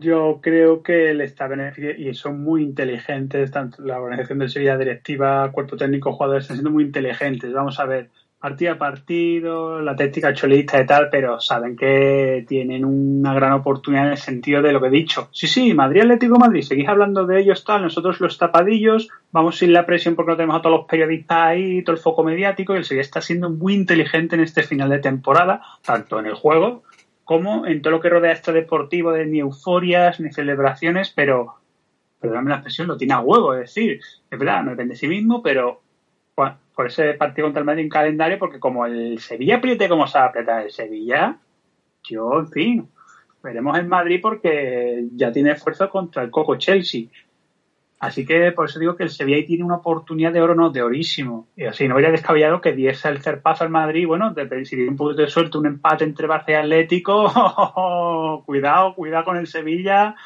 [0.00, 4.76] Yo creo que le está beneficiando y son muy inteligentes, tanto la organización del Sevilla,
[4.76, 7.52] directiva, cuerpo técnico, jugadores, están siendo muy inteligentes.
[7.52, 8.10] Vamos a ver,
[8.44, 14.04] partido a partido, la táctica cholista y tal, pero saben que tienen una gran oportunidad
[14.04, 15.30] en el sentido de lo que he dicho.
[15.32, 19.72] Sí, sí, Madrid Atlético Madrid, seguís hablando de ellos tal, nosotros los tapadillos, vamos sin
[19.72, 22.76] la presión porque no tenemos a todos los periodistas ahí, todo el foco mediático, y
[22.76, 26.82] el Sevilla está siendo muy inteligente en este final de temporada, tanto en el juego
[27.24, 31.54] como en todo lo que rodea este deportivo de ni euforias ni celebraciones, pero
[32.20, 34.00] perdóname la expresión, lo tiene a huevo, es decir,
[34.30, 35.80] es verdad, no depende de sí mismo, pero
[36.74, 40.18] por ese partido contra el Madrid en calendario, porque como el Sevilla apriete como se
[40.18, 41.38] aprieta el Sevilla,
[42.02, 42.88] yo, en fin,
[43.42, 47.06] veremos en Madrid porque ya tiene esfuerzo contra el Coco Chelsea.
[48.00, 50.82] Así que por eso digo que el Sevilla tiene una oportunidad de oro, no, de
[50.82, 51.48] orísimo.
[51.56, 54.06] Y así no hubiera descabellado que diese el cerpazo al Madrid.
[54.06, 58.42] Bueno, de, si tiene un poquito de suerte, un empate entre Barça y Atlético.
[58.46, 60.16] cuidado, cuidado con el Sevilla.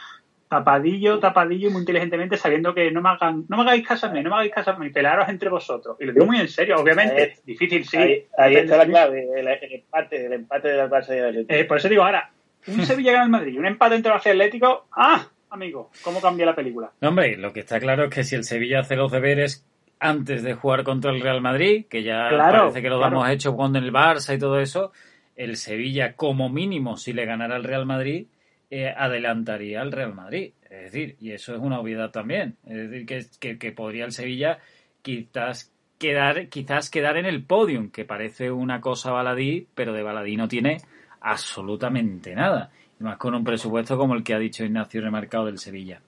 [0.49, 4.11] Tapadillo, tapadillo y muy inteligentemente sabiendo que no me hagan, no me hagáis caso a
[4.11, 5.97] mí, no me hagáis caso a mí, pelaros entre vosotros.
[6.01, 7.37] Y lo digo muy en serio, obviamente.
[7.45, 8.27] difícil, sí.
[8.37, 11.55] Ahí, está la clave, el, empate, el empate del Barça y el Atlético.
[11.55, 12.31] Eh, por eso digo ahora,
[12.67, 15.29] un Sevilla gana el Madrid, un empate entre Barça y Atlético, ¡ah!
[15.51, 16.93] amigo, ¿cómo cambia la película?
[17.01, 19.67] No, hombre, lo que está claro es que si el Sevilla hace los deberes
[20.01, 23.79] antes de jugar contra el Real Madrid, que ya parece que lo hemos hecho cuando
[23.79, 24.93] en el Barça y todo eso,
[25.37, 28.27] el Sevilla como mínimo, si le ganara al Real Madrid,
[28.71, 30.53] eh, adelantaría al Real Madrid.
[30.63, 32.57] Es decir, y eso es una obviedad también.
[32.67, 34.59] Es decir, que, que, podría el Sevilla
[35.03, 40.37] quizás quedar, quizás quedar en el podium, que parece una cosa baladí, pero de baladí
[40.37, 40.79] no tiene
[41.21, 42.71] absolutamente nada
[43.01, 46.01] más con un presupuesto como el que ha dicho Ignacio remarcado del Sevilla.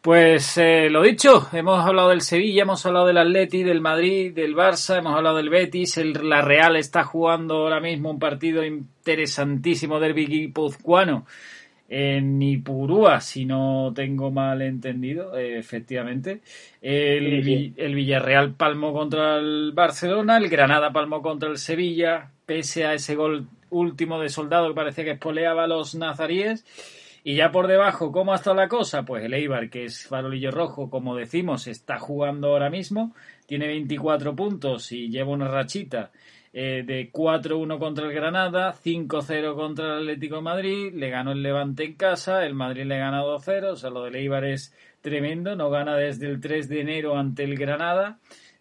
[0.00, 4.54] Pues eh, lo dicho, hemos hablado del Sevilla, hemos hablado del Atleti, del Madrid, del
[4.54, 9.98] Barça, hemos hablado del Betis, el, la Real está jugando ahora mismo un partido interesantísimo
[9.98, 11.26] del guipuzcoano
[11.88, 16.42] en Ipurúa, si no tengo mal entendido, eh, efectivamente.
[16.82, 22.92] El, el, Villarreal palmó contra el Barcelona, el Granada palmó contra el Sevilla, pese a
[22.92, 26.64] ese gol último de soldado que parecía que espoleaba a los nazaríes.
[27.24, 29.04] Y ya por debajo, ¿cómo ha estado la cosa?
[29.04, 33.14] Pues el Eibar, que es farolillo rojo, como decimos, está jugando ahora mismo,
[33.46, 36.10] tiene 24 puntos y lleva una rachita
[36.52, 41.42] eh, de 4-1 contra el Granada, 5-0 contra el Atlético de Madrid, le ganó el
[41.42, 45.56] Levante en casa, el Madrid le gana 2-0, o sea, lo del Eibar es tremendo,
[45.56, 48.18] no gana desde el 3 de enero ante el Granada.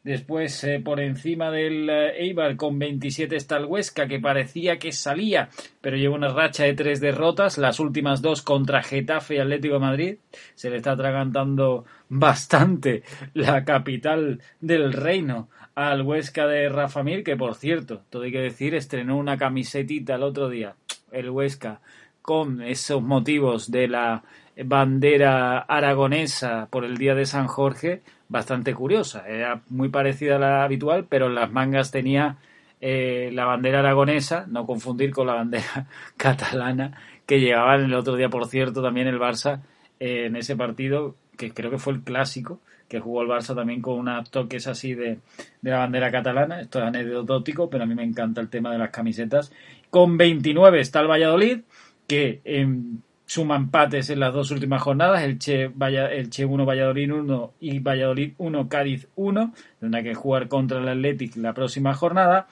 [0.07, 4.93] Después, eh, por encima del eh, Eibar, con 27 está el Huesca, que parecía que
[4.93, 5.49] salía,
[5.81, 9.79] pero lleva una racha de tres derrotas, las últimas dos contra Getafe y Atlético de
[9.81, 10.17] Madrid.
[10.55, 13.03] Se le está atragantando bastante
[13.33, 18.39] la capital del reino al Huesca de Rafa Mir, que por cierto, todo hay que
[18.39, 20.73] decir, estrenó una camisetita el otro día,
[21.11, 21.81] el Huesca,
[22.23, 24.23] con esos motivos de la
[24.65, 29.27] bandera aragonesa por el día de San Jorge, bastante curiosa.
[29.27, 32.37] Era muy parecida a la habitual, pero en las mangas tenía
[32.81, 35.85] eh, la bandera aragonesa, no confundir con la bandera
[36.17, 36.97] catalana
[37.27, 39.61] que llevaban el otro día, por cierto, también el Barça
[39.99, 43.81] eh, en ese partido, que creo que fue el clásico, que jugó el Barça también
[43.81, 45.19] con unos toques así de,
[45.61, 46.61] de la bandera catalana.
[46.61, 49.51] Esto es anecdótico, pero a mí me encanta el tema de las camisetas.
[49.89, 51.61] Con 29 está el Valladolid,
[52.07, 56.65] que en suma empates en las dos últimas jornadas, el Che, Vaya, el che 1,
[56.65, 59.53] Valladolid 1 y Valladolid 1, Cádiz 1.
[59.79, 62.47] Tendrá que jugar contra el Athletic la próxima jornada.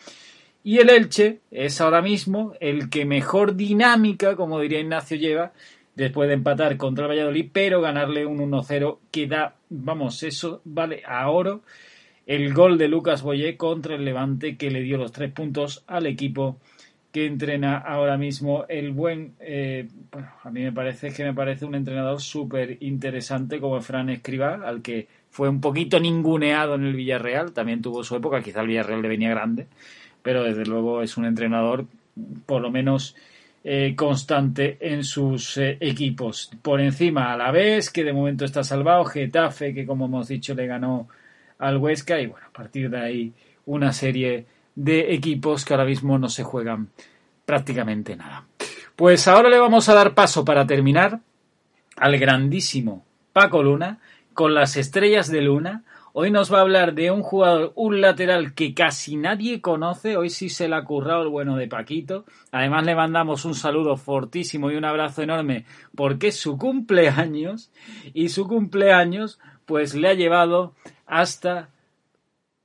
[0.65, 5.53] Y el Elche es ahora mismo el que mejor dinámica, como diría Ignacio, lleva
[5.95, 11.03] después de empatar contra el Valladolid, pero ganarle un 1-0 que da, vamos, eso vale
[11.05, 11.61] a oro.
[12.25, 16.07] El gol de Lucas Boyé contra el Levante que le dio los tres puntos al
[16.07, 16.57] equipo
[17.15, 21.63] que entrena ahora mismo el buen, eh, bueno, a mí me parece que me parece
[21.63, 26.93] un entrenador súper interesante como Fran Escribá, al que fue un poquito ninguneado en el
[26.93, 29.67] Villarreal, también tuvo su época, quizá el Villarreal le venía grande,
[30.21, 31.85] pero desde luego es un entrenador
[32.45, 33.15] por lo menos
[33.67, 36.51] eh, constante en sus eh, equipos.
[36.61, 40.53] Por encima a la vez, que de momento está salvado, Getafe, que como hemos dicho
[40.53, 41.07] le ganó
[41.57, 43.33] al Huesca, y bueno, a partir de ahí
[43.65, 46.89] una serie de equipos que ahora mismo no se juegan
[47.43, 48.45] prácticamente nada.
[48.95, 51.21] Pues ahora le vamos a dar paso para terminar
[51.97, 53.97] al grandísimo Paco Luna
[54.35, 55.81] con las estrellas de Luna.
[56.17, 60.15] Hoy nos va a hablar de un jugador, un lateral que casi nadie conoce.
[60.15, 62.23] Hoy sí se le ha currado el bueno de Paquito.
[62.53, 67.69] Además le mandamos un saludo fortísimo y un abrazo enorme porque es su cumpleaños
[68.13, 70.73] y su cumpleaños pues le ha llevado
[71.05, 71.67] hasta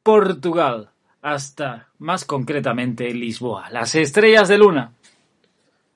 [0.04, 0.90] Portugal
[1.20, 3.68] hasta más concretamente Lisboa.
[3.70, 4.92] Las estrellas de luna.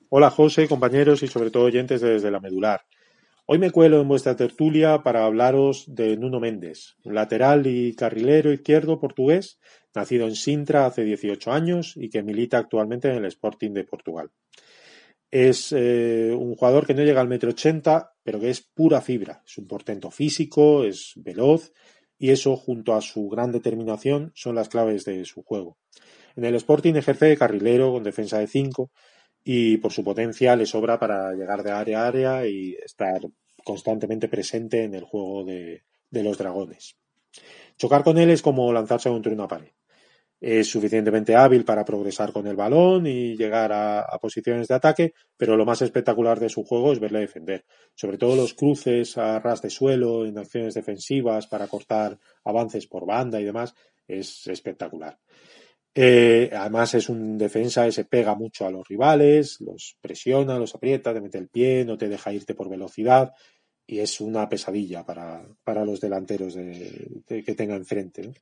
[0.09, 2.83] Hola José, compañeros y sobre todo oyentes desde la medular.
[3.47, 8.99] Hoy me cuelo en vuestra tertulia para hablaros de Nuno Méndez, lateral y carrilero izquierdo
[8.99, 9.59] portugués,
[9.95, 14.31] nacido en Sintra hace 18 años y que milita actualmente en el Sporting de Portugal.
[15.31, 19.43] Es eh, un jugador que no llega al metro ochenta, pero que es pura fibra.
[19.47, 21.71] Es un portento físico, es veloz
[22.19, 25.77] y eso, junto a su gran determinación, son las claves de su juego.
[26.35, 28.91] En el Sporting ejerce de carrilero con defensa de 5
[29.45, 33.21] y por su potencia le sobra para llegar de área a área y estar
[33.63, 36.97] constantemente presente en el juego de, los dragones.
[37.77, 39.73] Chocar con él es como lanzarse contra una pared.
[40.41, 45.57] es suficientemente hábil para progresar con el balón y llegar a, posiciones de ataque, pero
[45.57, 47.65] lo más espectacular de su juego es verle defender.
[47.95, 53.07] Sobre todo los cruces a ras de suelo, en acciones defensivas para cortar avances por
[53.07, 53.75] banda y demás,
[54.07, 55.19] es espectacular.
[55.95, 60.75] Eh, además es un defensa que se pega mucho a los rivales, los presiona, los
[60.75, 63.33] aprieta, te mete el pie, no te deja irte por velocidad
[63.87, 68.33] y es una pesadilla para, los delanteros de, que tenga enfrente.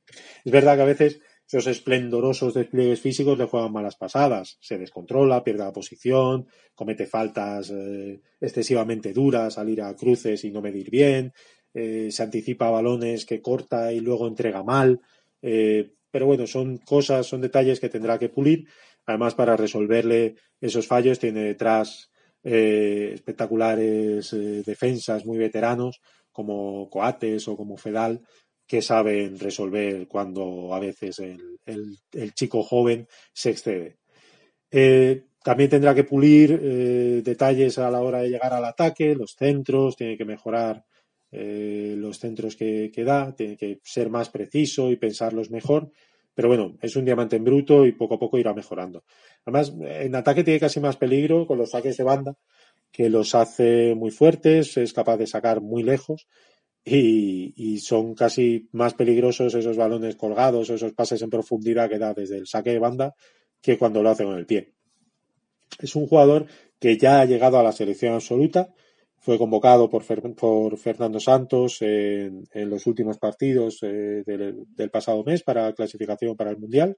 [0.43, 4.57] Es verdad que a veces esos esplendorosos despliegues físicos le juegan malas pasadas.
[4.61, 10.51] Se descontrola, pierde la posición, comete faltas eh, excesivamente duras al ir a cruces y
[10.51, 11.33] no medir bien,
[11.73, 15.01] eh, se anticipa balones que corta y luego entrega mal.
[15.41, 18.67] Eh, pero bueno, son cosas, son detalles que tendrá que pulir.
[19.07, 22.11] Además, para resolverle esos fallos, tiene detrás
[22.43, 24.29] espectaculares
[24.63, 28.21] defensas muy veteranos como Coates o como Fedal
[28.67, 33.97] que saben resolver cuando a veces el, chico joven se excede.
[34.69, 39.35] Eh, también tendrá que pulir eh, detalles a la hora de llegar al ataque, los
[39.35, 40.85] centros, tiene que mejorar
[41.33, 45.91] eh, los centros que, da, tiene que ser más preciso y pensarlos mejor.
[46.35, 49.03] Pero bueno, es un diamante en bruto y poco a poco irá mejorando.
[49.45, 52.35] Además, en ataque tiene casi más peligro con los saques de banda,
[52.91, 56.27] que los hace muy fuertes, es capaz de sacar muy lejos
[56.85, 62.13] y, son casi más peligrosos esos balones colgados o esos pases en profundidad que da
[62.13, 63.15] desde el saque de banda
[63.61, 64.73] que cuando lo hace con el pie.
[65.79, 66.45] Es un jugador
[66.79, 68.73] que ya ha llegado a la selección absoluta,
[69.23, 70.03] fue convocado por,
[70.35, 76.57] por Fernando Santos en, los últimos partidos eh, del, pasado mes para clasificación para el
[76.57, 76.97] Mundial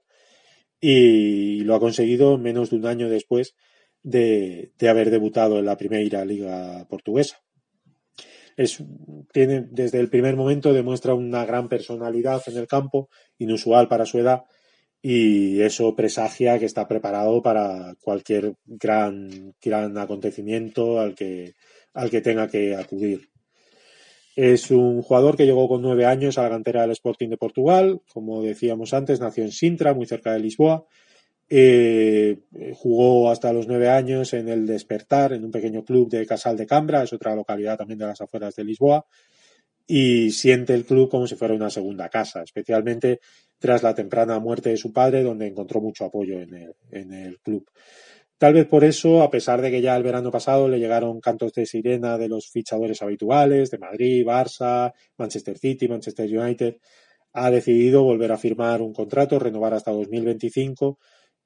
[0.80, 3.54] y lo ha conseguido menos de un año después
[4.02, 7.40] de haber debutado en la primera liga portuguesa.
[8.56, 8.82] Es,
[9.32, 13.08] tiene, desde el primer momento demuestra una gran personalidad en el campo,
[13.38, 14.42] inusual para su edad,
[15.00, 21.54] y eso presagia que está preparado para cualquier gran, gran acontecimiento al que,
[21.96, 23.28] al que tenga que acudir.
[24.36, 28.02] Es un jugador que llegó con nueve años a la cantera del Sporting de Portugal.
[28.12, 30.84] Como decíamos antes, nació en Sintra, muy cerca de Lisboa.
[31.48, 32.40] Eh,
[32.74, 36.66] jugó hasta los nueve años en el Despertar, en un pequeño club de Casal de
[36.66, 39.06] Cambra, es otra localidad también de las afueras de Lisboa,
[39.86, 43.20] y siente el club como si fuera una segunda casa, especialmente
[43.58, 47.38] tras la temprana muerte de su padre, donde encontró mucho apoyo en el, en el
[47.38, 47.64] club.
[48.38, 51.54] Tal vez por eso, a pesar de que ya el verano pasado le llegaron cantos
[51.54, 56.76] de sirena de los fichadores habituales de Madrid, Barça, Manchester City, Manchester United,
[57.32, 60.98] ha decidido volver a firmar un contrato, renovar hasta 2025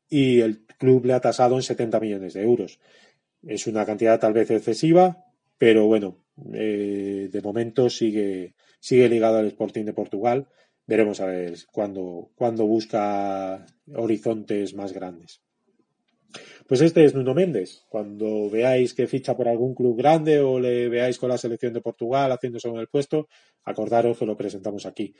[0.08, 2.80] y el club le ha tasado en 70 millones de euros.
[3.42, 5.24] Es una cantidad tal vez excesiva,
[5.58, 6.18] pero bueno,
[6.54, 10.48] eh, de momento sigue, sigue ligado al Sporting de Portugal.
[10.86, 13.64] Veremos a ver cuándo, cuando busca
[13.94, 15.40] horizontes más grandes.
[16.66, 17.84] Pues este es Nuno Méndez.
[17.88, 21.80] Cuando veáis que ficha por algún club grande o le veáis con la selección de
[21.80, 23.28] Portugal haciéndose en el puesto,
[23.64, 25.14] acordaros que lo presentamos aquí.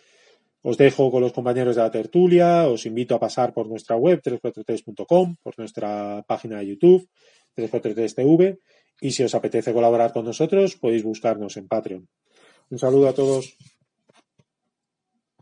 [0.63, 4.21] Os dejo con los compañeros de la tertulia, os invito a pasar por nuestra web
[4.23, 7.09] 343.com, por nuestra página de YouTube
[7.57, 8.59] 343TV
[9.01, 12.09] y si os apetece colaborar con nosotros podéis buscarnos en Patreon.
[12.69, 13.57] Un saludo a todos.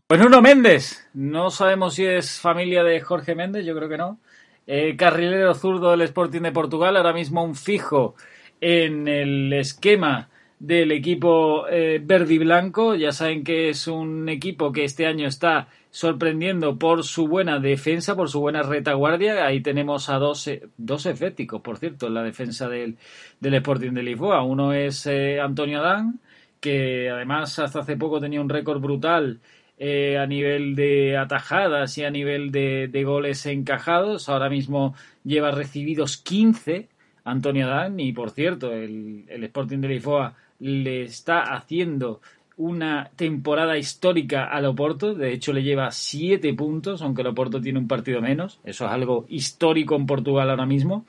[0.07, 4.19] Pues Nuno Méndez, no sabemos si es familia de Jorge Méndez, yo creo que no.
[4.67, 8.15] Eh, carrilero zurdo del Sporting de Portugal, ahora mismo un fijo
[8.61, 10.29] en el esquema
[10.59, 12.95] del equipo eh, verde y blanco.
[12.95, 18.15] Ya saben que es un equipo que este año está sorprendiendo por su buena defensa,
[18.15, 19.45] por su buena retaguardia.
[19.45, 22.97] Ahí tenemos a dos, eh, dos eféticos, por cierto, en la defensa del,
[23.39, 24.43] del Sporting de Lisboa.
[24.43, 26.19] Uno es eh, Antonio Dan,
[26.59, 29.39] que además hasta hace poco tenía un récord brutal
[29.79, 34.29] a nivel de atajadas y a nivel de, goles encajados.
[34.29, 34.93] Ahora mismo
[35.23, 36.89] lleva recibidos 15
[37.29, 42.21] Antonio Dan y por cierto el, Sporting de Lisboa le está haciendo
[42.57, 47.79] una temporada histórica al Oporto, de hecho le lleva siete puntos, aunque el Oporto tiene
[47.79, 51.05] un partido menos, eso es algo histórico en Portugal ahora mismo,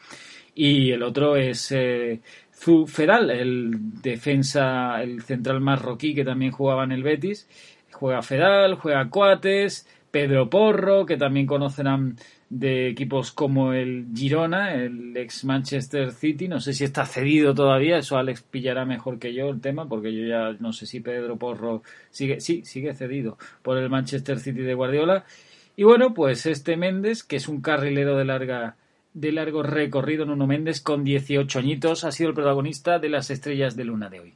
[0.55, 2.20] y el otro es eh,
[2.86, 7.48] Fedal, el defensa, el central marroquí que también jugaba en el Betis,
[8.01, 12.16] juega Fedal, juega Coates, Pedro Porro, que también conocerán
[12.48, 16.48] de equipos como el Girona, el ex Manchester City.
[16.48, 20.14] No sé si está cedido todavía, eso Alex pillará mejor que yo el tema, porque
[20.14, 24.62] yo ya no sé si Pedro Porro sigue, sí, sigue cedido por el Manchester City
[24.62, 25.27] de Guardiola.
[25.77, 28.77] Y bueno, pues este Méndez, que es un carrilero de larga
[29.12, 33.74] de largo recorrido, Nuno Méndez, con 18 añitos, ha sido el protagonista de las estrellas
[33.77, 34.35] de luna de hoy.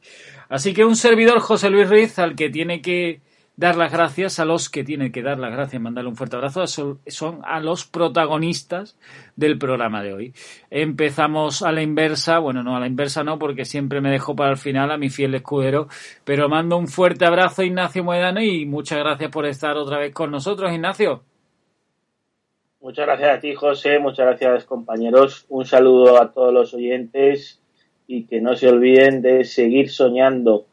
[0.49, 3.21] Así que un servidor, José Luis Ruiz, al que tiene que
[3.57, 6.67] dar las gracias a los que tienen que dar las gracias, mandarle un fuerte abrazo,
[6.67, 8.99] son a los protagonistas
[9.37, 10.35] del programa de hoy.
[10.71, 14.51] Empezamos a la inversa, bueno, no a la inversa no, porque siempre me dejo para
[14.51, 15.89] el final a mi fiel escudero,
[16.25, 20.13] pero mando un fuerte abrazo a Ignacio Moedano y muchas gracias por estar otra vez
[20.13, 21.23] con nosotros, Ignacio.
[22.81, 25.47] Muchas gracias a ti, José, muchas gracias, compañeros.
[25.49, 27.61] Un saludo a todos los oyentes
[28.07, 30.67] y que no se olviden de seguir soñando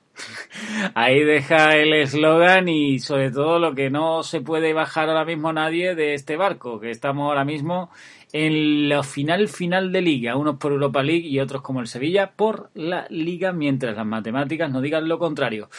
[0.95, 5.53] Ahí deja el eslogan y sobre todo lo que no se puede bajar ahora mismo
[5.53, 7.89] nadie de este barco, que estamos ahora mismo
[8.33, 12.31] en la final final de liga, unos por Europa League y otros como el Sevilla
[12.35, 15.69] por la liga, mientras las matemáticas no digan lo contrario.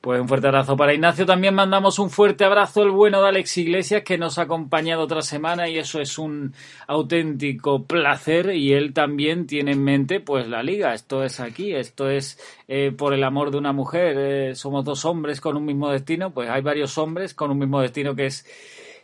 [0.00, 3.58] Pues un fuerte abrazo para Ignacio, también mandamos un fuerte abrazo al bueno de Alex
[3.58, 6.52] Iglesias que nos ha acompañado otra semana y eso es un
[6.86, 12.10] auténtico placer y él también tiene en mente pues la liga, esto es aquí, esto
[12.10, 15.90] es eh, por el amor de una mujer, eh, somos dos hombres con un mismo
[15.90, 18.46] destino, pues hay varios hombres con un mismo destino que es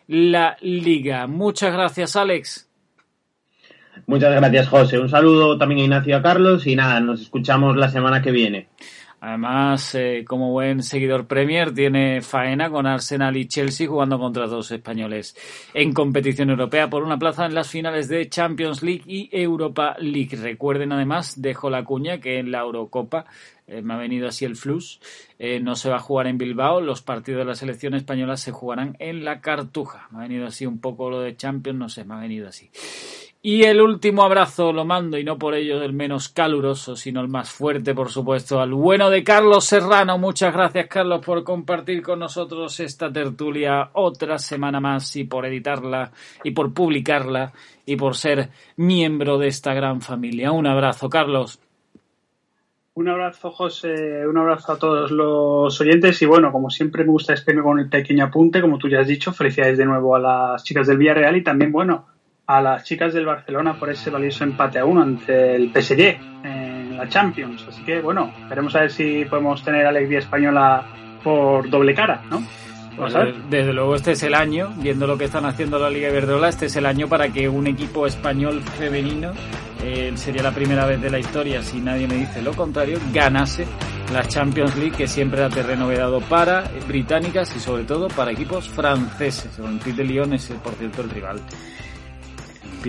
[0.08, 1.26] la liga.
[1.26, 2.66] Muchas gracias Alex.
[4.06, 4.98] Muchas gracias, José.
[4.98, 8.30] Un saludo también a Ignacio y a Carlos y nada, nos escuchamos la semana que
[8.30, 8.68] viene.
[9.18, 14.70] Además, eh, como buen seguidor Premier, tiene faena con Arsenal y Chelsea jugando contra dos
[14.70, 15.34] españoles
[15.72, 20.36] en competición europea por una plaza en las finales de Champions League y Europa League.
[20.36, 23.24] Recuerden además, dejo la cuña que en la Eurocopa
[23.66, 25.00] eh, me ha venido así el flux.
[25.38, 28.52] Eh, no se va a jugar en Bilbao, los partidos de la selección española se
[28.52, 30.08] jugarán en la Cartuja.
[30.12, 32.70] Me ha venido así un poco lo de Champions, no sé, me ha venido así.
[33.48, 37.28] Y el último abrazo lo mando, y no por ello el menos caluroso, sino el
[37.28, 40.18] más fuerte, por supuesto, al bueno de Carlos Serrano.
[40.18, 46.10] Muchas gracias, Carlos, por compartir con nosotros esta tertulia otra semana más y por editarla
[46.42, 47.52] y por publicarla
[47.84, 48.48] y por ser
[48.78, 50.50] miembro de esta gran familia.
[50.50, 51.60] Un abrazo, Carlos.
[52.94, 57.32] Un abrazo, José, un abrazo a todos los oyentes y bueno, como siempre me gusta
[57.32, 60.64] despedirme con el pequeño apunte, como tú ya has dicho, felicidades de nuevo a las
[60.64, 62.15] chicas del Villarreal y también, bueno,
[62.46, 66.96] a las chicas del Barcelona por ese valioso empate a uno ante el PSG en
[66.96, 67.64] la Champions.
[67.68, 70.86] Así que bueno, veremos a ver si podemos tener alegría española
[71.22, 72.42] por doble cara, ¿no?
[72.96, 73.12] Pues,
[73.50, 76.66] desde luego este es el año, viendo lo que están haciendo la Liga Iberdrola, este
[76.66, 79.32] es el año para que un equipo español femenino,
[79.84, 83.66] eh, sería la primera vez de la historia, si nadie me dice lo contrario, ganase
[84.14, 88.66] la Champions League, que siempre era terreno vedado para británicas y sobre todo para equipos
[88.68, 89.58] franceses.
[89.58, 91.40] Olympique de Lyon es, por cierto, el rival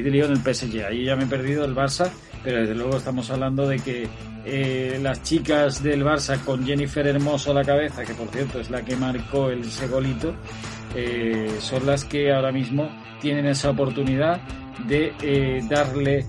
[0.04, 0.86] lío en el PSG.
[0.86, 2.10] Ahí ya me he perdido el Barça,
[2.44, 4.08] pero desde luego estamos hablando de que
[4.46, 8.70] eh, las chicas del Barça con Jennifer Hermoso a la cabeza, que por cierto es
[8.70, 10.34] la que marcó el segolito,
[10.96, 14.42] eh, son las que ahora mismo tienen esa oportunidad
[14.88, 16.26] de eh, darle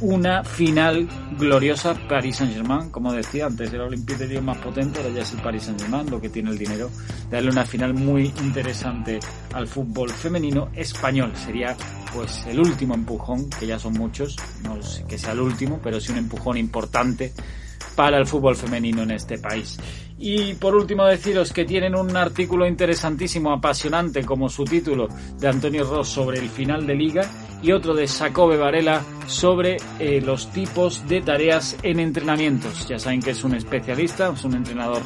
[0.00, 1.08] una final
[1.38, 5.40] gloriosa Paris Saint-Germain, como decía antes, el Olympique de más potente, ahora ya es el
[5.40, 6.90] Paris Saint-Germain, lo que tiene el dinero,
[7.30, 9.20] darle una final muy interesante
[9.52, 11.32] al fútbol femenino español.
[11.36, 11.76] Sería
[12.14, 16.00] pues el último empujón, que ya son muchos, no sé que sea el último, pero
[16.00, 17.32] sí un empujón importante
[17.94, 19.78] para el fútbol femenino en este país.
[20.18, 25.08] Y por último deciros que tienen un artículo interesantísimo, apasionante como su título
[25.38, 27.30] de Antonio Ross sobre el final de liga
[27.64, 32.86] y otro de Jacobe Varela sobre eh, los tipos de tareas en entrenamientos.
[32.86, 35.00] Ya saben que es un especialista, es un entrenador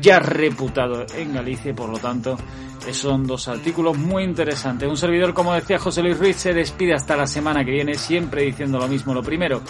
[0.00, 2.38] ya reputado en Galicia y por lo tanto
[2.92, 4.88] son dos artículos muy interesantes.
[4.88, 8.42] Un servidor, como decía José Luis Ruiz, se despide hasta la semana que viene, siempre
[8.42, 9.12] diciendo lo mismo.
[9.12, 9.60] Lo primero,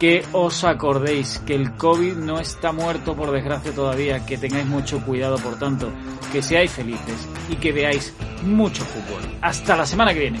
[0.00, 5.00] que os acordéis que el COVID no está muerto por desgracia todavía, que tengáis mucho
[5.04, 5.92] cuidado, por tanto,
[6.32, 9.22] que seáis felices y que veáis mucho fútbol.
[9.40, 10.40] Hasta la semana que viene.